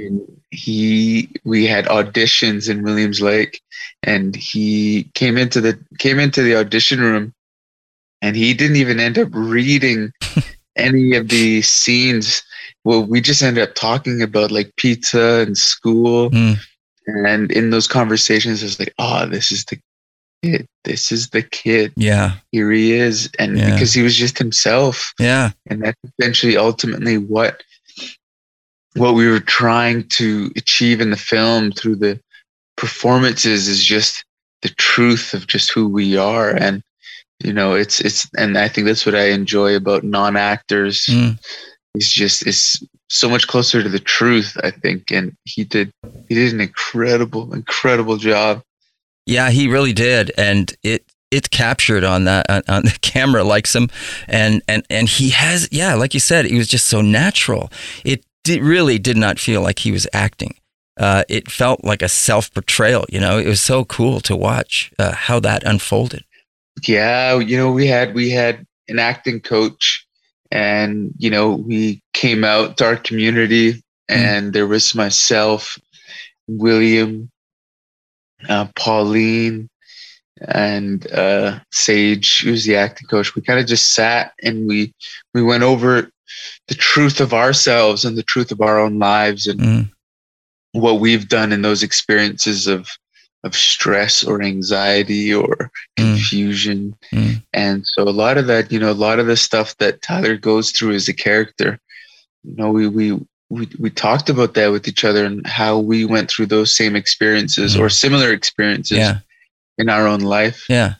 And 0.06 0.40
he 0.50 1.28
we 1.44 1.66
had 1.66 1.86
auditions 1.86 2.68
in 2.68 2.82
Williams 2.82 3.20
Lake 3.20 3.60
and 4.02 4.34
he 4.34 5.10
came 5.14 5.36
into 5.36 5.60
the 5.60 5.78
came 5.98 6.18
into 6.18 6.42
the 6.42 6.56
audition 6.56 7.00
room 7.00 7.34
and 8.22 8.36
he 8.36 8.54
didn't 8.54 8.76
even 8.76 9.00
end 9.00 9.18
up 9.18 9.28
reading 9.32 10.12
any 10.76 11.14
of 11.14 11.28
the 11.28 11.62
scenes. 11.62 12.42
Well 12.84 13.04
we 13.04 13.20
just 13.20 13.42
ended 13.42 13.68
up 13.68 13.74
talking 13.74 14.22
about 14.22 14.50
like 14.50 14.74
pizza 14.76 15.44
and 15.46 15.56
school. 15.56 16.30
Mm. 16.30 16.58
and 17.06 17.50
in 17.52 17.70
those 17.70 17.88
conversations 17.88 18.62
it's 18.62 18.78
like 18.78 18.94
oh 18.98 19.26
this 19.26 19.52
is 19.52 19.64
the 19.66 19.78
kid. 20.42 20.66
This 20.84 21.12
is 21.12 21.30
the 21.30 21.42
kid. 21.42 21.92
Yeah. 21.96 22.32
Here 22.52 22.70
he 22.70 22.92
is. 22.92 23.30
And 23.38 23.58
yeah. 23.58 23.72
because 23.72 23.92
he 23.92 24.02
was 24.02 24.16
just 24.16 24.38
himself. 24.38 25.12
Yeah. 25.18 25.50
And 25.66 25.82
that's 25.82 25.98
essentially 26.04 26.56
ultimately 26.56 27.18
what 27.18 27.62
what 28.94 29.14
we 29.14 29.28
were 29.28 29.40
trying 29.40 30.08
to 30.08 30.50
achieve 30.56 31.00
in 31.00 31.10
the 31.10 31.16
film 31.16 31.72
through 31.72 31.96
the 31.96 32.20
performances 32.76 33.68
is 33.68 33.84
just 33.84 34.24
the 34.62 34.68
truth 34.70 35.32
of 35.34 35.46
just 35.46 35.72
who 35.72 35.88
we 35.88 36.16
are. 36.16 36.50
And 36.50 36.82
you 37.42 37.52
know 37.52 37.74
it's 37.74 38.00
it's 38.00 38.28
and 38.36 38.58
i 38.58 38.68
think 38.68 38.86
that's 38.86 39.06
what 39.06 39.14
i 39.14 39.30
enjoy 39.30 39.74
about 39.74 40.04
non-actors 40.04 41.06
mm. 41.06 41.38
it's 41.94 42.12
just 42.12 42.46
it's 42.46 42.84
so 43.10 43.28
much 43.28 43.48
closer 43.48 43.82
to 43.82 43.88
the 43.88 43.98
truth 43.98 44.56
i 44.62 44.70
think. 44.70 45.10
And 45.10 45.36
he 45.44 45.64
did 45.64 45.92
he 46.28 46.34
did 46.34 46.54
an 46.54 46.60
incredible 46.60 47.52
incredible 47.52 48.16
job. 48.16 48.62
Yeah 49.26 49.50
he 49.50 49.68
really 49.68 49.92
did. 49.92 50.30
And 50.38 50.72
it 50.82 51.04
it's 51.30 51.48
captured 51.48 52.04
on 52.04 52.24
that 52.24 52.48
on, 52.48 52.62
on, 52.68 52.84
the 52.84 52.96
camera 53.02 53.44
like 53.44 53.66
some 53.66 53.88
and 54.28 54.62
and 54.68 54.86
and 54.88 55.08
he 55.08 55.30
has 55.30 55.68
yeah 55.70 55.94
like 55.94 56.14
you 56.14 56.20
said 56.20 56.44
he 56.44 56.56
was 56.56 56.68
just 56.68 56.86
so 56.86 57.00
natural. 57.00 57.70
It 58.04 58.24
did, 58.44 58.62
really 58.62 58.98
did 58.98 59.16
not 59.16 59.38
feel 59.38 59.62
like 59.62 59.80
he 59.80 59.92
was 59.92 60.06
acting 60.12 60.54
uh, 61.00 61.24
it 61.30 61.50
felt 61.50 61.82
like 61.82 62.02
a 62.02 62.08
self 62.08 62.52
portrayal. 62.52 63.06
You 63.08 63.20
know, 63.20 63.38
it 63.38 63.46
was 63.46 63.60
so 63.60 63.84
cool 63.86 64.20
to 64.20 64.36
watch 64.36 64.92
uh, 64.98 65.12
how 65.12 65.40
that 65.40 65.64
unfolded. 65.64 66.24
Yeah, 66.86 67.38
you 67.38 67.56
know, 67.56 67.72
we 67.72 67.86
had 67.86 68.14
we 68.14 68.30
had 68.30 68.66
an 68.86 68.98
acting 68.98 69.40
coach, 69.40 70.06
and 70.50 71.12
you 71.16 71.30
know, 71.30 71.54
we 71.54 72.02
came 72.12 72.44
out 72.44 72.76
to 72.76 72.84
our 72.84 72.96
community, 72.96 73.72
mm. 73.72 73.82
and 74.08 74.52
there 74.52 74.66
was 74.66 74.94
myself, 74.94 75.78
William, 76.46 77.30
uh, 78.48 78.68
Pauline, 78.76 79.70
and 80.48 81.10
uh, 81.12 81.60
Sage, 81.72 82.42
who's 82.42 82.66
the 82.66 82.76
acting 82.76 83.08
coach. 83.08 83.34
We 83.34 83.40
kind 83.40 83.58
of 83.58 83.66
just 83.66 83.94
sat 83.94 84.34
and 84.42 84.66
we 84.66 84.92
we 85.32 85.42
went 85.42 85.62
over 85.62 86.10
the 86.68 86.74
truth 86.74 87.20
of 87.20 87.34
ourselves 87.34 88.04
and 88.04 88.16
the 88.16 88.22
truth 88.22 88.52
of 88.52 88.60
our 88.60 88.78
own 88.78 88.98
lives 88.98 89.46
and. 89.46 89.60
Mm 89.60 89.90
what 90.72 91.00
we've 91.00 91.28
done 91.28 91.52
in 91.52 91.62
those 91.62 91.82
experiences 91.82 92.66
of 92.66 92.88
of 93.42 93.56
stress 93.56 94.22
or 94.22 94.42
anxiety 94.42 95.32
or 95.32 95.56
mm. 95.56 95.70
confusion. 95.96 96.94
Mm. 97.10 97.42
And 97.54 97.86
so 97.86 98.02
a 98.02 98.10
lot 98.10 98.36
of 98.36 98.46
that, 98.48 98.70
you 98.70 98.78
know, 98.78 98.90
a 98.90 98.92
lot 98.92 99.18
of 99.18 99.26
the 99.26 99.36
stuff 99.36 99.74
that 99.78 100.02
Tyler 100.02 100.36
goes 100.36 100.72
through 100.72 100.92
as 100.92 101.08
a 101.08 101.14
character, 101.14 101.80
you 102.44 102.54
know, 102.56 102.70
we 102.70 102.86
we 102.86 103.12
we, 103.48 103.68
we 103.78 103.90
talked 103.90 104.28
about 104.28 104.54
that 104.54 104.68
with 104.68 104.86
each 104.86 105.04
other 105.04 105.24
and 105.24 105.44
how 105.46 105.78
we 105.78 106.04
went 106.04 106.30
through 106.30 106.46
those 106.46 106.76
same 106.76 106.94
experiences 106.94 107.76
mm. 107.76 107.80
or 107.80 107.88
similar 107.88 108.32
experiences 108.32 108.98
yeah. 108.98 109.18
in 109.78 109.88
our 109.88 110.06
own 110.06 110.20
life. 110.20 110.66
Yeah. 110.68 110.94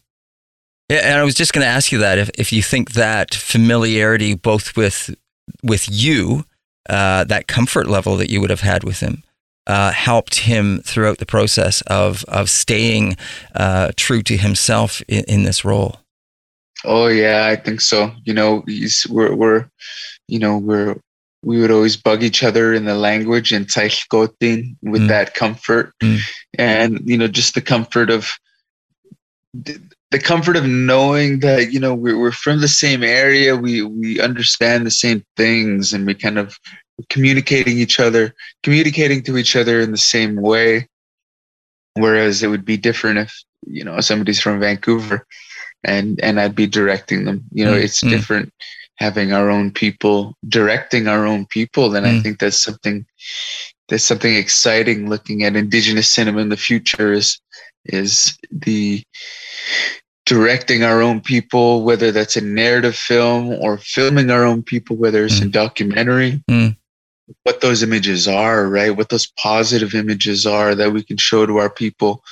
Yeah, 0.90 1.02
and 1.04 1.20
I 1.20 1.22
was 1.22 1.36
just 1.36 1.52
going 1.52 1.62
to 1.62 1.68
ask 1.68 1.92
you 1.92 1.98
that 1.98 2.18
if, 2.18 2.30
if 2.34 2.52
you 2.52 2.64
think 2.64 2.94
that 2.94 3.32
familiarity 3.32 4.34
both 4.34 4.76
with 4.76 5.14
with 5.62 5.86
you, 5.88 6.44
uh, 6.88 7.22
that 7.24 7.46
comfort 7.46 7.86
level 7.86 8.16
that 8.16 8.28
you 8.28 8.40
would 8.40 8.50
have 8.50 8.62
had 8.62 8.82
with 8.82 8.98
him, 8.98 9.22
uh, 9.68 9.92
helped 9.92 10.40
him 10.40 10.80
throughout 10.82 11.18
the 11.18 11.26
process 11.26 11.80
of 11.82 12.24
of 12.24 12.50
staying 12.50 13.16
uh, 13.54 13.92
true 13.96 14.20
to 14.22 14.36
himself 14.36 15.00
in, 15.06 15.22
in, 15.28 15.42
this 15.44 15.64
role? 15.64 16.00
Oh 16.84 17.06
yeah, 17.06 17.46
I 17.46 17.54
think 17.54 17.80
so. 17.80 18.10
You 18.24 18.34
know, 18.34 18.64
he's 18.66 19.06
we're 19.08 19.32
we're 19.32 19.70
you 20.26 20.40
know 20.40 20.58
we're 20.58 20.96
we 21.44 21.60
would 21.60 21.70
always 21.70 21.96
bug 21.96 22.24
each 22.24 22.42
other 22.42 22.74
in 22.74 22.84
the 22.84 22.96
language 22.96 23.52
and 23.52 23.68
Tsilhqot'in 23.68 24.76
with 24.82 25.02
mm. 25.02 25.08
that 25.08 25.34
comfort, 25.34 25.92
mm. 26.02 26.18
and 26.58 27.00
you 27.04 27.16
know 27.16 27.28
just 27.28 27.54
the 27.54 27.62
comfort 27.62 28.10
of 28.10 28.32
the 29.52 30.18
comfort 30.18 30.56
of 30.56 30.64
knowing 30.64 31.40
that 31.40 31.72
you 31.72 31.80
know 31.80 31.94
we're, 31.94 32.18
we're 32.18 32.30
from 32.30 32.60
the 32.60 32.68
same 32.68 33.02
area 33.02 33.56
we 33.56 33.82
we 33.82 34.20
understand 34.20 34.86
the 34.86 34.90
same 34.90 35.24
things 35.36 35.92
and 35.92 36.06
we 36.06 36.14
kind 36.14 36.38
of 36.38 36.56
communicating 37.08 37.78
each 37.78 38.00
other, 38.00 38.34
communicating 38.62 39.22
to 39.22 39.38
each 39.38 39.56
other 39.56 39.80
in 39.80 39.90
the 39.90 39.98
same 39.98 40.36
way. 40.36 40.88
Whereas 41.94 42.42
it 42.42 42.48
would 42.48 42.64
be 42.64 42.76
different 42.76 43.18
if, 43.18 43.42
you 43.66 43.84
know, 43.84 44.00
somebody's 44.00 44.40
from 44.40 44.60
Vancouver 44.60 45.26
and, 45.82 46.20
and 46.22 46.38
I'd 46.38 46.54
be 46.54 46.66
directing 46.66 47.24
them. 47.24 47.44
You 47.52 47.64
know, 47.64 47.74
mm, 47.74 47.82
it's 47.82 48.02
mm. 48.02 48.10
different 48.10 48.52
having 48.96 49.32
our 49.32 49.50
own 49.50 49.70
people 49.70 50.34
directing 50.48 51.08
our 51.08 51.26
own 51.26 51.46
people. 51.46 51.94
And 51.96 52.06
mm. 52.06 52.18
I 52.18 52.20
think 52.20 52.38
that's 52.38 52.62
something 52.62 53.06
that's 53.88 54.04
something 54.04 54.36
exciting 54.36 55.08
looking 55.08 55.42
at 55.42 55.56
indigenous 55.56 56.08
cinema 56.08 56.40
in 56.40 56.48
the 56.48 56.56
future 56.56 57.12
is 57.12 57.40
is 57.84 58.38
the 58.50 59.02
directing 60.26 60.84
our 60.84 61.02
own 61.02 61.20
people, 61.20 61.82
whether 61.82 62.12
that's 62.12 62.36
a 62.36 62.40
narrative 62.40 62.94
film 62.94 63.48
or 63.48 63.78
filming 63.78 64.30
our 64.30 64.44
own 64.44 64.62
people, 64.62 64.96
whether 64.96 65.24
it's 65.24 65.40
mm. 65.40 65.46
a 65.46 65.48
documentary. 65.48 66.42
Mm 66.48 66.76
what 67.44 67.60
those 67.60 67.82
images 67.82 68.26
are, 68.28 68.68
right? 68.68 68.96
What 68.96 69.08
those 69.08 69.26
positive 69.38 69.94
images 69.94 70.46
are 70.46 70.74
that 70.74 70.92
we 70.92 71.02
can 71.02 71.16
show 71.16 71.46
to 71.46 71.58
our 71.58 71.70
people. 71.70 72.24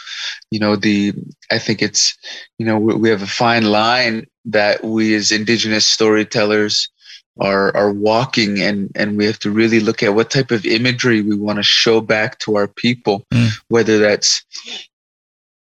You 0.51 0.61
know, 0.61 0.76
the 0.76 1.12
I 1.51 1.59
think 1.59 1.82
it's 1.82 2.16
you 2.59 2.66
know 2.66 2.78
we, 2.78 2.94
we 2.94 3.11
have 3.11 3.22
a 3.22 3.26
fine 3.26 3.64
line 3.64 4.26
that 4.46 4.84
we 4.84 5.14
as 5.14 5.30
indigenous 5.30 5.86
storytellers 5.86 6.88
are 7.40 7.74
are 7.76 7.92
walking 7.92 8.61
and 8.61 8.90
and 8.96 9.16
we 9.16 9.24
have 9.24 9.38
to 9.38 9.51
really 9.51 9.80
look 9.80 10.03
at 10.03 10.14
what 10.14 10.30
type 10.30 10.51
of 10.51 10.66
imagery 10.66 11.20
we 11.20 11.36
want 11.36 11.57
to 11.59 11.62
show 11.62 12.01
back 12.01 12.38
to 12.40 12.57
our 12.57 12.66
people 12.66 13.24
mm. 13.32 13.49
whether 13.68 13.99
that's 13.99 14.44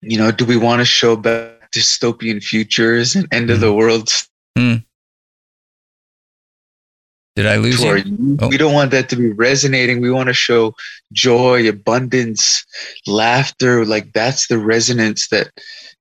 you 0.03 0.19
know 0.19 0.31
do 0.31 0.45
we 0.45 0.57
want 0.57 0.81
to 0.81 0.85
show 0.85 1.17
back 1.17 1.71
dystopian 1.73 2.43
futures 2.43 3.15
and 3.15 3.27
end 3.33 3.49
mm. 3.49 3.55
of 3.55 3.61
the 3.61 3.73
world 3.73 4.09
mm. 4.59 4.85
did 7.35 7.47
i 7.47 7.57
lose 7.57 7.83
you? 7.83 8.37
Oh. 8.41 8.49
we 8.49 8.59
don't 8.59 8.75
want 8.75 8.91
that 8.91 9.09
to 9.11 9.17
be 9.17 9.31
resonating 9.31 10.01
we 10.01 10.11
want 10.11 10.29
to 10.29 10.35
show 10.35 10.75
joy 11.13 11.69
abundance 11.69 12.65
laughter 13.07 13.85
like 13.87 14.13
that's 14.13 14.49
the 14.49 14.59
resonance 14.59 15.29
that 15.29 15.51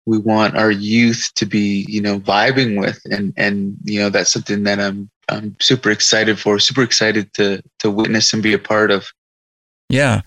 we 0.06 0.18
want 0.18 0.58
our 0.58 0.72
youth 0.72 1.32
to 1.36 1.45
be 1.45 1.86
you 1.88 2.02
know 2.02 2.20
vibing 2.20 2.80
with 2.80 2.99
and 3.06 3.34
and 3.38 3.78
you 3.84 3.99
know 3.99 4.10
that's 4.10 4.34
something 4.34 4.64
that 4.64 4.80
i'm 4.80 5.10
I'm 5.32 5.56
super 5.60 5.89
excited 5.89 6.39
for, 6.39 6.60
super 6.60 6.84
excited 6.84 7.34
to 7.36 7.62
to 7.80 7.89
witness 7.89 8.34
and 8.34 8.43
be 8.43 8.54
a 8.54 8.60
part 8.60 8.91
of. 8.91 9.12
Yeah, 9.91 10.21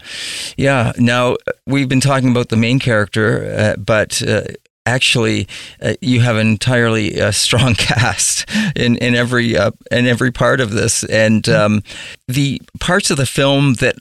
yeah. 0.58 0.92
Now 0.98 1.36
we've 1.66 1.88
been 1.88 2.00
talking 2.00 2.30
about 2.30 2.50
the 2.50 2.56
main 2.56 2.78
character, 2.78 3.44
uh, 3.58 3.76
but 3.80 4.22
uh, 4.22 4.42
actually, 4.84 5.48
uh, 5.80 5.94
you 6.02 6.20
have 6.20 6.36
an 6.36 6.46
entirely 6.46 7.20
uh, 7.20 7.30
strong 7.46 7.74
cast 7.74 8.48
in 8.76 8.96
in 8.96 9.14
every 9.14 9.56
uh, 9.56 9.70
in 9.90 10.06
every 10.06 10.30
part 10.30 10.60
of 10.60 10.70
this, 10.72 11.02
and 11.04 11.48
um, 11.48 11.82
the 12.28 12.60
parts 12.78 13.10
of 13.10 13.16
the 13.16 13.26
film 13.26 13.74
that 13.74 13.96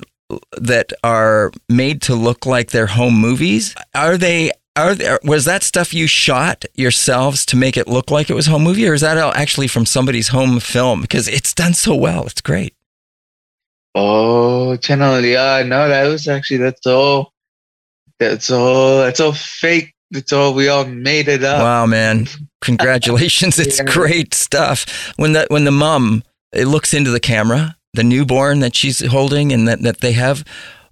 that 0.59 0.91
are 1.03 1.51
made 1.70 2.01
to 2.01 2.16
look 2.16 2.45
like 2.45 2.72
they're 2.72 2.88
home 2.88 3.14
movies 3.14 3.76
are 3.93 4.18
they 4.18 4.51
are 4.76 4.95
there 4.95 5.20
was 5.24 5.45
that 5.45 5.61
stuff 5.61 5.93
you 5.93 6.07
shot 6.07 6.66
yourselves 6.74 7.45
to 7.45 7.55
make 7.55 7.78
it 7.78 7.88
look 7.88 8.09
like 8.09 8.30
it 8.30 8.34
was 8.34 8.47
home 8.47 8.64
movie 8.64 8.88
or 8.88 8.95
is 8.95 9.01
that 9.01 9.18
actually 9.36 9.68
from 9.68 9.86
somebody's 9.86 10.30
home 10.30 10.59
film? 10.59 11.01
Because 11.01 11.28
it's 11.28 11.53
done 11.53 11.74
so 11.74 11.93
well. 11.93 12.26
It's 12.26 12.41
great 12.41 12.74
oh 13.96 14.76
channel 14.78 15.20
yeah 15.22 15.64
no 15.66 15.88
that 15.88 16.08
was 16.08 16.28
actually 16.28 16.58
that's 16.58 16.86
all 16.86 17.34
that's 18.20 18.50
all 18.50 19.00
that's 19.00 19.20
all 19.20 19.34
fake. 19.34 19.94
That's 20.12 20.32
all 20.32 20.54
we 20.54 20.68
all 20.68 20.86
made 20.86 21.28
it 21.28 21.44
up. 21.44 21.62
Wow 21.62 21.86
man. 21.86 22.28
Congratulations. 22.62 23.60
It's 23.64 23.80
yeah. 23.80 23.86
great 23.86 24.34
stuff. 24.34 25.14
When 25.18 25.34
the 25.34 25.48
when 25.50 25.66
the 25.66 25.72
mom 25.72 26.24
it 26.54 26.66
looks 26.66 26.94
into 26.94 27.12
the 27.12 27.20
camera 27.20 27.76
the 27.96 28.04
newborn 28.04 28.60
that 28.60 28.76
she's 28.76 29.06
holding 29.06 29.52
and 29.52 29.68
that, 29.68 29.82
that 29.84 30.02
they 30.02 30.14
have 30.14 30.44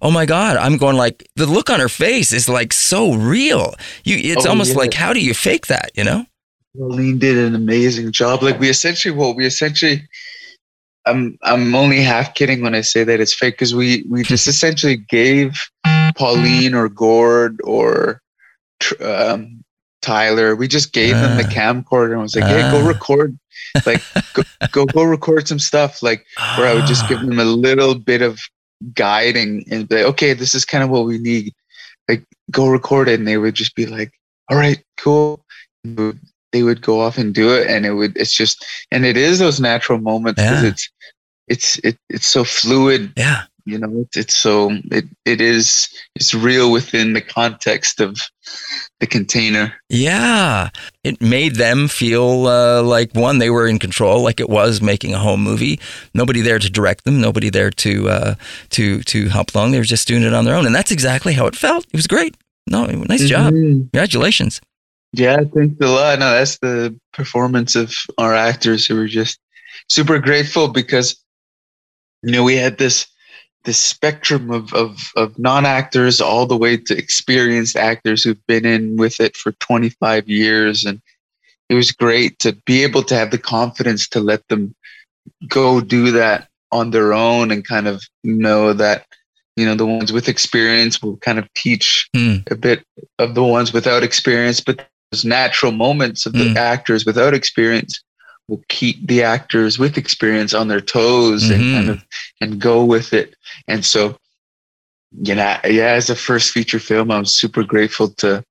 oh 0.02 0.10
my 0.12 0.24
god 0.24 0.56
i'm 0.56 0.76
going 0.76 0.96
like 0.96 1.28
the 1.34 1.46
look 1.46 1.68
on 1.68 1.80
her 1.80 1.88
face 1.88 2.32
is 2.32 2.48
like 2.48 2.72
so 2.72 3.14
real. 3.14 3.74
You 4.04 4.16
it's 4.18 4.46
oh, 4.46 4.50
almost 4.50 4.72
yeah. 4.72 4.78
like 4.78 4.94
how 4.94 5.12
do 5.12 5.20
you 5.20 5.34
fake 5.34 5.66
that 5.66 5.90
you 5.94 6.04
know? 6.04 6.26
Pauline 6.76 7.18
did 7.18 7.36
an 7.36 7.54
amazing 7.54 8.12
job. 8.12 8.42
Like 8.42 8.58
we 8.58 8.68
essentially 8.68 9.14
well 9.14 9.34
we 9.34 9.46
essentially 9.46 10.08
i'm 11.06 11.38
i'm 11.42 11.74
only 11.74 12.00
half 12.00 12.34
kidding 12.34 12.62
when 12.62 12.74
i 12.74 12.80
say 12.80 13.04
that 13.04 13.20
it's 13.20 13.34
fake 13.34 13.54
because 13.54 13.74
we 13.74 14.04
we 14.08 14.22
just 14.22 14.46
essentially 14.46 14.96
gave 14.96 15.58
pauline 16.16 16.74
or 16.74 16.88
gord 16.88 17.60
or 17.64 18.20
um, 19.00 19.62
tyler 20.00 20.56
we 20.56 20.66
just 20.66 20.92
gave 20.92 21.14
uh, 21.14 21.20
them 21.20 21.36
the 21.36 21.44
ah. 21.44 21.50
camcorder 21.50 22.12
and 22.12 22.22
was 22.22 22.34
like 22.34 22.44
uh, 22.44 22.48
hey 22.48 22.70
go 22.70 22.84
ah. 22.84 22.88
record 22.88 23.38
like 23.86 24.02
go, 24.34 24.42
go 24.72 24.86
go 24.86 25.02
record 25.04 25.46
some 25.48 25.58
stuff 25.58 26.02
like 26.02 26.26
where 26.56 26.66
i 26.66 26.74
would 26.74 26.86
just 26.86 27.08
give 27.08 27.20
them 27.20 27.38
a 27.38 27.44
little 27.44 27.94
bit 27.94 28.22
of 28.22 28.38
guiding 28.94 29.64
and 29.70 29.88
be 29.88 29.96
like, 29.96 30.06
okay, 30.06 30.32
this 30.32 30.54
is 30.54 30.64
kind 30.64 30.82
of 30.84 30.90
what 30.90 31.04
we 31.04 31.18
need. 31.18 31.54
Like, 32.08 32.24
go 32.50 32.68
record 32.68 33.08
it. 33.08 33.18
And 33.18 33.28
they 33.28 33.38
would 33.38 33.54
just 33.54 33.74
be 33.74 33.86
like, 33.86 34.12
all 34.50 34.56
right, 34.56 34.82
cool. 34.96 35.44
They 36.52 36.62
would 36.62 36.82
go 36.82 37.00
off 37.00 37.18
and 37.18 37.34
do 37.34 37.52
it. 37.54 37.68
And 37.68 37.84
it 37.84 37.94
would, 37.94 38.16
it's 38.16 38.34
just, 38.34 38.64
and 38.90 39.04
it 39.04 39.16
is 39.16 39.38
those 39.38 39.60
natural 39.60 39.98
moments 39.98 40.40
because 40.40 40.62
yeah. 40.62 40.68
it's, 40.68 40.90
it's, 41.48 41.78
it, 41.78 41.98
it's 42.08 42.26
so 42.26 42.44
fluid. 42.44 43.12
Yeah 43.16 43.42
you 43.64 43.78
know 43.78 43.88
it's, 44.00 44.16
it's 44.16 44.36
so 44.36 44.70
it, 44.90 45.04
it 45.24 45.40
is 45.40 45.88
it's 46.14 46.34
real 46.34 46.72
within 46.72 47.12
the 47.12 47.20
context 47.20 48.00
of 48.00 48.18
the 49.00 49.06
container 49.06 49.72
yeah 49.88 50.70
it 51.04 51.20
made 51.20 51.56
them 51.56 51.88
feel 51.88 52.46
uh, 52.46 52.82
like 52.82 53.14
one 53.14 53.38
they 53.38 53.50
were 53.50 53.66
in 53.66 53.78
control 53.78 54.22
like 54.22 54.40
it 54.40 54.48
was 54.48 54.80
making 54.80 55.14
a 55.14 55.18
home 55.18 55.42
movie 55.42 55.78
nobody 56.14 56.40
there 56.40 56.58
to 56.58 56.70
direct 56.70 57.04
them 57.04 57.20
nobody 57.20 57.50
there 57.50 57.70
to 57.70 58.08
uh, 58.08 58.34
to 58.70 59.02
to 59.02 59.28
help 59.28 59.54
along 59.54 59.70
they 59.70 59.78
were 59.78 59.84
just 59.84 60.08
doing 60.08 60.22
it 60.22 60.34
on 60.34 60.44
their 60.44 60.56
own 60.56 60.66
and 60.66 60.74
that's 60.74 60.90
exactly 60.90 61.32
how 61.32 61.46
it 61.46 61.56
felt 61.56 61.84
it 61.86 61.96
was 61.96 62.06
great 62.06 62.36
no 62.66 62.86
nice 62.86 63.28
job 63.28 63.52
mm-hmm. 63.52 63.80
congratulations 63.80 64.60
yeah 65.12 65.38
thanks 65.54 65.80
a 65.80 65.86
lot. 65.86 66.18
No 66.18 66.30
that's 66.32 66.58
the 66.58 66.98
performance 67.12 67.74
of 67.74 67.94
our 68.18 68.34
actors 68.34 68.86
who 68.86 68.96
were 68.96 69.08
just 69.08 69.38
super 69.88 70.18
grateful 70.18 70.68
because 70.68 71.16
you 72.22 72.32
know 72.32 72.44
we 72.44 72.56
had 72.56 72.78
this 72.78 73.06
this 73.64 73.78
spectrum 73.78 74.50
of, 74.50 74.72
of, 74.74 75.12
of 75.16 75.38
non-actors 75.38 76.20
all 76.20 76.46
the 76.46 76.56
way 76.56 76.76
to 76.76 76.96
experienced 76.96 77.76
actors 77.76 78.22
who've 78.22 78.46
been 78.46 78.66
in 78.66 78.96
with 78.96 79.20
it 79.20 79.36
for 79.36 79.52
25 79.52 80.28
years. 80.28 80.84
And 80.84 81.00
it 81.68 81.74
was 81.74 81.92
great 81.92 82.38
to 82.40 82.52
be 82.66 82.82
able 82.82 83.02
to 83.04 83.14
have 83.14 83.30
the 83.30 83.38
confidence 83.38 84.08
to 84.10 84.20
let 84.20 84.46
them 84.48 84.74
go 85.48 85.80
do 85.80 86.10
that 86.12 86.48
on 86.72 86.90
their 86.90 87.12
own 87.12 87.50
and 87.50 87.66
kind 87.66 87.86
of 87.86 88.02
know 88.24 88.72
that 88.72 89.06
you 89.56 89.66
know 89.66 89.74
the 89.74 89.86
ones 89.86 90.12
with 90.12 90.28
experience 90.28 91.02
will 91.02 91.18
kind 91.18 91.38
of 91.38 91.46
teach 91.52 92.08
mm. 92.16 92.50
a 92.50 92.54
bit 92.54 92.82
of 93.18 93.34
the 93.34 93.44
ones 93.44 93.72
without 93.72 94.02
experience. 94.02 94.60
But 94.60 94.88
those 95.12 95.24
natural 95.24 95.72
moments 95.72 96.26
of 96.26 96.32
the 96.32 96.46
mm. 96.46 96.56
actors 96.56 97.04
without 97.04 97.34
experience 97.34 98.02
will 98.48 98.62
keep 98.68 99.06
the 99.06 99.22
actors 99.22 99.78
with 99.78 99.96
experience 99.96 100.54
on 100.54 100.68
their 100.68 100.80
toes 100.80 101.44
mm-hmm. 101.44 101.52
and 101.52 101.74
kind 101.74 101.90
of 101.90 102.04
and 102.40 102.60
go 102.60 102.84
with 102.84 103.12
it. 103.12 103.36
And 103.68 103.84
so, 103.84 104.16
you 105.12 105.34
know, 105.34 105.56
yeah, 105.64 105.92
as 105.92 106.10
a 106.10 106.16
first 106.16 106.50
feature 106.50 106.80
film, 106.80 107.10
I'm 107.10 107.26
super 107.26 107.62
grateful 107.62 108.08
to 108.08 108.44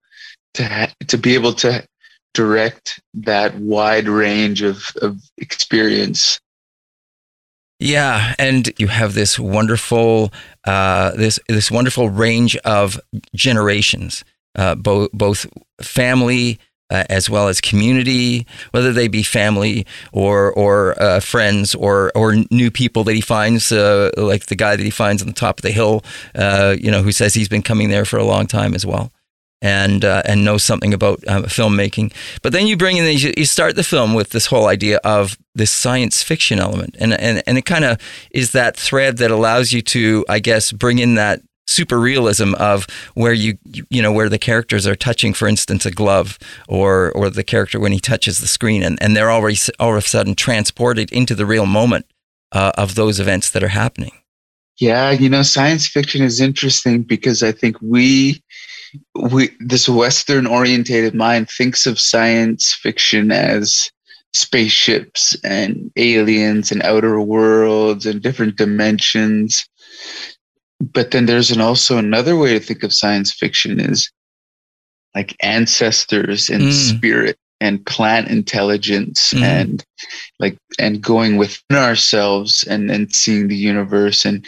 to 0.53 0.67
ha- 0.67 0.93
to 1.07 1.17
be 1.17 1.33
able 1.33 1.53
to 1.53 1.85
direct 2.33 3.01
that 3.13 3.55
wide 3.55 4.07
range 4.07 4.61
of 4.61 4.91
of 5.01 5.19
experience. 5.37 6.39
Yeah, 7.79 8.35
and 8.37 8.71
you 8.77 8.87
have 8.87 9.15
this 9.15 9.39
wonderful 9.39 10.31
uh, 10.65 11.11
this 11.15 11.39
this 11.49 11.71
wonderful 11.71 12.09
range 12.09 12.55
of 12.57 12.99
generations, 13.35 14.23
uh, 14.55 14.75
both 14.75 15.09
both 15.13 15.45
family 15.81 16.59
uh, 16.91 17.05
as 17.09 17.29
well 17.29 17.47
as 17.47 17.61
community, 17.61 18.45
whether 18.71 18.91
they 18.91 19.07
be 19.07 19.23
family 19.23 19.85
or 20.11 20.51
or 20.51 21.01
uh, 21.01 21.19
friends 21.21 21.73
or 21.73 22.11
or 22.15 22.35
new 22.51 22.69
people 22.69 23.03
that 23.05 23.13
he 23.13 23.21
finds, 23.21 23.71
uh, 23.71 24.11
like 24.17 24.47
the 24.47 24.55
guy 24.55 24.75
that 24.75 24.83
he 24.83 24.89
finds 24.89 25.21
on 25.21 25.27
the 25.27 25.33
top 25.33 25.59
of 25.59 25.63
the 25.63 25.71
hill, 25.71 26.03
uh, 26.35 26.75
you 26.77 26.91
know, 26.91 27.01
who 27.01 27.11
says 27.11 27.33
he's 27.33 27.49
been 27.49 27.61
coming 27.63 27.89
there 27.89 28.05
for 28.05 28.17
a 28.17 28.25
long 28.25 28.45
time 28.45 28.75
as 28.75 28.85
well. 28.85 29.11
And 29.63 30.03
uh, 30.03 30.23
and 30.25 30.43
knows 30.43 30.63
something 30.63 30.91
about 30.91 31.23
uh, 31.27 31.43
filmmaking, 31.43 32.11
but 32.41 32.51
then 32.51 32.65
you 32.65 32.75
bring 32.75 32.97
in 32.97 33.05
you 33.37 33.45
start 33.45 33.75
the 33.75 33.83
film 33.83 34.15
with 34.15 34.31
this 34.31 34.47
whole 34.47 34.65
idea 34.65 34.99
of 35.03 35.37
this 35.53 35.69
science 35.69 36.23
fiction 36.23 36.57
element, 36.57 36.95
and 36.99 37.13
and 37.13 37.43
and 37.45 37.59
it 37.59 37.65
kind 37.65 37.85
of 37.85 37.99
is 38.31 38.53
that 38.53 38.75
thread 38.75 39.17
that 39.17 39.29
allows 39.29 39.71
you 39.71 39.83
to, 39.83 40.25
I 40.27 40.39
guess, 40.39 40.71
bring 40.71 40.97
in 40.97 41.13
that 41.13 41.43
super 41.67 41.99
realism 41.99 42.53
of 42.55 42.87
where 43.13 43.33
you 43.33 43.57
you 43.89 44.01
know 44.01 44.11
where 44.11 44.29
the 44.29 44.39
characters 44.39 44.85
are 44.85 44.95
touching 44.95 45.33
for 45.33 45.47
instance 45.47 45.85
a 45.85 45.91
glove 45.91 46.37
or 46.67 47.11
or 47.13 47.29
the 47.29 47.43
character 47.43 47.79
when 47.79 47.91
he 47.91 47.99
touches 47.99 48.39
the 48.39 48.47
screen. 48.47 48.83
And, 48.83 49.01
and 49.01 49.15
they're 49.15 49.31
already 49.31 49.57
all 49.79 49.91
of 49.91 50.03
a 50.03 50.07
sudden 50.07 50.35
transported 50.35 51.11
into 51.11 51.35
the 51.35 51.45
real 51.45 51.65
moment 51.65 52.05
uh, 52.51 52.71
of 52.77 52.95
those 52.95 53.19
events 53.19 53.51
that 53.51 53.63
are 53.63 53.69
happening. 53.69 54.11
Yeah 54.77 55.11
you 55.11 55.29
know 55.29 55.43
science 55.43 55.87
fiction 55.87 56.23
is 56.23 56.41
interesting 56.41 57.03
because 57.03 57.43
i 57.43 57.51
think 57.51 57.77
we 57.81 58.41
we 59.15 59.49
this 59.59 59.87
western 59.87 60.47
orientated 60.47 61.13
mind 61.13 61.49
thinks 61.49 61.85
of 61.85 61.99
science 61.99 62.73
fiction 62.73 63.31
as 63.31 63.91
spaceships 64.33 65.35
and 65.43 65.91
aliens 65.97 66.71
and 66.71 66.81
outer 66.83 67.19
worlds 67.19 68.05
and 68.05 68.21
different 68.21 68.55
dimensions 68.55 69.67
but 70.81 71.11
then 71.11 71.25
there's 71.25 71.51
an 71.51 71.61
also 71.61 71.97
another 71.97 72.35
way 72.35 72.53
to 72.53 72.59
think 72.59 72.83
of 72.83 72.93
science 72.93 73.31
fiction 73.31 73.79
is 73.79 74.11
like 75.15 75.35
ancestors 75.41 76.49
and 76.49 76.63
mm. 76.63 76.71
spirit 76.71 77.37
and 77.59 77.85
plant 77.85 78.29
intelligence 78.29 79.33
mm. 79.33 79.43
and 79.43 79.85
like 80.39 80.57
and 80.79 81.01
going 81.01 81.37
within 81.37 81.77
ourselves 81.77 82.63
and 82.63 82.89
and 82.89 83.13
seeing 83.13 83.47
the 83.47 83.55
universe 83.55 84.25
and 84.25 84.45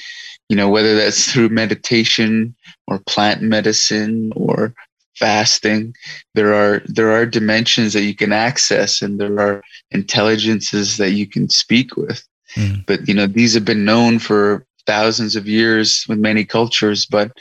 you 0.49 0.55
know 0.55 0.69
whether 0.69 0.95
that's 0.95 1.31
through 1.31 1.49
meditation 1.49 2.55
or 2.87 2.99
plant 2.99 3.41
medicine 3.41 4.31
or 4.35 4.73
fasting 5.15 5.93
there 6.33 6.53
are 6.55 6.81
there 6.85 7.11
are 7.11 7.25
dimensions 7.25 7.93
that 7.93 8.01
you 8.01 8.15
can 8.15 8.33
access 8.33 9.01
and 9.01 9.19
there 9.19 9.39
are 9.39 9.61
intelligences 9.91 10.97
that 10.97 11.11
you 11.11 11.27
can 11.27 11.47
speak 11.49 11.95
with 11.95 12.25
mm. 12.55 12.83
but 12.87 13.07
you 13.07 13.13
know 13.13 13.27
these 13.27 13.53
have 13.53 13.65
been 13.65 13.85
known 13.85 14.17
for 14.17 14.65
thousands 14.85 15.35
of 15.35 15.47
years 15.47 16.05
with 16.07 16.19
many 16.19 16.45
cultures. 16.45 17.05
But 17.05 17.31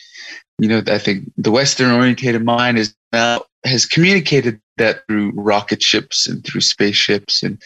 you 0.58 0.68
know, 0.68 0.82
I 0.86 0.98
think 0.98 1.30
the 1.36 1.50
Western 1.50 1.90
orientated 1.90 2.44
mind 2.44 2.78
is 2.78 2.94
now 3.12 3.42
has 3.64 3.86
communicated 3.86 4.60
that 4.76 5.06
through 5.06 5.32
rocket 5.34 5.82
ships 5.82 6.26
and 6.26 6.44
through 6.44 6.60
spaceships, 6.60 7.42
and 7.42 7.60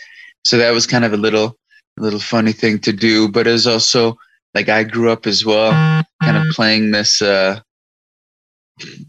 so 0.45 0.59
that 0.59 0.73
was 0.73 0.87
kind 0.87 1.05
of 1.05 1.13
a 1.13 1.19
little 1.19 1.57
a 1.99 2.03
little 2.03 2.21
funny 2.21 2.53
thing 2.53 2.79
to 2.81 2.93
do, 2.93 3.29
but 3.29 3.47
it 3.47 3.53
was 3.53 3.67
also 3.67 4.17
like 4.55 4.69
I 4.69 4.85
grew 4.85 5.11
up 5.11 5.27
as 5.27 5.45
well, 5.45 5.73
kind 6.23 6.37
of 6.37 6.55
playing 6.55 6.91
this 6.91 7.21
uh 7.21 7.61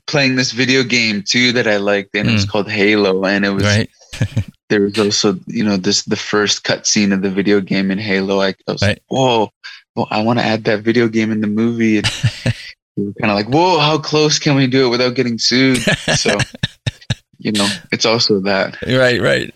playing 0.05 0.35
this 0.35 0.51
video 0.51 0.83
game 0.83 1.23
too 1.25 1.51
that 1.53 1.67
I 1.67 1.77
liked, 1.77 2.15
and 2.15 2.27
mm. 2.27 2.31
it 2.31 2.33
was 2.33 2.45
mm. 2.45 2.49
called 2.49 2.69
Halo, 2.69 3.25
and 3.25 3.45
it 3.45 3.49
was 3.49 3.63
right. 3.63 3.89
there 4.69 4.81
was 4.81 4.97
also 4.97 5.39
you 5.47 5.63
know 5.63 5.77
this 5.77 6.03
the 6.03 6.15
first 6.15 6.63
cutscene 6.63 7.13
of 7.13 7.21
the 7.21 7.29
video 7.29 7.61
game 7.61 7.91
in 7.91 7.97
Halo. 7.97 8.41
I, 8.41 8.49
I 8.67 8.71
was 8.71 8.81
right. 8.81 8.89
like, 8.89 9.03
whoa, 9.07 9.49
well, 9.97 10.07
I 10.11 10.21
want 10.21 10.37
to 10.37 10.45
add 10.45 10.63
that 10.65 10.83
video 10.83 11.07
game 11.07 11.31
in 11.31 11.41
the 11.41 11.47
movie. 11.47 11.97
And 11.97 12.07
we 12.95 13.05
were 13.07 13.13
kind 13.13 13.31
of 13.31 13.35
like, 13.35 13.47
whoa, 13.47 13.79
how 13.79 13.97
close 13.97 14.37
can 14.37 14.55
we 14.55 14.67
do 14.67 14.85
it 14.85 14.89
without 14.89 15.15
getting 15.15 15.39
sued? 15.39 15.79
So 16.15 16.37
you 17.39 17.51
know, 17.51 17.67
it's 17.91 18.05
also 18.05 18.39
that. 18.41 18.77
Right, 18.83 19.19
right. 19.19 19.53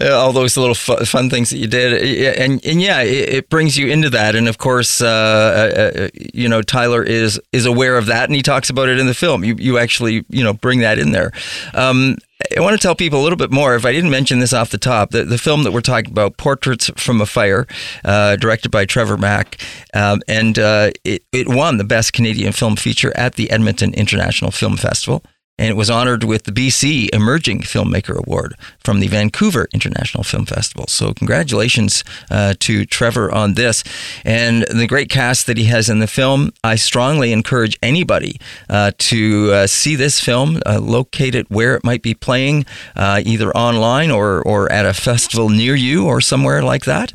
Uh, 0.00 0.12
all 0.12 0.32
those 0.32 0.56
little 0.56 0.74
fu- 0.74 1.04
fun 1.04 1.30
things 1.30 1.50
that 1.50 1.58
you 1.58 1.66
did, 1.66 2.38
and 2.38 2.64
and 2.64 2.80
yeah, 2.82 3.02
it, 3.02 3.28
it 3.28 3.50
brings 3.50 3.76
you 3.76 3.88
into 3.88 4.10
that. 4.10 4.34
And 4.34 4.48
of 4.48 4.58
course, 4.58 5.00
uh, 5.00 5.06
uh, 5.06 6.00
uh, 6.00 6.08
you 6.32 6.48
know, 6.48 6.62
Tyler 6.62 7.02
is 7.02 7.40
is 7.52 7.66
aware 7.66 7.96
of 7.96 8.06
that, 8.06 8.28
and 8.28 8.36
he 8.36 8.42
talks 8.42 8.70
about 8.70 8.88
it 8.88 8.98
in 8.98 9.06
the 9.06 9.14
film. 9.14 9.44
You 9.44 9.56
you 9.58 9.78
actually 9.78 10.24
you 10.28 10.44
know 10.44 10.52
bring 10.52 10.80
that 10.80 10.98
in 10.98 11.12
there. 11.12 11.32
Um, 11.72 12.16
I 12.56 12.60
want 12.60 12.78
to 12.78 12.82
tell 12.82 12.94
people 12.94 13.20
a 13.20 13.24
little 13.24 13.36
bit 13.36 13.50
more. 13.50 13.74
If 13.74 13.84
I 13.84 13.92
didn't 13.92 14.10
mention 14.10 14.38
this 14.38 14.52
off 14.52 14.70
the 14.70 14.78
top, 14.78 15.10
the, 15.10 15.24
the 15.24 15.38
film 15.38 15.62
that 15.64 15.72
we're 15.72 15.80
talking 15.80 16.10
about, 16.10 16.36
Portraits 16.36 16.90
from 16.96 17.20
a 17.20 17.26
Fire, 17.26 17.66
uh, 18.04 18.36
directed 18.36 18.70
by 18.70 18.84
Trevor 18.84 19.16
Mack, 19.16 19.58
um, 19.94 20.22
and 20.28 20.58
uh, 20.58 20.90
it, 21.04 21.24
it 21.32 21.48
won 21.48 21.78
the 21.78 21.84
Best 21.84 22.12
Canadian 22.12 22.52
Film 22.52 22.76
Feature 22.76 23.12
at 23.16 23.34
the 23.34 23.50
Edmonton 23.50 23.94
International 23.94 24.50
Film 24.50 24.76
Festival 24.76 25.24
and 25.56 25.68
it 25.68 25.76
was 25.76 25.88
honored 25.88 26.24
with 26.24 26.44
the 26.44 26.52
BC 26.52 27.08
Emerging 27.12 27.60
Filmmaker 27.60 28.16
Award 28.16 28.54
from 28.82 28.98
the 28.98 29.06
Vancouver 29.06 29.68
International 29.72 30.24
Film 30.24 30.46
Festival. 30.46 30.86
So, 30.88 31.14
congratulations 31.14 32.02
uh, 32.28 32.54
to 32.60 32.84
Trevor 32.84 33.30
on 33.30 33.54
this 33.54 33.84
and 34.24 34.64
the 34.64 34.88
great 34.88 35.08
cast 35.08 35.46
that 35.46 35.56
he 35.56 35.64
has 35.66 35.88
in 35.88 36.00
the 36.00 36.08
film. 36.08 36.50
I 36.64 36.74
strongly 36.74 37.32
encourage 37.32 37.78
anybody 37.82 38.40
uh, 38.68 38.92
to 38.98 39.52
uh, 39.52 39.66
see 39.68 39.94
this 39.94 40.20
film, 40.20 40.60
uh, 40.66 40.80
locate 40.80 41.36
it 41.36 41.48
where 41.50 41.76
it 41.76 41.84
might 41.84 42.02
be 42.02 42.14
playing, 42.14 42.66
uh, 42.96 43.22
either 43.24 43.56
online 43.56 44.10
or, 44.10 44.42
or 44.42 44.70
at 44.72 44.86
a 44.86 44.92
festival 44.92 45.50
near 45.50 45.76
you 45.76 46.06
or 46.06 46.20
somewhere 46.20 46.64
like 46.64 46.84
that. 46.84 47.12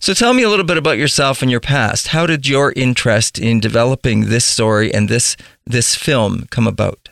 So, 0.00 0.14
tell 0.14 0.32
me 0.32 0.42
a 0.42 0.48
little 0.48 0.64
bit 0.64 0.78
about 0.78 0.96
yourself 0.96 1.42
and 1.42 1.50
your 1.50 1.60
past. 1.60 2.08
How 2.08 2.24
did 2.24 2.48
your 2.48 2.72
interest 2.74 3.38
in 3.38 3.60
developing 3.60 4.30
this 4.30 4.46
story 4.46 4.92
and 4.92 5.10
this 5.10 5.36
this 5.64 5.94
film 5.94 6.46
come 6.50 6.66
about? 6.66 7.11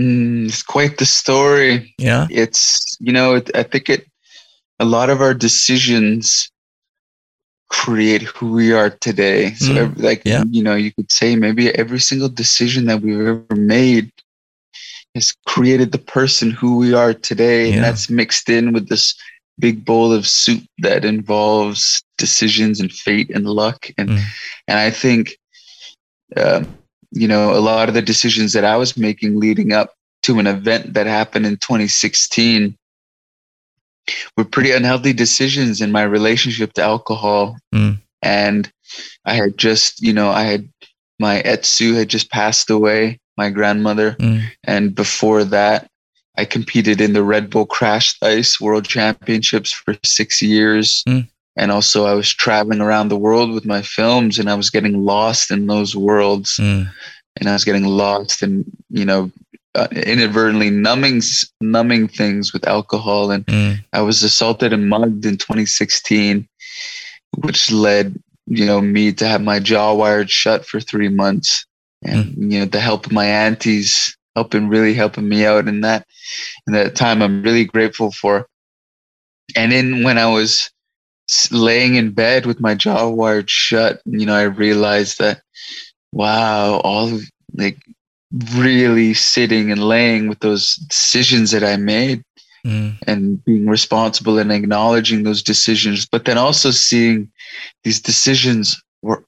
Mm, 0.00 0.48
it's 0.48 0.62
quite 0.62 0.96
the 0.96 1.04
story. 1.06 1.94
Yeah. 1.98 2.26
It's, 2.30 2.96
you 3.00 3.12
know, 3.12 3.34
it, 3.34 3.50
I 3.54 3.64
think 3.64 3.90
it, 3.90 4.06
a 4.78 4.84
lot 4.84 5.10
of 5.10 5.20
our 5.20 5.34
decisions 5.34 6.50
create 7.68 8.22
who 8.22 8.52
we 8.52 8.72
are 8.72 8.90
today. 8.90 9.52
So, 9.54 9.72
mm. 9.72 9.76
every, 9.76 10.02
like, 10.02 10.22
yeah. 10.24 10.44
you 10.48 10.62
know, 10.62 10.74
you 10.74 10.90
could 10.92 11.12
say 11.12 11.36
maybe 11.36 11.68
every 11.68 12.00
single 12.00 12.30
decision 12.30 12.86
that 12.86 13.02
we've 13.02 13.20
ever 13.20 13.44
made 13.54 14.10
has 15.14 15.34
created 15.44 15.92
the 15.92 15.98
person 15.98 16.50
who 16.50 16.78
we 16.78 16.94
are 16.94 17.12
today. 17.12 17.68
Yeah. 17.68 17.74
And 17.74 17.84
that's 17.84 18.08
mixed 18.08 18.48
in 18.48 18.72
with 18.72 18.88
this 18.88 19.14
big 19.58 19.84
bowl 19.84 20.14
of 20.14 20.26
soup 20.26 20.64
that 20.78 21.04
involves 21.04 22.02
decisions 22.16 22.80
and 22.80 22.90
fate 22.90 23.30
and 23.34 23.44
luck. 23.44 23.90
And, 23.98 24.08
mm. 24.08 24.22
and 24.66 24.78
I 24.78 24.90
think, 24.90 25.36
uh, 26.36 26.64
you 27.12 27.28
know, 27.28 27.54
a 27.54 27.60
lot 27.60 27.88
of 27.88 27.94
the 27.94 28.02
decisions 28.02 28.52
that 28.52 28.64
I 28.64 28.76
was 28.76 28.96
making 28.96 29.38
leading 29.38 29.72
up 29.72 29.94
to 30.22 30.38
an 30.38 30.46
event 30.46 30.94
that 30.94 31.06
happened 31.06 31.46
in 31.46 31.56
2016 31.56 32.76
were 34.36 34.44
pretty 34.44 34.72
unhealthy 34.72 35.12
decisions 35.12 35.80
in 35.80 35.92
my 35.92 36.02
relationship 36.02 36.72
to 36.74 36.82
alcohol. 36.82 37.56
Mm. 37.74 37.98
And 38.22 38.70
I 39.24 39.34
had 39.34 39.56
just, 39.56 40.02
you 40.02 40.12
know, 40.12 40.30
I 40.30 40.44
had 40.44 40.68
my 41.18 41.40
Etsu 41.40 41.94
had 41.94 42.08
just 42.08 42.30
passed 42.30 42.70
away, 42.70 43.18
my 43.36 43.50
grandmother. 43.50 44.12
Mm. 44.12 44.42
And 44.64 44.94
before 44.94 45.44
that, 45.44 45.88
I 46.36 46.44
competed 46.44 47.00
in 47.00 47.12
the 47.12 47.22
Red 47.22 47.50
Bull 47.50 47.66
Crash 47.66 48.16
Ice 48.22 48.60
World 48.60 48.86
Championships 48.86 49.72
for 49.72 49.96
six 50.04 50.40
years. 50.40 51.02
Mm 51.06 51.29
and 51.56 51.70
also 51.70 52.06
I 52.06 52.14
was 52.14 52.32
traveling 52.32 52.80
around 52.80 53.08
the 53.08 53.18
world 53.18 53.52
with 53.52 53.66
my 53.66 53.82
films 53.82 54.38
and 54.38 54.48
I 54.48 54.54
was 54.54 54.70
getting 54.70 55.04
lost 55.04 55.50
in 55.50 55.66
those 55.66 55.96
worlds 55.96 56.56
mm. 56.58 56.90
and 57.38 57.48
I 57.48 57.52
was 57.52 57.64
getting 57.64 57.84
lost 57.84 58.42
and 58.42 58.64
you 58.88 59.04
know 59.04 59.30
uh, 59.74 59.88
inadvertently 59.92 60.70
numbing 60.70 61.22
numbing 61.60 62.08
things 62.08 62.52
with 62.52 62.66
alcohol 62.66 63.30
and 63.30 63.46
mm. 63.46 63.78
I 63.92 64.00
was 64.02 64.22
assaulted 64.22 64.72
and 64.72 64.88
mugged 64.88 65.24
in 65.24 65.36
2016 65.36 66.48
which 67.38 67.70
led 67.70 68.20
you 68.46 68.66
know 68.66 68.80
me 68.80 69.12
to 69.12 69.26
have 69.26 69.42
my 69.42 69.60
jaw 69.60 69.94
wired 69.94 70.30
shut 70.30 70.66
for 70.66 70.80
3 70.80 71.08
months 71.08 71.66
and 72.02 72.26
mm. 72.26 72.52
you 72.52 72.58
know 72.60 72.64
the 72.64 72.80
help 72.80 73.06
of 73.06 73.12
my 73.12 73.26
aunties 73.26 74.16
helping 74.34 74.68
really 74.68 74.94
helping 74.94 75.28
me 75.28 75.44
out 75.44 75.68
in 75.68 75.82
that 75.82 76.06
in 76.66 76.72
that 76.72 76.96
time 76.96 77.22
I'm 77.22 77.42
really 77.42 77.64
grateful 77.64 78.10
for 78.12 78.46
and 79.56 79.72
then 79.72 80.02
when 80.04 80.18
I 80.18 80.26
was 80.26 80.70
laying 81.50 81.94
in 81.96 82.12
bed 82.12 82.46
with 82.46 82.60
my 82.60 82.74
jaw 82.74 83.08
wired 83.08 83.50
shut, 83.50 84.00
you 84.04 84.26
know, 84.26 84.34
I 84.34 84.42
realized 84.42 85.18
that, 85.18 85.42
wow, 86.12 86.80
all 86.84 87.14
of, 87.14 87.22
like 87.54 87.78
really 88.54 89.14
sitting 89.14 89.72
and 89.72 89.82
laying 89.82 90.28
with 90.28 90.38
those 90.40 90.76
decisions 90.76 91.50
that 91.50 91.64
I 91.64 91.76
made 91.76 92.22
mm. 92.64 92.96
and 93.06 93.44
being 93.44 93.66
responsible 93.66 94.38
and 94.38 94.52
acknowledging 94.52 95.22
those 95.22 95.42
decisions, 95.42 96.06
but 96.06 96.24
then 96.24 96.38
also 96.38 96.70
seeing 96.70 97.30
these 97.84 98.00
decisions 98.00 98.80
were 99.02 99.24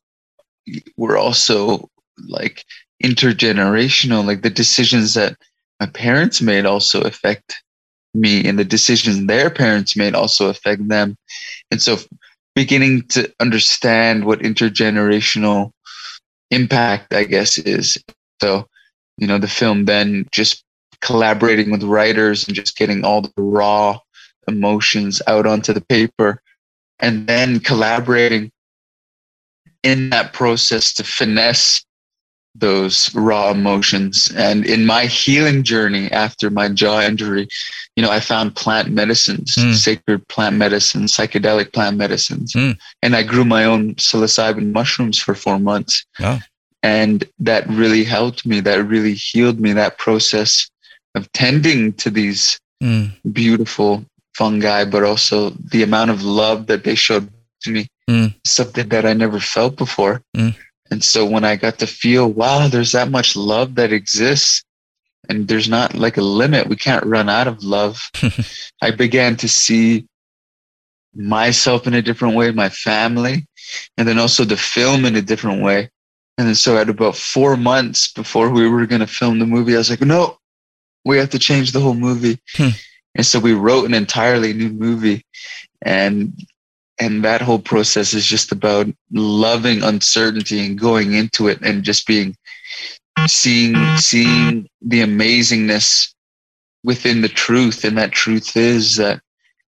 were 0.96 1.16
also 1.16 1.88
like 2.28 2.64
intergenerational, 3.02 4.24
like 4.24 4.42
the 4.42 4.50
decisions 4.50 5.14
that 5.14 5.36
my 5.80 5.86
parents 5.86 6.40
made 6.40 6.64
also 6.66 7.00
affect 7.00 7.62
me 8.14 8.46
and 8.46 8.58
the 8.58 8.64
decisions 8.64 9.26
their 9.26 9.50
parents 9.50 9.96
made 9.96 10.14
also 10.14 10.48
affect 10.48 10.86
them. 10.88 11.16
And 11.70 11.80
so 11.80 11.98
beginning 12.54 13.02
to 13.08 13.32
understand 13.40 14.24
what 14.24 14.40
intergenerational 14.40 15.70
impact, 16.50 17.14
I 17.14 17.24
guess, 17.24 17.58
is. 17.58 17.96
So, 18.40 18.66
you 19.16 19.26
know, 19.26 19.38
the 19.38 19.48
film 19.48 19.86
then 19.86 20.26
just 20.30 20.64
collaborating 21.00 21.70
with 21.70 21.82
writers 21.82 22.46
and 22.46 22.54
just 22.54 22.76
getting 22.76 23.04
all 23.04 23.22
the 23.22 23.32
raw 23.36 23.98
emotions 24.48 25.22
out 25.26 25.46
onto 25.46 25.72
the 25.72 25.80
paper 25.80 26.42
and 26.98 27.26
then 27.26 27.60
collaborating 27.60 28.50
in 29.82 30.10
that 30.10 30.32
process 30.32 30.92
to 30.94 31.04
finesse 31.04 31.84
those 32.54 33.14
raw 33.14 33.50
emotions. 33.50 34.32
And 34.36 34.66
in 34.66 34.84
my 34.84 35.06
healing 35.06 35.62
journey 35.62 36.10
after 36.12 36.50
my 36.50 36.68
jaw 36.68 37.00
injury, 37.00 37.48
you 37.96 38.02
know, 38.02 38.10
I 38.10 38.20
found 38.20 38.56
plant 38.56 38.90
medicines, 38.90 39.54
mm. 39.56 39.74
sacred 39.74 40.26
plant 40.28 40.56
medicines, 40.56 41.16
psychedelic 41.16 41.72
plant 41.72 41.96
medicines. 41.96 42.52
Mm. 42.52 42.78
And 43.02 43.16
I 43.16 43.22
grew 43.22 43.44
my 43.44 43.64
own 43.64 43.94
psilocybin 43.94 44.72
mushrooms 44.72 45.18
for 45.18 45.34
four 45.34 45.58
months. 45.58 46.04
Oh. 46.20 46.40
And 46.82 47.24
that 47.38 47.66
really 47.68 48.04
helped 48.04 48.44
me. 48.44 48.60
That 48.60 48.84
really 48.84 49.14
healed 49.14 49.60
me. 49.60 49.72
That 49.72 49.98
process 49.98 50.68
of 51.14 51.30
tending 51.32 51.92
to 51.94 52.10
these 52.10 52.58
mm. 52.82 53.10
beautiful 53.32 54.04
fungi, 54.34 54.84
but 54.84 55.04
also 55.04 55.50
the 55.50 55.82
amount 55.82 56.10
of 56.10 56.22
love 56.22 56.66
that 56.66 56.84
they 56.84 56.94
showed 56.94 57.30
to 57.62 57.70
me, 57.70 57.86
mm. 58.08 58.34
something 58.44 58.88
that 58.88 59.06
I 59.06 59.12
never 59.12 59.38
felt 59.38 59.76
before. 59.76 60.22
And 60.92 61.02
so 61.02 61.24
when 61.24 61.42
I 61.42 61.56
got 61.56 61.78
to 61.78 61.86
feel, 61.86 62.30
wow, 62.30 62.68
there's 62.68 62.92
that 62.92 63.10
much 63.10 63.34
love 63.34 63.76
that 63.76 63.94
exists 63.94 64.62
and 65.26 65.48
there's 65.48 65.66
not 65.66 65.94
like 65.94 66.18
a 66.18 66.22
limit. 66.22 66.68
We 66.68 66.76
can't 66.76 67.06
run 67.06 67.30
out 67.30 67.46
of 67.46 67.64
love. 67.64 68.10
I 68.82 68.90
began 68.90 69.36
to 69.36 69.48
see 69.48 70.06
myself 71.14 71.86
in 71.86 71.94
a 71.94 72.02
different 72.02 72.36
way, 72.36 72.50
my 72.50 72.68
family, 72.68 73.46
and 73.96 74.06
then 74.06 74.18
also 74.18 74.44
the 74.44 74.58
film 74.58 75.06
in 75.06 75.16
a 75.16 75.22
different 75.22 75.62
way. 75.62 75.88
And 76.36 76.46
then 76.46 76.54
so 76.54 76.76
at 76.76 76.90
about 76.90 77.16
four 77.16 77.56
months 77.56 78.12
before 78.12 78.50
we 78.50 78.68
were 78.68 78.84
going 78.84 79.00
to 79.00 79.06
film 79.06 79.38
the 79.38 79.46
movie, 79.46 79.74
I 79.74 79.78
was 79.78 79.88
like, 79.88 80.02
no, 80.02 80.36
we 81.06 81.16
have 81.16 81.30
to 81.30 81.38
change 81.38 81.72
the 81.72 81.80
whole 81.80 81.94
movie. 81.94 82.38
Hmm. 82.54 82.76
And 83.14 83.24
so 83.24 83.38
we 83.38 83.54
wrote 83.54 83.86
an 83.86 83.94
entirely 83.94 84.52
new 84.52 84.68
movie. 84.68 85.24
And 85.80 86.34
and 87.02 87.24
that 87.24 87.42
whole 87.42 87.58
process 87.58 88.14
is 88.14 88.24
just 88.24 88.52
about 88.52 88.86
loving 89.10 89.82
uncertainty 89.82 90.64
and 90.64 90.78
going 90.78 91.14
into 91.14 91.48
it 91.48 91.60
and 91.62 91.82
just 91.82 92.06
being 92.06 92.36
seeing 93.26 93.74
seeing 93.96 94.68
the 94.80 95.00
amazingness 95.00 96.14
within 96.84 97.20
the 97.20 97.28
truth. 97.28 97.84
And 97.84 97.98
that 97.98 98.12
truth 98.12 98.56
is 98.56 98.96
that 98.96 99.20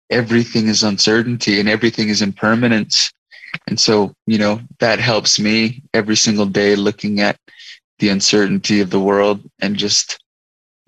everything 0.10 0.68
is 0.68 0.82
uncertainty 0.84 1.60
and 1.60 1.70
everything 1.70 2.10
is 2.10 2.22
impermanence 2.24 3.12
and 3.68 3.80
so 3.80 4.14
you 4.26 4.38
know 4.38 4.60
that 4.80 5.00
helps 5.00 5.40
me 5.40 5.84
every 5.94 6.16
single 6.16 6.46
day 6.46 6.76
looking 6.76 7.20
at 7.20 7.38
the 8.00 8.10
uncertainty 8.10 8.80
of 8.82 8.90
the 8.90 9.00
world 9.00 9.42
and 9.62 9.76
just 9.76 10.20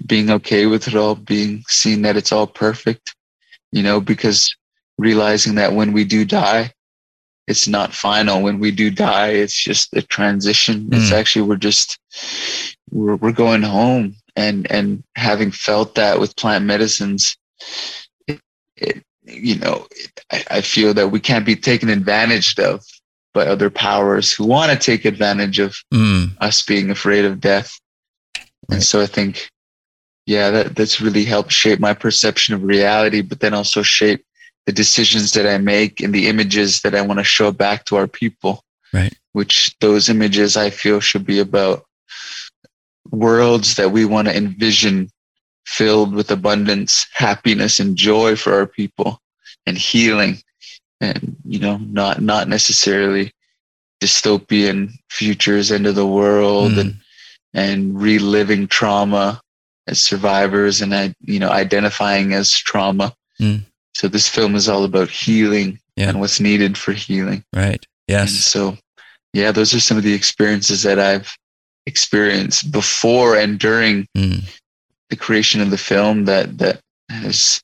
being 0.08 0.32
okay 0.32 0.66
with 0.66 0.88
it 0.88 0.96
all 0.96 1.16
being 1.16 1.64
seeing 1.68 2.02
that 2.02 2.18
it's 2.18 2.32
all 2.32 2.48
perfect 2.48 3.16
you 3.72 3.84
know 3.84 4.02
because 4.02 4.56
realizing 5.02 5.56
that 5.56 5.74
when 5.74 5.92
we 5.94 6.04
do 6.04 6.24
die, 6.24 6.72
it's 7.48 7.68
not 7.68 7.94
final. 7.94 8.42
When 8.42 8.60
we 8.60 8.72
do 8.72 8.90
die, 8.90 9.30
it's 9.30 9.62
just 9.62 9.94
a 9.96 10.02
transition. 10.02 10.86
Mm. 10.86 10.98
It's 10.98 11.12
actually 11.12 11.48
we're 11.48 11.58
just 11.58 11.98
we're 12.92 13.16
we're 13.16 13.32
going 13.32 13.64
home, 13.64 14.16
and 14.36 14.72
and 14.72 15.04
having 15.16 15.52
felt 15.52 15.96
that 15.96 16.20
with 16.20 16.36
plant 16.38 16.66
medicines, 16.66 17.36
it, 18.28 18.40
it 18.78 19.04
you 19.24 19.56
know, 19.56 19.88
it, 19.92 20.20
I, 20.32 20.58
I 20.58 20.62
feel 20.62 20.94
that 20.94 21.10
we 21.10 21.20
can't 21.20 21.46
be 21.46 21.56
taken 21.56 21.90
advantage 21.90 22.58
of 22.60 22.86
by 23.34 23.46
other 23.48 23.70
powers 23.70 24.34
who 24.34 24.46
want 24.46 24.72
to 24.72 24.78
take 24.78 25.06
advantage 25.06 25.60
of 25.60 25.76
mm. 25.94 26.30
us 26.40 26.62
being 26.62 26.90
afraid 26.90 27.26
of 27.26 27.40
death. 27.40 27.80
Right. 28.36 28.48
And 28.76 28.84
so 28.84 29.02
I 29.02 29.06
think, 29.06 29.50
yeah, 30.26 30.50
that, 30.52 30.76
that's 30.76 31.00
really 31.02 31.24
helped 31.24 31.52
shape 31.52 31.80
my 31.80 31.94
perception 31.94 32.54
of 32.56 32.64
reality, 32.64 33.22
but 33.22 33.40
then 33.40 33.54
also 33.54 33.84
shape 33.84 34.26
the 34.66 34.72
decisions 34.72 35.34
that 35.34 35.48
I 35.48 35.58
make 35.58 36.02
and 36.02 36.14
the 36.14 36.28
images 36.28 36.82
that 36.82 36.96
I 36.96 37.02
want 37.02 37.20
to 37.20 37.24
show 37.24 37.52
back 37.52 37.86
to 37.86 37.96
our 37.96 38.08
people. 38.08 38.64
Right. 38.94 39.14
Which 39.34 39.76
those 39.80 40.10
images 40.10 40.58
I 40.58 40.70
feel 40.70 41.00
should 41.00 41.26
be 41.26 41.40
about 41.40 41.86
worlds 43.10 43.76
that 43.76 43.92
we 43.92 44.06
want 44.06 44.28
to 44.28 44.36
envision 44.36 45.10
filled 45.66 46.14
with 46.14 46.32
abundance, 46.32 47.08
happiness, 47.14 47.80
and 47.80 47.96
joy 47.96 48.36
for 48.36 48.54
our 48.54 48.68
people 48.68 49.22
and 49.66 49.78
healing 49.78 50.38
and 51.02 51.36
you 51.46 51.60
know 51.60 51.78
not 51.78 52.22
not 52.22 52.48
necessarily 52.48 53.34
dystopian 54.02 54.92
futures 55.10 55.72
into 55.72 55.92
the 55.92 56.08
world 56.08 56.74
mm. 56.74 56.80
and 56.80 56.96
and 57.54 58.02
reliving 58.02 58.68
trauma 58.68 59.42
as 59.88 60.02
survivors 60.02 60.82
and 60.82 60.96
I 60.96 61.14
you 61.22 61.40
know 61.40 61.50
identifying 61.50 62.34
as 62.34 62.52
trauma 62.52 63.14
mm. 63.40 63.64
So 63.94 64.08
this 64.08 64.28
film 64.28 64.56
is 64.56 64.70
all 64.70 64.84
about 64.84 65.10
healing 65.10 65.80
yeah. 65.96 66.10
and 66.10 66.20
what's 66.20 66.40
needed 66.40 66.78
for 66.78 66.92
healing 66.92 67.44
right 67.56 67.86
yes 68.08 68.30
and 68.30 68.38
so 68.38 68.78
yeah 69.34 69.52
those 69.52 69.74
are 69.74 69.80
some 69.80 69.98
of 69.98 70.04
the 70.04 70.14
experiences 70.14 70.84
that 70.84 71.00
i've 71.00 71.36
experienced 71.86 72.72
before 72.72 73.36
and 73.36 73.60
during 73.60 74.08
mm. 74.16 74.44
the 75.10 75.16
creation 75.16 75.62
of 75.62 75.72
the 75.72 75.78
film 75.78 76.26
that 76.26 76.58
that 76.58 76.80
has 77.10 77.62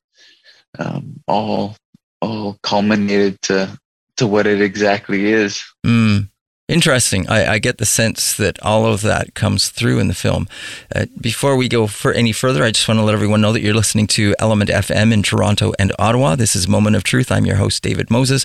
um, 0.80 1.19
all 1.28 1.75
all 2.21 2.57
culminated 2.63 3.41
to 3.43 3.78
to 4.17 4.28
what 4.28 4.47
it 4.47 4.61
exactly 4.61 5.28
is. 5.32 5.63
Mm. 5.86 6.30
Interesting. 6.68 7.30
I, 7.30 7.53
I, 7.53 7.59
get 7.59 7.78
the 7.78 7.86
sense 7.86 8.36
that 8.36 8.61
all 8.61 8.86
of 8.86 9.01
that 9.01 9.34
comes 9.34 9.70
through 9.70 9.99
in 9.99 10.09
the 10.09 10.13
film. 10.13 10.49
Uh, 10.93 11.05
before 11.22 11.55
we 11.55 11.70
go 11.70 11.88
for 11.88 12.11
any 12.11 12.34
further, 12.34 12.61
I 12.61 12.72
just 12.72 12.89
want 12.89 12.99
to 12.99 13.05
let 13.05 13.13
everyone 13.13 13.39
know 13.39 13.53
that 13.53 13.61
you're 13.61 13.74
listening 13.74 14.05
to 14.07 14.36
Element 14.38 14.70
FM 14.70 15.13
in 15.13 15.24
Toronto 15.24 15.72
and 15.80 15.93
Ottawa. 15.97 16.36
This 16.36 16.57
is 16.57 16.68
Moment 16.68 16.97
of 16.97 17.05
Truth. 17.05 17.32
I'm 17.32 17.45
your 17.45 17.55
host, 17.55 17.84
David 17.84 18.11
Moses. 18.11 18.43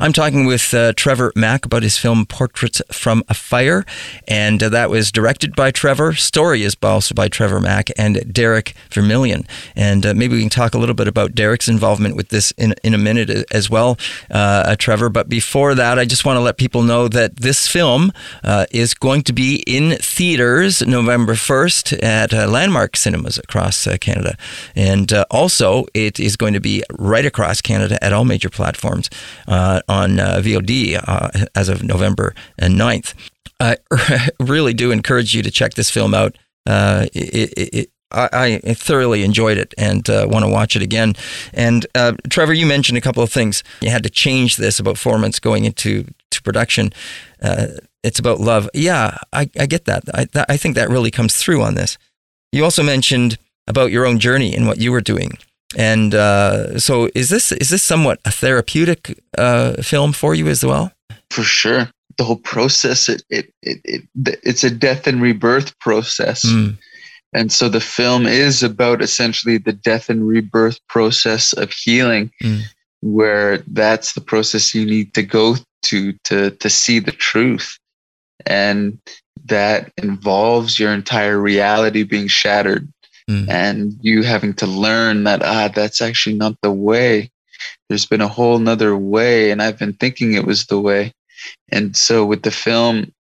I'm 0.00 0.14
talking 0.14 0.46
with 0.46 0.72
uh, 0.72 0.94
Trevor 0.94 1.30
Mack 1.36 1.66
about 1.66 1.82
his 1.82 1.98
film 1.98 2.24
Portraits 2.24 2.80
from 2.90 3.22
a 3.28 3.34
Fire, 3.34 3.84
and 4.26 4.62
uh, 4.62 4.70
that 4.70 4.88
was 4.88 5.12
directed 5.12 5.54
by 5.54 5.70
Trevor. 5.70 6.14
Story 6.14 6.62
is 6.62 6.74
also 6.82 7.14
by 7.14 7.28
Trevor 7.28 7.60
Mack 7.60 7.90
and 7.98 8.32
Derek 8.32 8.72
Vermillion. 8.90 9.46
And 9.76 10.06
uh, 10.06 10.14
maybe 10.14 10.36
we 10.36 10.40
can 10.40 10.48
talk 10.48 10.72
a 10.72 10.78
little 10.78 10.94
bit 10.94 11.06
about 11.06 11.34
Derek's 11.34 11.68
involvement 11.68 12.16
with 12.16 12.30
this 12.30 12.50
in, 12.52 12.74
in 12.82 12.94
a 12.94 12.98
minute 12.98 13.44
as 13.52 13.68
well, 13.68 13.98
uh, 14.30 14.74
Trevor. 14.76 15.10
But 15.10 15.28
before 15.28 15.74
that, 15.74 15.98
I 15.98 16.06
just 16.06 16.24
want 16.24 16.38
to 16.38 16.40
let 16.40 16.56
people 16.56 16.82
know 16.82 17.08
that 17.08 17.36
this 17.36 17.57
this 17.58 17.66
film 17.66 18.12
uh, 18.44 18.66
is 18.70 18.94
going 18.94 19.22
to 19.22 19.32
be 19.32 19.64
in 19.66 19.96
theaters 19.98 20.80
November 20.86 21.34
1st 21.34 22.02
at 22.04 22.32
uh, 22.32 22.46
Landmark 22.46 22.96
Cinemas 22.96 23.36
across 23.36 23.86
uh, 23.86 23.96
Canada. 24.00 24.36
And 24.76 25.12
uh, 25.12 25.24
also, 25.28 25.86
it 25.92 26.20
is 26.20 26.36
going 26.36 26.54
to 26.54 26.60
be 26.60 26.84
right 26.98 27.26
across 27.26 27.60
Canada 27.60 28.02
at 28.02 28.12
all 28.12 28.24
major 28.24 28.48
platforms 28.48 29.10
uh, 29.48 29.80
on 29.88 30.20
uh, 30.20 30.40
VOD 30.40 31.48
as 31.56 31.68
of 31.68 31.82
November 31.82 32.32
9th. 32.60 33.14
I 33.58 33.76
really 34.40 34.72
do 34.72 34.92
encourage 34.92 35.34
you 35.34 35.42
to 35.42 35.50
check 35.50 35.74
this 35.74 35.90
film 35.90 36.14
out. 36.14 36.38
It, 36.64 37.52
it, 37.56 37.74
it, 37.74 37.90
I, 38.10 38.60
I, 38.64 38.74
thoroughly 38.74 39.22
enjoyed 39.22 39.58
it 39.58 39.74
and 39.76 40.08
uh, 40.08 40.26
want 40.30 40.44
to 40.44 40.50
watch 40.50 40.76
it 40.76 40.82
again. 40.82 41.14
And 41.52 41.86
uh, 41.94 42.14
Trevor, 42.30 42.54
you 42.54 42.64
mentioned 42.64 42.96
a 42.96 43.02
couple 43.02 43.22
of 43.22 43.30
things. 43.30 43.62
You 43.82 43.90
had 43.90 44.02
to 44.04 44.10
change 44.10 44.56
this 44.56 44.80
about 44.80 44.96
four 44.96 45.18
months 45.18 45.38
going 45.38 45.66
into 45.66 46.06
to 46.27 46.27
production. 46.48 46.92
Uh, 47.42 47.66
it's 48.02 48.18
about 48.18 48.40
love. 48.40 48.68
Yeah, 48.74 49.16
I, 49.32 49.50
I 49.58 49.66
get 49.66 49.84
that. 49.84 50.02
I, 50.14 50.26
I 50.48 50.56
think 50.56 50.74
that 50.74 50.88
really 50.88 51.10
comes 51.10 51.36
through 51.36 51.62
on 51.62 51.74
this. 51.74 51.98
You 52.52 52.64
also 52.64 52.82
mentioned 52.82 53.38
about 53.66 53.90
your 53.90 54.06
own 54.06 54.18
journey 54.18 54.54
and 54.54 54.66
what 54.66 54.78
you 54.78 54.90
were 54.92 55.02
doing. 55.02 55.30
And 55.76 56.14
uh, 56.14 56.78
so, 56.78 57.10
is 57.14 57.28
this 57.28 57.52
is 57.52 57.68
this 57.68 57.82
somewhat 57.82 58.20
a 58.24 58.30
therapeutic 58.30 59.20
uh, 59.36 59.82
film 59.82 60.12
for 60.12 60.34
you 60.34 60.48
as 60.48 60.64
well? 60.64 60.92
For 61.30 61.42
sure, 61.42 61.90
the 62.16 62.24
whole 62.24 62.40
process 62.54 63.08
it 63.08 63.22
it, 63.28 63.52
it, 63.62 63.78
it 63.84 64.40
it's 64.42 64.64
a 64.64 64.70
death 64.70 65.06
and 65.06 65.20
rebirth 65.20 65.78
process. 65.78 66.46
Mm 66.46 66.78
and 67.32 67.52
so 67.52 67.68
the 67.68 67.80
film 67.80 68.26
is 68.26 68.62
about 68.62 69.02
essentially 69.02 69.58
the 69.58 69.72
death 69.72 70.08
and 70.08 70.26
rebirth 70.26 70.80
process 70.88 71.52
of 71.52 71.70
healing, 71.72 72.32
mm. 72.42 72.62
Where 73.00 73.58
that's 73.58 74.12
the 74.14 74.20
process 74.20 74.74
you 74.74 74.84
need 74.84 75.14
to 75.14 75.22
go 75.22 75.56
to 75.82 76.12
to 76.24 76.50
to 76.50 76.70
see 76.70 76.98
the 76.98 77.12
truth. 77.12 77.78
And 78.46 78.98
that 79.46 79.92
involves 79.96 80.78
your 80.78 80.92
entire 80.92 81.38
reality 81.38 82.02
being 82.02 82.28
shattered 82.28 82.88
mm. 83.28 83.48
and 83.48 83.96
you 84.00 84.22
having 84.22 84.54
to 84.54 84.66
learn 84.66 85.24
that 85.24 85.42
ah 85.42 85.68
that's 85.68 86.00
actually 86.00 86.36
not 86.36 86.56
the 86.62 86.72
way. 86.72 87.30
There's 87.88 88.06
been 88.06 88.20
a 88.20 88.28
whole 88.28 88.58
nother 88.58 88.96
way, 88.96 89.50
and 89.50 89.62
I've 89.62 89.78
been 89.78 89.94
thinking 89.94 90.34
it 90.34 90.44
was 90.44 90.66
the 90.66 90.80
way. 90.80 91.12
And 91.70 91.96
so 91.96 92.24
with 92.24 92.42
the 92.42 92.50
film, 92.50 93.12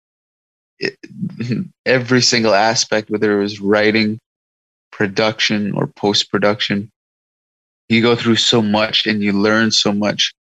it, 0.78 0.96
every 1.86 2.20
single 2.20 2.54
aspect, 2.54 3.10
whether 3.10 3.36
it 3.36 3.42
was 3.42 3.60
writing, 3.60 4.18
production, 4.92 5.72
or 5.72 5.86
post 5.86 6.30
production. 6.30 6.90
You 7.88 8.02
go 8.02 8.16
through 8.16 8.36
so 8.36 8.60
much 8.60 9.06
and 9.06 9.22
you 9.22 9.32
learn 9.32 9.70
so 9.70 9.92
much. 9.92 10.34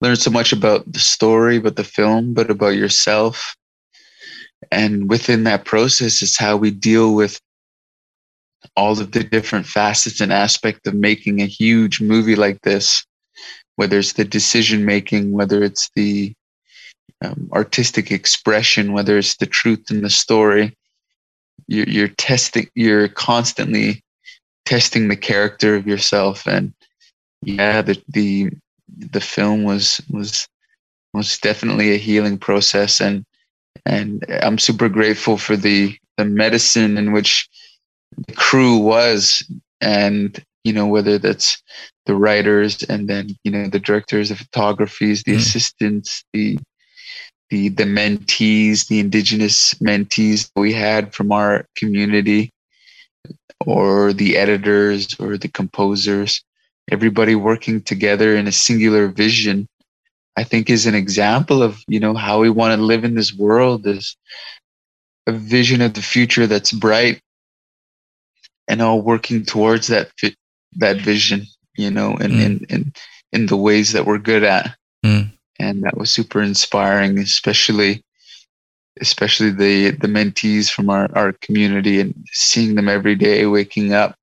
Learn 0.00 0.16
so 0.16 0.30
much 0.30 0.52
about 0.52 0.90
the 0.90 0.98
story, 0.98 1.58
but 1.58 1.76
the 1.76 1.84
film, 1.84 2.34
but 2.34 2.50
about 2.50 2.74
yourself. 2.74 3.54
And 4.70 5.08
within 5.08 5.44
that 5.44 5.64
process 5.64 6.22
is 6.22 6.38
how 6.38 6.56
we 6.56 6.70
deal 6.70 7.14
with 7.14 7.40
all 8.76 8.98
of 8.98 9.12
the 9.12 9.24
different 9.24 9.66
facets 9.66 10.20
and 10.20 10.32
aspects 10.32 10.86
of 10.86 10.94
making 10.94 11.40
a 11.40 11.46
huge 11.46 12.00
movie 12.00 12.36
like 12.36 12.60
this, 12.62 13.04
whether 13.76 13.98
it's 13.98 14.14
the 14.14 14.24
decision 14.24 14.84
making, 14.84 15.32
whether 15.32 15.62
it's 15.62 15.90
the 15.94 16.32
um, 17.24 17.50
artistic 17.52 18.10
expression, 18.10 18.92
whether 18.92 19.18
it's 19.18 19.36
the 19.36 19.46
truth 19.46 19.90
in 19.90 20.02
the 20.02 20.10
story. 20.10 20.76
You're, 21.66 21.88
you're 21.88 22.08
testing, 22.08 22.68
you're 22.74 23.08
constantly 23.08 24.02
testing 24.64 25.08
the 25.08 25.16
character 25.16 25.76
of 25.76 25.86
yourself. 25.86 26.46
And 26.46 26.72
yeah, 27.42 27.82
the, 27.82 28.02
the, 28.08 28.50
the 28.88 29.20
film 29.20 29.64
was, 29.64 30.00
was, 30.10 30.46
was 31.14 31.38
definitely 31.38 31.92
a 31.92 31.98
healing 31.98 32.38
process. 32.38 33.00
And, 33.00 33.24
and 33.86 34.24
I'm 34.42 34.58
super 34.58 34.88
grateful 34.88 35.36
for 35.38 35.56
the, 35.56 35.96
the 36.16 36.24
medicine 36.24 36.98
in 36.98 37.12
which 37.12 37.48
the 38.28 38.34
crew 38.34 38.78
was. 38.78 39.42
And, 39.80 40.42
you 40.64 40.72
know, 40.72 40.86
whether 40.86 41.18
that's 41.18 41.60
the 42.06 42.14
writers 42.14 42.82
and 42.84 43.08
then, 43.08 43.30
you 43.44 43.50
know, 43.50 43.68
the 43.68 43.80
directors 43.80 44.28
the 44.28 44.36
photographies, 44.36 45.22
the 45.24 45.32
mm. 45.32 45.38
assistants, 45.38 46.24
the, 46.32 46.58
the 47.50 47.68
the 47.68 47.84
mentees, 47.84 48.86
the 48.88 48.98
indigenous 48.98 49.74
mentees 49.74 50.50
we 50.56 50.72
had 50.72 51.12
from 51.12 51.32
our 51.32 51.66
community, 51.76 52.50
or 53.66 54.12
the 54.12 54.36
editors 54.36 55.14
or 55.18 55.36
the 55.36 55.48
composers, 55.48 56.42
everybody 56.90 57.34
working 57.34 57.82
together 57.82 58.36
in 58.36 58.46
a 58.46 58.52
singular 58.52 59.08
vision, 59.08 59.68
I 60.36 60.44
think 60.44 60.70
is 60.70 60.86
an 60.86 60.94
example 60.94 61.62
of 61.62 61.82
you 61.86 62.00
know 62.00 62.14
how 62.14 62.40
we 62.40 62.50
want 62.50 62.76
to 62.76 62.82
live 62.82 63.04
in 63.04 63.14
this 63.14 63.34
world. 63.34 63.86
Is 63.86 64.16
a 65.26 65.32
vision 65.32 65.80
of 65.80 65.94
the 65.94 66.02
future 66.02 66.46
that's 66.46 66.72
bright, 66.72 67.20
and 68.68 68.80
all 68.82 69.02
working 69.02 69.44
towards 69.44 69.88
that 69.88 70.10
that 70.76 70.98
vision. 70.98 71.46
You 71.76 71.90
know, 71.90 72.16
and 72.20 72.32
mm. 72.32 72.44
in, 72.44 72.66
in 72.68 72.92
in 73.32 73.46
the 73.46 73.56
ways 73.56 73.92
that 73.92 74.06
we're 74.06 74.18
good 74.18 74.44
at. 74.44 74.76
Mm 75.04 75.32
and 75.62 75.84
that 75.84 75.96
was 75.96 76.10
super 76.10 76.42
inspiring, 76.42 77.18
especially 77.18 78.04
especially 79.00 79.50
the 79.50 79.90
the 79.90 80.08
mentees 80.08 80.70
from 80.70 80.90
our, 80.90 81.08
our 81.16 81.32
community 81.32 82.00
and 82.00 82.14
seeing 82.32 82.74
them 82.74 82.88
every 82.88 83.14
day 83.14 83.46
waking 83.46 83.92
up 83.92 84.14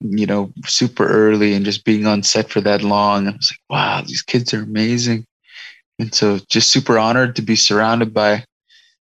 you 0.00 0.26
know 0.26 0.52
super 0.64 1.06
early 1.06 1.54
and 1.54 1.64
just 1.64 1.84
being 1.84 2.06
on 2.06 2.22
set 2.22 2.48
for 2.48 2.60
that 2.60 2.82
long. 2.82 3.28
I 3.28 3.32
was 3.32 3.52
like 3.52 3.60
wow 3.70 4.02
these 4.06 4.22
kids 4.22 4.54
are 4.54 4.62
amazing. 4.62 5.24
And 5.98 6.14
so 6.14 6.38
just 6.48 6.70
super 6.70 6.98
honored 6.98 7.34
to 7.36 7.42
be 7.42 7.56
surrounded 7.56 8.14
by 8.14 8.44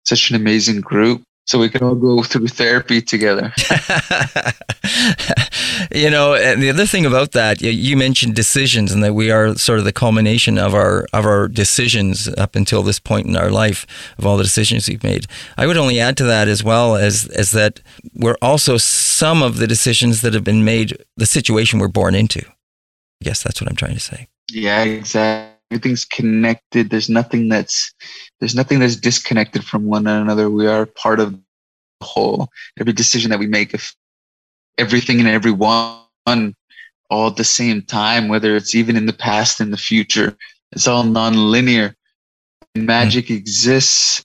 such 0.06 0.30
an 0.30 0.36
amazing 0.36 0.82
group 0.82 1.24
so 1.46 1.60
we 1.60 1.70
can 1.70 1.84
all 1.84 1.96
go 1.96 2.24
through 2.24 2.48
therapy 2.48 3.02
together. 3.02 3.54
you 5.94 6.10
know, 6.10 6.36
and 6.36 6.62
the 6.62 6.70
other 6.70 6.86
thing 6.86 7.06
about 7.06 7.34
that, 7.34 7.62
you 7.62 7.98
mentioned 7.98 8.36
decisions, 8.36 8.92
and 8.92 9.04
that 9.04 9.14
we 9.14 9.30
are 9.30 9.56
sort 9.56 9.80
of 9.80 9.86
the 9.86 9.92
culmination 9.92 10.58
of 10.58 10.74
our 10.74 11.06
of 11.12 11.26
our 11.26 11.48
decisions 11.48 12.28
up 12.38 12.56
until 12.56 12.84
this 12.84 13.00
point 13.00 13.28
in 13.28 13.36
our 13.36 13.52
life 13.52 13.86
of 14.18 14.26
all 14.26 14.38
the 14.38 14.44
decisions 14.44 14.88
we've 14.88 15.04
made. 15.04 15.26
I 15.58 15.68
would 15.68 15.78
only 15.78 16.00
add 16.00 16.18
to 16.18 16.24
that 16.26 16.48
as 16.48 16.64
well 16.64 16.96
as 16.96 17.28
as 17.30 17.52
that 17.52 17.82
we're 18.14 18.38
also 18.42 18.78
some 18.78 19.44
of 19.44 19.58
the 19.58 19.68
decisions 19.68 20.22
that 20.22 20.34
have 20.34 20.44
been 20.44 20.64
made, 20.64 20.98
the 21.18 21.26
situation 21.26 21.80
we're 21.80 21.88
born 21.90 22.16
into. 22.16 22.46
I 23.22 23.26
guess 23.26 23.44
that's 23.44 23.62
what 23.62 23.70
I'm 23.70 23.76
trying 23.76 23.96
to 23.96 24.00
say. 24.00 24.28
Yeah, 24.50 24.84
exactly. 24.84 25.53
Everything's 25.74 26.06
connected. 26.06 26.92
There's 26.92 27.10
nothing 27.10 27.50
that's 27.50 27.92
there's 28.40 28.54
nothing 28.54 28.78
that's 28.80 28.96
disconnected 28.96 29.64
from 29.64 29.88
one 29.88 30.06
another. 30.06 30.48
We 30.48 30.68
are 30.68 30.86
part 30.86 31.20
of 31.20 31.34
the 31.34 31.42
whole. 32.06 32.50
Every 32.80 32.94
decision 32.94 33.32
that 33.32 33.40
we 33.40 33.48
make, 33.48 33.74
if 33.74 33.96
everything 34.78 35.20
and 35.20 35.28
everyone 35.28 35.98
all 37.10 37.28
at 37.28 37.38
the 37.38 37.44
same 37.44 37.82
time, 37.82 38.28
whether 38.28 38.56
it's 38.56 38.76
even 38.76 38.96
in 38.96 39.08
the 39.08 39.14
past 39.14 39.60
and 39.60 39.74
the 39.74 39.78
future, 39.78 40.38
it's 40.72 40.88
all 40.88 41.04
non-linear. 41.04 41.96
Magic 42.76 43.26
mm. 43.26 43.36
exists. 43.36 44.24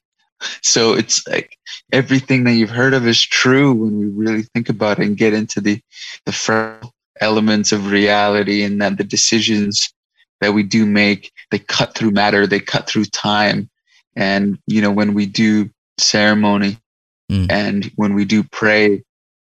So 0.62 0.92
it's 0.92 1.26
like 1.26 1.56
everything 1.92 2.44
that 2.44 2.52
you've 2.52 2.70
heard 2.70 2.92
of 2.92 3.06
is 3.06 3.22
true 3.22 3.72
when 3.72 3.98
we 3.98 4.06
really 4.06 4.42
think 4.54 4.68
about 4.68 4.98
it 4.98 5.06
and 5.06 5.16
get 5.16 5.32
into 5.32 5.62
the 5.62 5.80
the 6.26 6.90
elements 7.20 7.72
of 7.72 7.90
reality 7.90 8.62
and 8.64 8.80
that 8.82 8.98
the 8.98 9.04
decisions 9.04 9.92
that 10.40 10.54
we 10.54 10.62
do 10.62 10.86
make. 10.86 11.32
They 11.50 11.58
cut 11.58 11.94
through 11.94 12.12
matter. 12.12 12.46
They 12.46 12.60
cut 12.60 12.88
through 12.88 13.06
time. 13.06 13.68
And 14.16 14.58
you 14.66 14.82
know 14.82 14.90
when 14.90 15.14
we 15.14 15.26
do 15.26 15.70
ceremony 15.98 16.78
mm. 17.30 17.50
and 17.50 17.90
when 17.96 18.14
we 18.14 18.24
do 18.24 18.44
pray 18.44 19.02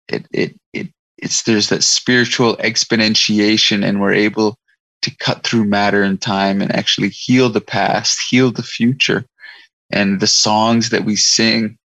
it 0.09 0.26
it 0.32 0.57
it 0.72 0.88
it's 1.16 1.43
there's 1.43 1.68
that 1.68 1.82
spiritual 1.82 2.57
exponentiation 2.57 3.84
and 3.84 4.01
we're 4.01 4.14
able 4.14 4.57
to 5.03 5.16
cut 5.16 5.45
through 5.45 5.64
matter 5.64 6.03
and 6.03 6.20
time 6.20 6.61
and 6.61 6.74
actually 6.74 7.09
heal 7.09 7.49
the 7.49 7.61
past 7.61 8.20
heal 8.30 8.51
the 8.51 8.62
future. 8.62 9.24
And 9.93 10.20
the 10.20 10.28
songs 10.28 10.91
that 10.91 11.05
we 11.05 11.16
sing 11.16 11.76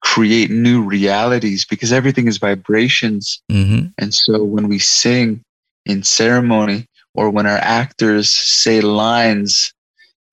create 0.00 0.50
new 0.50 0.82
realities 0.82 1.66
because 1.66 1.92
everything 1.92 2.26
is 2.26 2.38
vibrations. 2.38 3.42
Mm-hmm. 3.50 3.88
and 3.98 4.14
so 4.14 4.42
when 4.42 4.68
we 4.68 4.78
sing 4.78 5.42
in 5.84 6.02
ceremony 6.02 6.86
or 7.14 7.30
when 7.30 7.46
our 7.46 7.58
actors 7.58 8.32
say 8.32 8.80
lines 8.80 9.72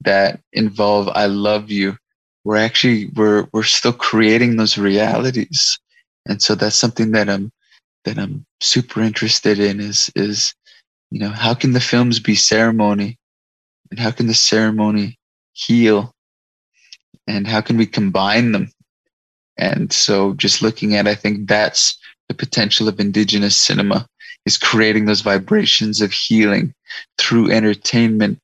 that 0.02 0.40
involve 0.54 1.08
I 1.10 1.26
love 1.26 1.72
you, 1.72 1.98
we're 2.44 2.58
actually 2.58 3.08
we're 3.16 3.48
we're 3.54 3.64
still 3.64 3.94
creating 3.94 4.56
those 4.56 4.78
realities. 4.78 5.80
And 6.28 6.42
so 6.42 6.56
that's 6.56 6.76
something 6.76 7.12
that 7.12 7.30
I'm 7.30 7.52
that 8.06 8.18
I'm 8.18 8.46
super 8.62 9.02
interested 9.02 9.60
in 9.60 9.80
is 9.80 10.10
is 10.16 10.54
you 11.12 11.20
know 11.20 11.30
how 11.30 11.54
can 11.54 11.74
the 11.74 11.80
films 11.80 12.20
be 12.20 12.36
ceremony? 12.36 13.18
And 13.92 14.00
how 14.00 14.12
can 14.12 14.28
the 14.28 14.34
ceremony 14.34 15.18
heal? 15.54 16.14
And 17.28 17.48
how 17.48 17.62
can 17.62 17.78
we 17.78 17.86
combine 17.86 18.52
them? 18.52 18.72
And 19.58 19.92
so 19.92 20.34
just 20.34 20.62
looking 20.62 20.96
at 20.96 21.08
i 21.08 21.16
think 21.16 21.48
that's 21.48 21.98
the 22.28 22.34
potential 22.34 22.88
of 22.88 23.00
indigenous 23.00 23.56
cinema 23.56 24.08
is 24.46 24.58
creating 24.58 25.06
those 25.06 25.22
vibrations 25.22 26.02
of 26.02 26.12
healing 26.12 26.74
through 27.18 27.52
entertainment. 27.52 28.40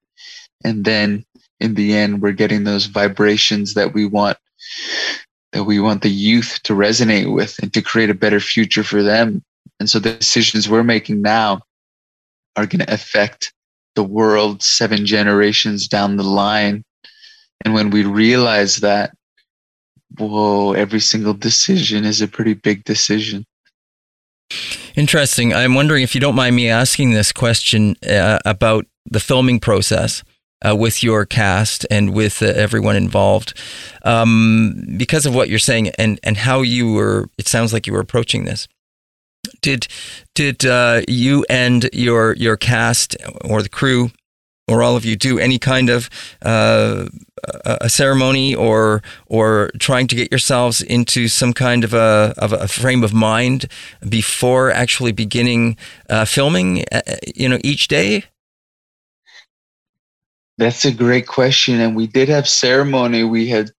And 0.64 0.84
then 0.86 1.26
in 1.60 1.76
the 1.76 1.94
end, 1.96 2.22
we're 2.22 2.32
getting 2.32 2.64
those 2.64 2.86
vibrations 2.86 3.74
that 3.76 3.94
we 3.94 4.06
want, 4.06 4.38
that 5.52 5.64
we 5.64 5.80
want 5.80 6.02
the 6.02 6.10
youth 6.10 6.60
to 6.64 6.74
resonate 6.74 7.34
with 7.34 7.58
and 7.62 7.72
to 7.74 7.82
create 7.82 8.10
a 8.10 8.16
better 8.16 8.40
future 8.40 8.84
for 8.84 9.04
them. 9.04 9.44
And 9.80 9.90
so 9.90 10.00
the 10.00 10.14
decisions 10.14 10.70
we're 10.70 10.84
making 10.84 11.22
now 11.22 11.62
are 12.56 12.66
going 12.66 12.86
to 12.86 12.94
affect 12.94 13.54
the 13.96 14.04
world 14.04 14.64
seven 14.64 15.06
generations 15.06 15.88
down 15.88 16.18
the 16.18 16.24
line. 16.24 16.84
And 17.64 17.74
when 17.74 17.90
we 17.90 18.06
realize 18.06 18.78
that, 18.78 19.16
whoa, 20.18 20.74
every 20.74 21.00
single 21.00 21.34
decision 21.34 22.06
is 22.06 22.22
a 22.22 22.28
pretty 22.28 22.54
big 22.54 22.84
decision. 22.84 23.46
Interesting. 24.96 25.54
I'm 25.54 25.76
wondering 25.76 26.04
if 26.04 26.16
you 26.16 26.22
don't 26.22 26.36
mind 26.36 26.56
me 26.56 26.70
asking 26.70 27.12
this 27.12 27.32
question 27.32 27.96
uh, 28.08 28.40
about 28.46 28.86
the 29.06 29.20
filming 29.20 29.60
process. 29.60 30.24
Uh, 30.64 30.76
with 30.76 31.02
your 31.02 31.26
cast 31.26 31.88
and 31.90 32.14
with 32.14 32.44
uh, 32.44 32.46
everyone 32.46 32.96
involved, 32.96 33.60
um, 34.04 34.76
because 34.96 35.26
of 35.26 35.34
what 35.34 35.50
you're 35.50 35.58
saying 35.58 35.90
and 35.98 36.20
and 36.22 36.38
how 36.38 36.62
you 36.62 36.94
were, 36.94 37.28
it 37.40 37.48
sounds 37.48 37.74
like 37.74 37.88
you 37.88 37.94
were 37.94 38.00
approaching 38.00 38.46
this. 38.46 38.68
Did 39.64 39.88
did 40.36 40.64
uh, 40.64 41.02
you 41.08 41.44
and 41.50 41.90
your 41.94 42.36
your 42.36 42.58
cast 42.58 43.18
or 43.44 43.64
the 43.64 43.70
crew 43.70 44.12
or 44.72 44.82
all 44.82 44.96
of 44.96 45.04
you 45.04 45.16
do 45.16 45.38
any 45.38 45.60
kind 45.60 45.90
of 45.90 46.10
uh, 46.42 47.06
a 47.66 47.90
ceremony 47.90 48.56
or 48.56 49.02
or 49.26 49.70
trying 49.80 50.08
to 50.08 50.16
get 50.16 50.32
yourselves 50.32 50.82
into 50.82 51.28
some 51.28 51.54
kind 51.54 51.84
of 51.84 51.94
a, 51.94 52.34
of 52.38 52.54
a 52.54 52.68
frame 52.68 53.04
of 53.04 53.14
mind 53.14 53.68
before 54.08 54.72
actually 54.72 55.12
beginning 55.12 55.76
uh, 56.10 56.26
filming 56.26 56.86
uh, 56.92 57.02
you 57.36 57.50
know 57.50 57.60
each 57.64 57.88
day 57.88 58.24
that's 60.58 60.86
a 60.86 60.92
great 60.92 61.28
question 61.28 61.80
and 61.80 61.96
we 61.96 62.08
did 62.08 62.30
have 62.30 62.48
ceremony 62.48 63.24
we 63.24 63.48
had 63.48 63.70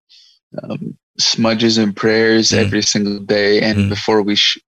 um, 0.62 0.96
smudges 1.18 1.78
and 1.78 1.96
prayers 1.96 2.50
mm. 2.50 2.58
every 2.58 2.82
single 2.82 3.18
day 3.20 3.60
and 3.62 3.78
mm. 3.78 3.88
before 3.88 4.22
we 4.22 4.34
sh- 4.34 4.58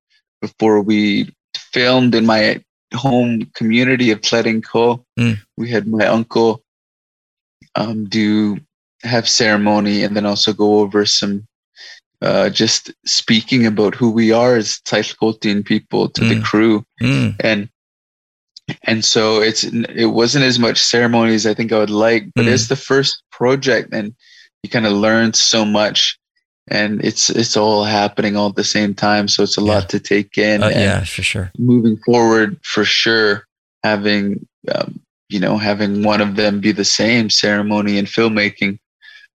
before 0.40 0.80
we 0.80 1.28
filmed 1.56 2.14
in 2.14 2.24
my 2.24 2.62
home 2.94 3.50
community 3.54 4.10
of 4.10 4.20
Tl'etinqox. 4.20 5.04
Mm. 5.18 5.38
We 5.56 5.70
had 5.70 5.86
my 5.86 6.06
uncle 6.06 6.62
um, 7.74 8.06
do 8.06 8.58
have 9.02 9.28
ceremony 9.28 10.02
and 10.02 10.16
then 10.16 10.26
also 10.26 10.52
go 10.52 10.78
over 10.78 11.04
some 11.04 11.46
uh, 12.22 12.48
just 12.48 12.90
speaking 13.04 13.66
about 13.66 13.94
who 13.94 14.10
we 14.10 14.32
are 14.32 14.56
as 14.56 14.80
Tsilhqot'in 14.86 15.64
people 15.64 16.08
to 16.08 16.22
mm. 16.22 16.28
the 16.30 16.40
crew. 16.42 16.84
Mm. 17.02 17.36
And 17.40 17.68
and 18.84 19.04
so 19.04 19.42
it's 19.42 19.64
it 19.64 20.06
wasn't 20.06 20.44
as 20.44 20.58
much 20.58 20.78
ceremony 20.78 21.34
as 21.34 21.46
I 21.46 21.52
think 21.52 21.70
I 21.70 21.78
would 21.78 21.90
like, 21.90 22.30
but 22.34 22.46
it's 22.46 22.64
mm. 22.64 22.68
the 22.68 22.76
first 22.76 23.22
project 23.30 23.92
and 23.92 24.14
you 24.62 24.70
kind 24.70 24.86
of 24.86 24.92
learned 24.92 25.36
so 25.36 25.66
much 25.66 26.18
and 26.68 27.04
it's 27.04 27.30
it's 27.30 27.56
all 27.56 27.84
happening 27.84 28.36
all 28.36 28.48
at 28.48 28.56
the 28.56 28.64
same 28.64 28.94
time. 28.94 29.28
So 29.28 29.42
it's 29.42 29.58
a 29.58 29.62
yeah. 29.62 29.72
lot 29.72 29.88
to 29.90 30.00
take 30.00 30.38
in 30.38 30.62
uh, 30.62 30.68
yeah 30.68 31.04
for 31.04 31.22
sure. 31.22 31.52
moving 31.58 31.96
forward 31.98 32.58
for 32.62 32.84
sure 32.84 33.46
having 33.82 34.46
um, 34.74 35.00
you 35.28 35.40
know 35.40 35.58
having 35.58 36.02
one 36.02 36.20
of 36.20 36.36
them 36.36 36.60
be 36.60 36.72
the 36.72 36.84
same 36.84 37.30
ceremony 37.30 37.98
and 37.98 38.08
filmmaking 38.08 38.78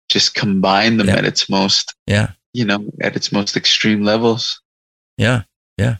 just 0.09 0.35
combine 0.35 0.97
them 0.97 1.07
yeah. 1.07 1.17
at 1.17 1.25
its 1.25 1.49
most 1.49 1.93
yeah. 2.05 2.31
you 2.53 2.63
know 2.63 2.85
at 3.01 3.15
its 3.15 3.31
most 3.31 3.57
extreme 3.57 4.03
levels. 4.03 4.61
Yeah 5.17 5.43
yeah. 5.77 5.97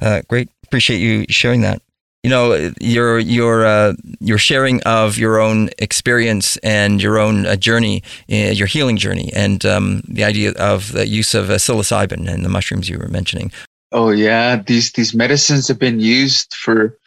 Uh, 0.00 0.22
great. 0.28 0.48
Appreciate 0.64 0.98
you 0.98 1.24
sharing 1.28 1.62
that 1.62 1.82
you 2.22 2.30
know 2.30 2.72
your 2.80 3.18
your 3.18 3.64
uh, 3.64 3.94
your 4.20 4.38
sharing 4.38 4.82
of 4.82 5.18
your 5.18 5.40
own 5.40 5.70
experience 5.78 6.56
and 6.58 7.00
your 7.02 7.18
own 7.18 7.46
uh, 7.46 7.56
journey, 7.56 8.02
uh, 8.30 8.52
your 8.52 8.66
healing 8.66 8.96
journey, 8.96 9.30
and 9.34 9.64
um, 9.64 10.02
the 10.08 10.24
idea 10.24 10.52
of 10.52 10.92
the 10.92 11.06
use 11.06 11.34
of 11.34 11.50
uh, 11.50 11.54
psilocybin 11.54 12.28
and 12.28 12.44
the 12.44 12.48
mushrooms 12.48 12.88
you 12.88 12.98
were 12.98 13.08
mentioning. 13.08 13.52
Oh 13.92 14.10
yeah, 14.10 14.56
these 14.56 14.92
these 14.92 15.14
medicines 15.14 15.68
have 15.68 15.78
been 15.78 16.00
used 16.00 16.52
for 16.54 16.98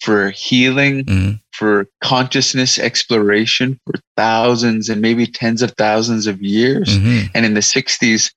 for 0.00 0.30
healing, 0.30 1.04
mm-hmm. 1.04 1.32
for 1.52 1.86
consciousness 2.02 2.78
exploration 2.78 3.78
for 3.84 3.94
thousands 4.16 4.88
and 4.88 5.00
maybe 5.02 5.26
tens 5.26 5.62
of 5.62 5.72
thousands 5.72 6.26
of 6.26 6.40
years. 6.40 6.88
Mm-hmm. 6.88 7.26
And 7.34 7.44
in 7.44 7.54
the 7.54 7.60
60s, 7.60 8.32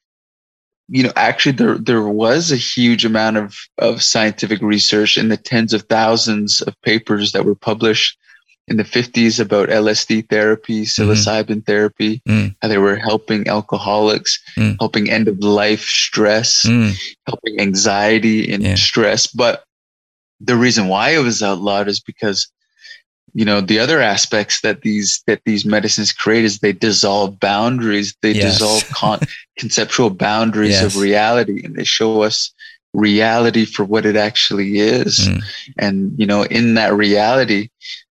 you 0.90 1.04
know, 1.04 1.14
actually 1.16 1.54
there 1.54 1.78
there 1.78 2.08
was 2.08 2.52
a 2.52 2.58
huge 2.58 3.06
amount 3.06 3.38
of 3.38 3.58
of 3.78 4.04
scientific 4.04 4.62
research 4.62 5.18
in 5.18 5.30
the 5.30 5.38
tens 5.38 5.74
of 5.74 5.84
thousands 5.84 6.62
of 6.62 6.80
papers 6.82 7.32
that 7.32 7.46
were 7.46 7.56
published 7.56 8.18
in 8.68 8.78
the 8.78 8.84
50s 8.84 9.40
about 9.40 9.70
LSD 9.70 10.30
therapy, 10.30 10.84
mm-hmm. 10.84 11.04
psilocybin 11.04 11.46
mm-hmm. 11.46 11.60
therapy, 11.62 12.22
mm. 12.28 12.56
how 12.62 12.70
they 12.70 12.78
were 12.78 12.96
helping 12.96 13.48
alcoholics, 13.48 14.42
mm. 14.56 14.78
helping 14.80 15.10
end 15.10 15.28
of 15.28 15.38
life 15.40 15.84
stress, 15.84 16.64
mm. 16.64 16.96
helping 17.28 17.60
anxiety 17.60 18.54
and 18.54 18.64
yeah. 18.64 18.76
stress. 18.76 19.28
But 19.28 19.66
the 20.40 20.56
reason 20.56 20.88
why 20.88 21.10
it 21.12 21.20
was 21.20 21.44
outlawed 21.44 21.88
is 21.90 22.00
because 22.00 22.50
you 23.34 23.46
know 23.46 23.62
the 23.62 23.80
other 23.80 24.02
aspects 24.02 24.62
that 24.62 24.82
these 24.82 25.24
that 25.28 25.42
these 25.46 25.66
medicines 25.66 26.12
create 26.12 26.46
is 26.46 26.60
they 26.60 26.74
dissolve 26.74 27.40
boundaries 27.40 28.16
they 28.22 28.32
yes. 28.32 28.60
dissolve 28.60 28.88
con- 28.90 29.20
conceptual 29.58 30.10
boundaries 30.10 30.82
yes. 30.82 30.84
of 30.84 31.02
reality 31.02 31.64
and 31.64 31.76
they 31.76 31.84
show 31.84 32.22
us 32.22 32.54
reality 32.94 33.66
for 33.66 33.84
what 33.84 34.06
it 34.06 34.16
actually 34.16 34.78
is 34.78 35.28
mm. 35.28 35.42
and 35.80 36.14
you 36.18 36.26
know 36.26 36.44
in 36.44 36.76
that 36.76 36.94
reality 36.94 37.70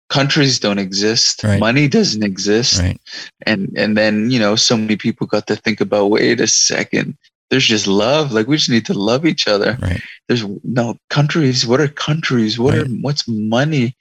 countries 0.09 0.59
don't 0.59 0.79
exist 0.79 1.43
right. 1.45 1.61
money 1.61 1.87
doesn't 1.89 2.25
exist 2.25 2.81
right. 2.81 3.01
and 3.47 3.73
and 3.77 3.97
then 3.97 4.31
you 4.31 4.39
know 4.39 4.57
so 4.57 4.77
many 4.77 4.97
people 4.97 5.27
got 5.27 5.47
to 5.47 5.57
think 5.57 5.81
about 5.81 6.11
wait 6.11 6.41
a 6.41 6.47
second 6.47 7.17
there's 7.51 7.67
just 7.67 7.87
love. 7.87 8.33
Like 8.33 8.47
we 8.47 8.57
just 8.57 8.71
need 8.71 8.87
to 8.87 8.95
love 8.95 9.27
each 9.27 9.47
other. 9.47 9.77
Right. 9.81 10.01
There's 10.29 10.45
no 10.65 10.97
countries. 11.11 11.67
What 11.67 11.81
are 11.81 11.89
countries? 11.89 12.59
What 12.59 12.75
Right. 12.75 12.87
are 12.87 12.91
what's 13.03 13.29
money? 13.29 13.95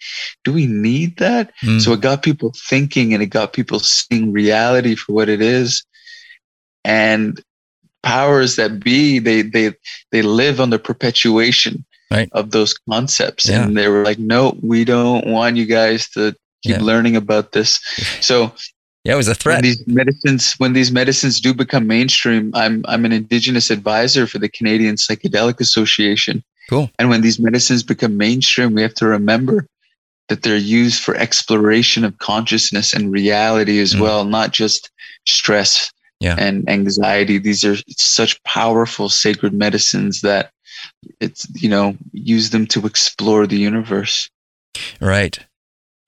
Do 0.46 0.54
we 0.54 0.66
need 0.68 1.18
that? 1.18 1.52
Mm. 1.62 1.82
So 1.82 1.92
it 1.94 2.02
got 2.02 2.24
people 2.24 2.54
thinking 2.56 3.14
and 3.14 3.22
it 3.22 3.28
got 3.28 3.52
people 3.54 3.80
seeing 3.80 4.32
reality 4.32 4.96
for 4.96 5.12
what 5.14 5.28
it 5.30 5.42
is. 5.42 5.84
And 6.86 7.42
powers 8.04 8.56
that 8.56 8.80
be, 8.80 9.20
they 9.20 9.42
they 9.42 9.74
they 10.12 10.22
live 10.22 10.60
on 10.60 10.70
the 10.70 10.80
perpetuation 10.80 11.86
Right. 12.10 12.28
of 12.34 12.52
those 12.52 12.74
concepts. 12.90 13.48
Yeah. 13.48 13.64
And 13.66 13.78
they 13.78 13.88
were 13.88 14.04
like, 14.04 14.20
no, 14.20 14.58
we 14.62 14.84
don't 14.84 15.28
want 15.28 15.56
you 15.56 15.66
guys 15.66 16.10
to 16.10 16.36
keep 16.62 16.78
Yeah. 16.78 16.82
learning 16.84 17.16
about 17.16 17.54
this. 17.54 17.80
So 18.20 18.54
Yeah, 19.04 19.14
it 19.14 19.18
was 19.18 19.28
a 19.28 19.34
threat. 19.36 19.58
when 19.58 19.64
these 19.64 19.88
medicines 19.88 20.54
when 20.60 20.74
these 20.74 20.92
medicines 20.92 21.40
do 21.42 21.54
become 21.54 21.88
mainstream 21.88 22.52
i'm 22.54 22.84
i'm 22.88 23.04
an 23.06 23.12
indigenous 23.12 23.70
advisor 23.72 24.28
for 24.28 24.38
the 24.40 24.50
canadian 24.50 24.96
psychedelic 24.96 25.60
association 25.60 26.44
Cool. 26.70 26.90
and 27.00 27.10
when 27.10 27.22
these 27.22 27.40
medicines 27.40 27.82
become 27.84 28.16
mainstream 28.18 28.74
we 28.76 28.82
have 28.84 28.94
to 28.96 29.08
remember 29.08 29.66
that 30.30 30.44
they're 30.44 30.56
used 30.56 31.02
for 31.04 31.16
exploration 31.16 32.04
of 32.06 32.18
consciousness 32.20 32.94
and 32.94 33.12
reality 33.12 33.80
as 33.80 33.94
Mm. 33.96 34.02
well 34.02 34.24
not 34.24 34.52
just 34.52 34.90
stress 35.28 35.92
Yeah. 36.20 36.36
and 36.38 36.70
anxiety 36.70 37.40
these 37.40 37.64
are 37.66 37.78
such 37.98 38.42
powerful 38.44 39.10
sacred 39.10 39.54
medicines 39.54 40.22
that 40.22 40.52
it's 41.20 41.48
you 41.56 41.70
know 41.70 41.98
use 42.14 42.52
them 42.52 42.68
to 42.68 42.86
explore 42.86 43.48
the 43.48 43.58
universe 43.58 44.30
Right. 45.02 45.40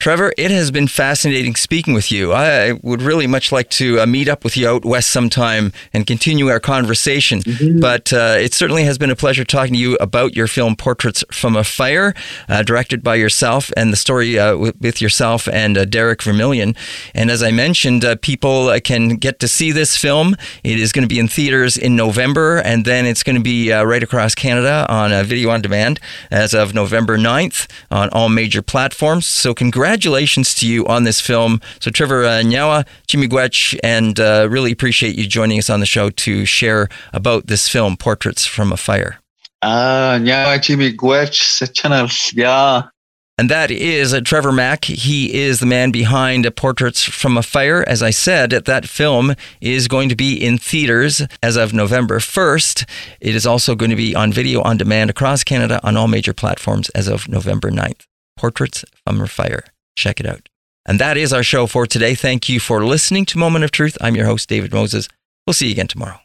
Trevor, 0.04 0.34
it 0.38 0.52
has 0.52 0.70
been 0.70 0.90
fascinating 0.90 1.56
speaking 1.56 1.94
with 1.94 2.12
you. 2.12 2.34
I 2.34 2.74
would 2.84 3.02
really 3.02 3.26
much 3.26 3.54
like 3.54 3.70
to 3.70 4.02
uh, 4.02 4.06
meet 4.06 4.28
up 4.28 4.44
with 4.44 4.58
you 4.58 4.68
out 4.68 4.84
west 4.84 5.10
sometime 5.10 5.72
and 5.94 6.06
continue 6.06 6.50
our 6.50 6.60
conversation. 6.60 7.42
But 7.80 8.12
uh, 8.12 8.36
it 8.38 8.54
certainly 8.54 8.84
has 8.84 8.98
been 8.98 9.12
a 9.12 9.16
pleasure 9.16 9.46
talking 9.46 9.76
to 9.76 9.80
you 9.80 9.96
about 10.02 10.36
your 10.36 10.48
film 10.48 10.76
Portraits 10.76 11.24
from 11.32 11.56
a 11.56 11.64
Fire, 11.64 12.14
uh, 12.50 12.64
directed 12.64 13.02
by 13.02 13.16
yourself, 13.16 13.72
and 13.78 13.94
the 13.94 13.96
story 13.96 14.38
uh, 14.38 14.58
with, 14.58 15.02
yourself 15.02 15.48
and 15.48 15.78
uh, 15.78 15.86
Derek 15.86 16.22
Vermillion. 16.22 16.76
And 17.16 17.32
as 17.32 17.42
I 17.42 17.52
mentioned, 17.52 18.04
uh, 18.04 18.18
people 18.18 18.68
uh, 18.68 18.82
can 18.82 19.16
get 19.16 19.40
to 19.40 19.48
see 19.48 19.72
this 19.72 19.96
film. 19.96 20.36
It 20.66 20.82
is 20.82 20.92
going 20.92 21.08
to 21.08 21.16
be 21.16 21.18
in 21.18 21.30
theaters 21.30 21.78
in 21.78 21.96
November, 21.96 22.58
and 22.58 22.84
then 22.84 23.06
it's 23.06 23.24
going 23.24 23.38
to 23.38 23.42
be 23.42 23.72
uh, 23.72 23.86
right 23.86 24.04
across 24.04 24.36
Canada 24.36 24.86
on 24.90 25.14
uh, 25.14 25.24
video 25.24 25.50
on 25.52 25.62
demand 25.62 26.02
as 26.30 26.54
of 26.54 26.74
November 26.74 27.18
9th 27.18 27.72
on 27.90 28.10
all 28.10 28.28
major 28.28 28.62
platforms. 28.62 29.26
So, 29.26 29.54
congratulations 29.94 30.56
to 30.56 30.68
you 30.68 30.88
on 30.88 31.04
this 31.04 31.22
film. 31.22 31.62
So, 31.80 31.92
Trevor 31.92 32.26
uh, 32.26 32.42
Nyawa, 32.42 32.84
Chimigwech, 33.08 33.78
and 33.84 34.20
uh, 34.20 34.48
really 34.50 34.72
appreciate 34.72 35.16
you 35.16 35.28
joining 35.28 35.60
us 35.60 35.70
on 35.70 35.82
the 35.82 35.86
show 35.86 36.10
to 36.10 36.46
share 36.46 36.90
about 37.14 37.46
this 37.46 37.70
film, 37.70 37.96
Portraits 37.96 38.44
from 38.48 38.72
a 38.72 38.78
Fire. 38.78 39.20
ah 39.62 40.18
nyawa 40.20 41.32
sa 41.32 41.66
channel 41.68 42.10
yeah 42.34 42.90
And 43.38 43.50
that 43.52 43.70
is 43.70 44.14
uh, 44.16 44.22
Trevor 44.22 44.52
Mack. 44.52 44.86
He 44.86 45.32
is 45.46 45.60
the 45.60 45.68
man 45.68 45.92
behind 45.92 46.44
Portraits 46.56 47.04
from 47.04 47.38
a 47.38 47.44
Fire. 47.44 47.84
As 47.88 48.02
I 48.02 48.10
said, 48.12 48.50
that 48.50 48.88
film 48.88 49.36
is 49.62 49.88
going 49.88 50.10
to 50.10 50.16
be 50.16 50.44
in 50.44 50.58
theaters 50.58 51.22
as 51.44 51.56
of 51.56 51.72
November 51.72 52.18
1st. 52.18 52.90
It 53.22 53.36
is 53.36 53.46
also 53.46 53.76
going 53.76 53.92
to 53.92 53.96
be 54.08 54.16
on 54.16 54.34
video 54.34 54.62
on 54.64 54.78
demand 54.78 55.12
across 55.12 55.44
Canada 55.44 55.80
on 55.84 55.96
all 55.98 56.08
major 56.08 56.34
platforms 56.34 56.90
as 56.96 57.08
of 57.08 57.30
November 57.30 57.70
9th. 57.70 58.08
Portraits 58.36 58.84
from 59.06 59.22
a 59.22 59.28
Fire. 59.28 59.64
Check 59.96 60.20
it 60.20 60.26
out. 60.26 60.50
And 60.86 61.00
that 61.00 61.18
is 61.18 61.32
our 61.32 61.44
show 61.44 61.66
for 61.68 61.86
today. 61.88 62.16
Thank 62.16 62.50
you 62.50 62.60
for 62.60 62.86
listening 62.86 63.26
to 63.26 63.38
Moment 63.38 63.64
of 63.64 63.72
Truth. 63.72 63.98
I'm 64.02 64.16
your 64.16 64.26
host, 64.26 64.50
David 64.50 64.74
Moses. 64.74 65.08
We'll 65.48 65.54
see 65.54 65.68
you 65.68 65.72
again 65.72 65.88
tomorrow. 65.88 66.20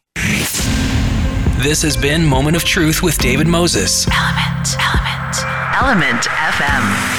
This 1.62 1.83
has 1.83 1.97
been 1.97 2.25
Moment 2.25 2.57
of 2.57 2.64
Truth 2.64 3.03
with 3.03 3.19
David 3.19 3.47
Moses. 3.47 4.07
Element. 4.11 4.77
Element. 4.79 5.37
Element 5.75 6.23
FM. 6.23 7.18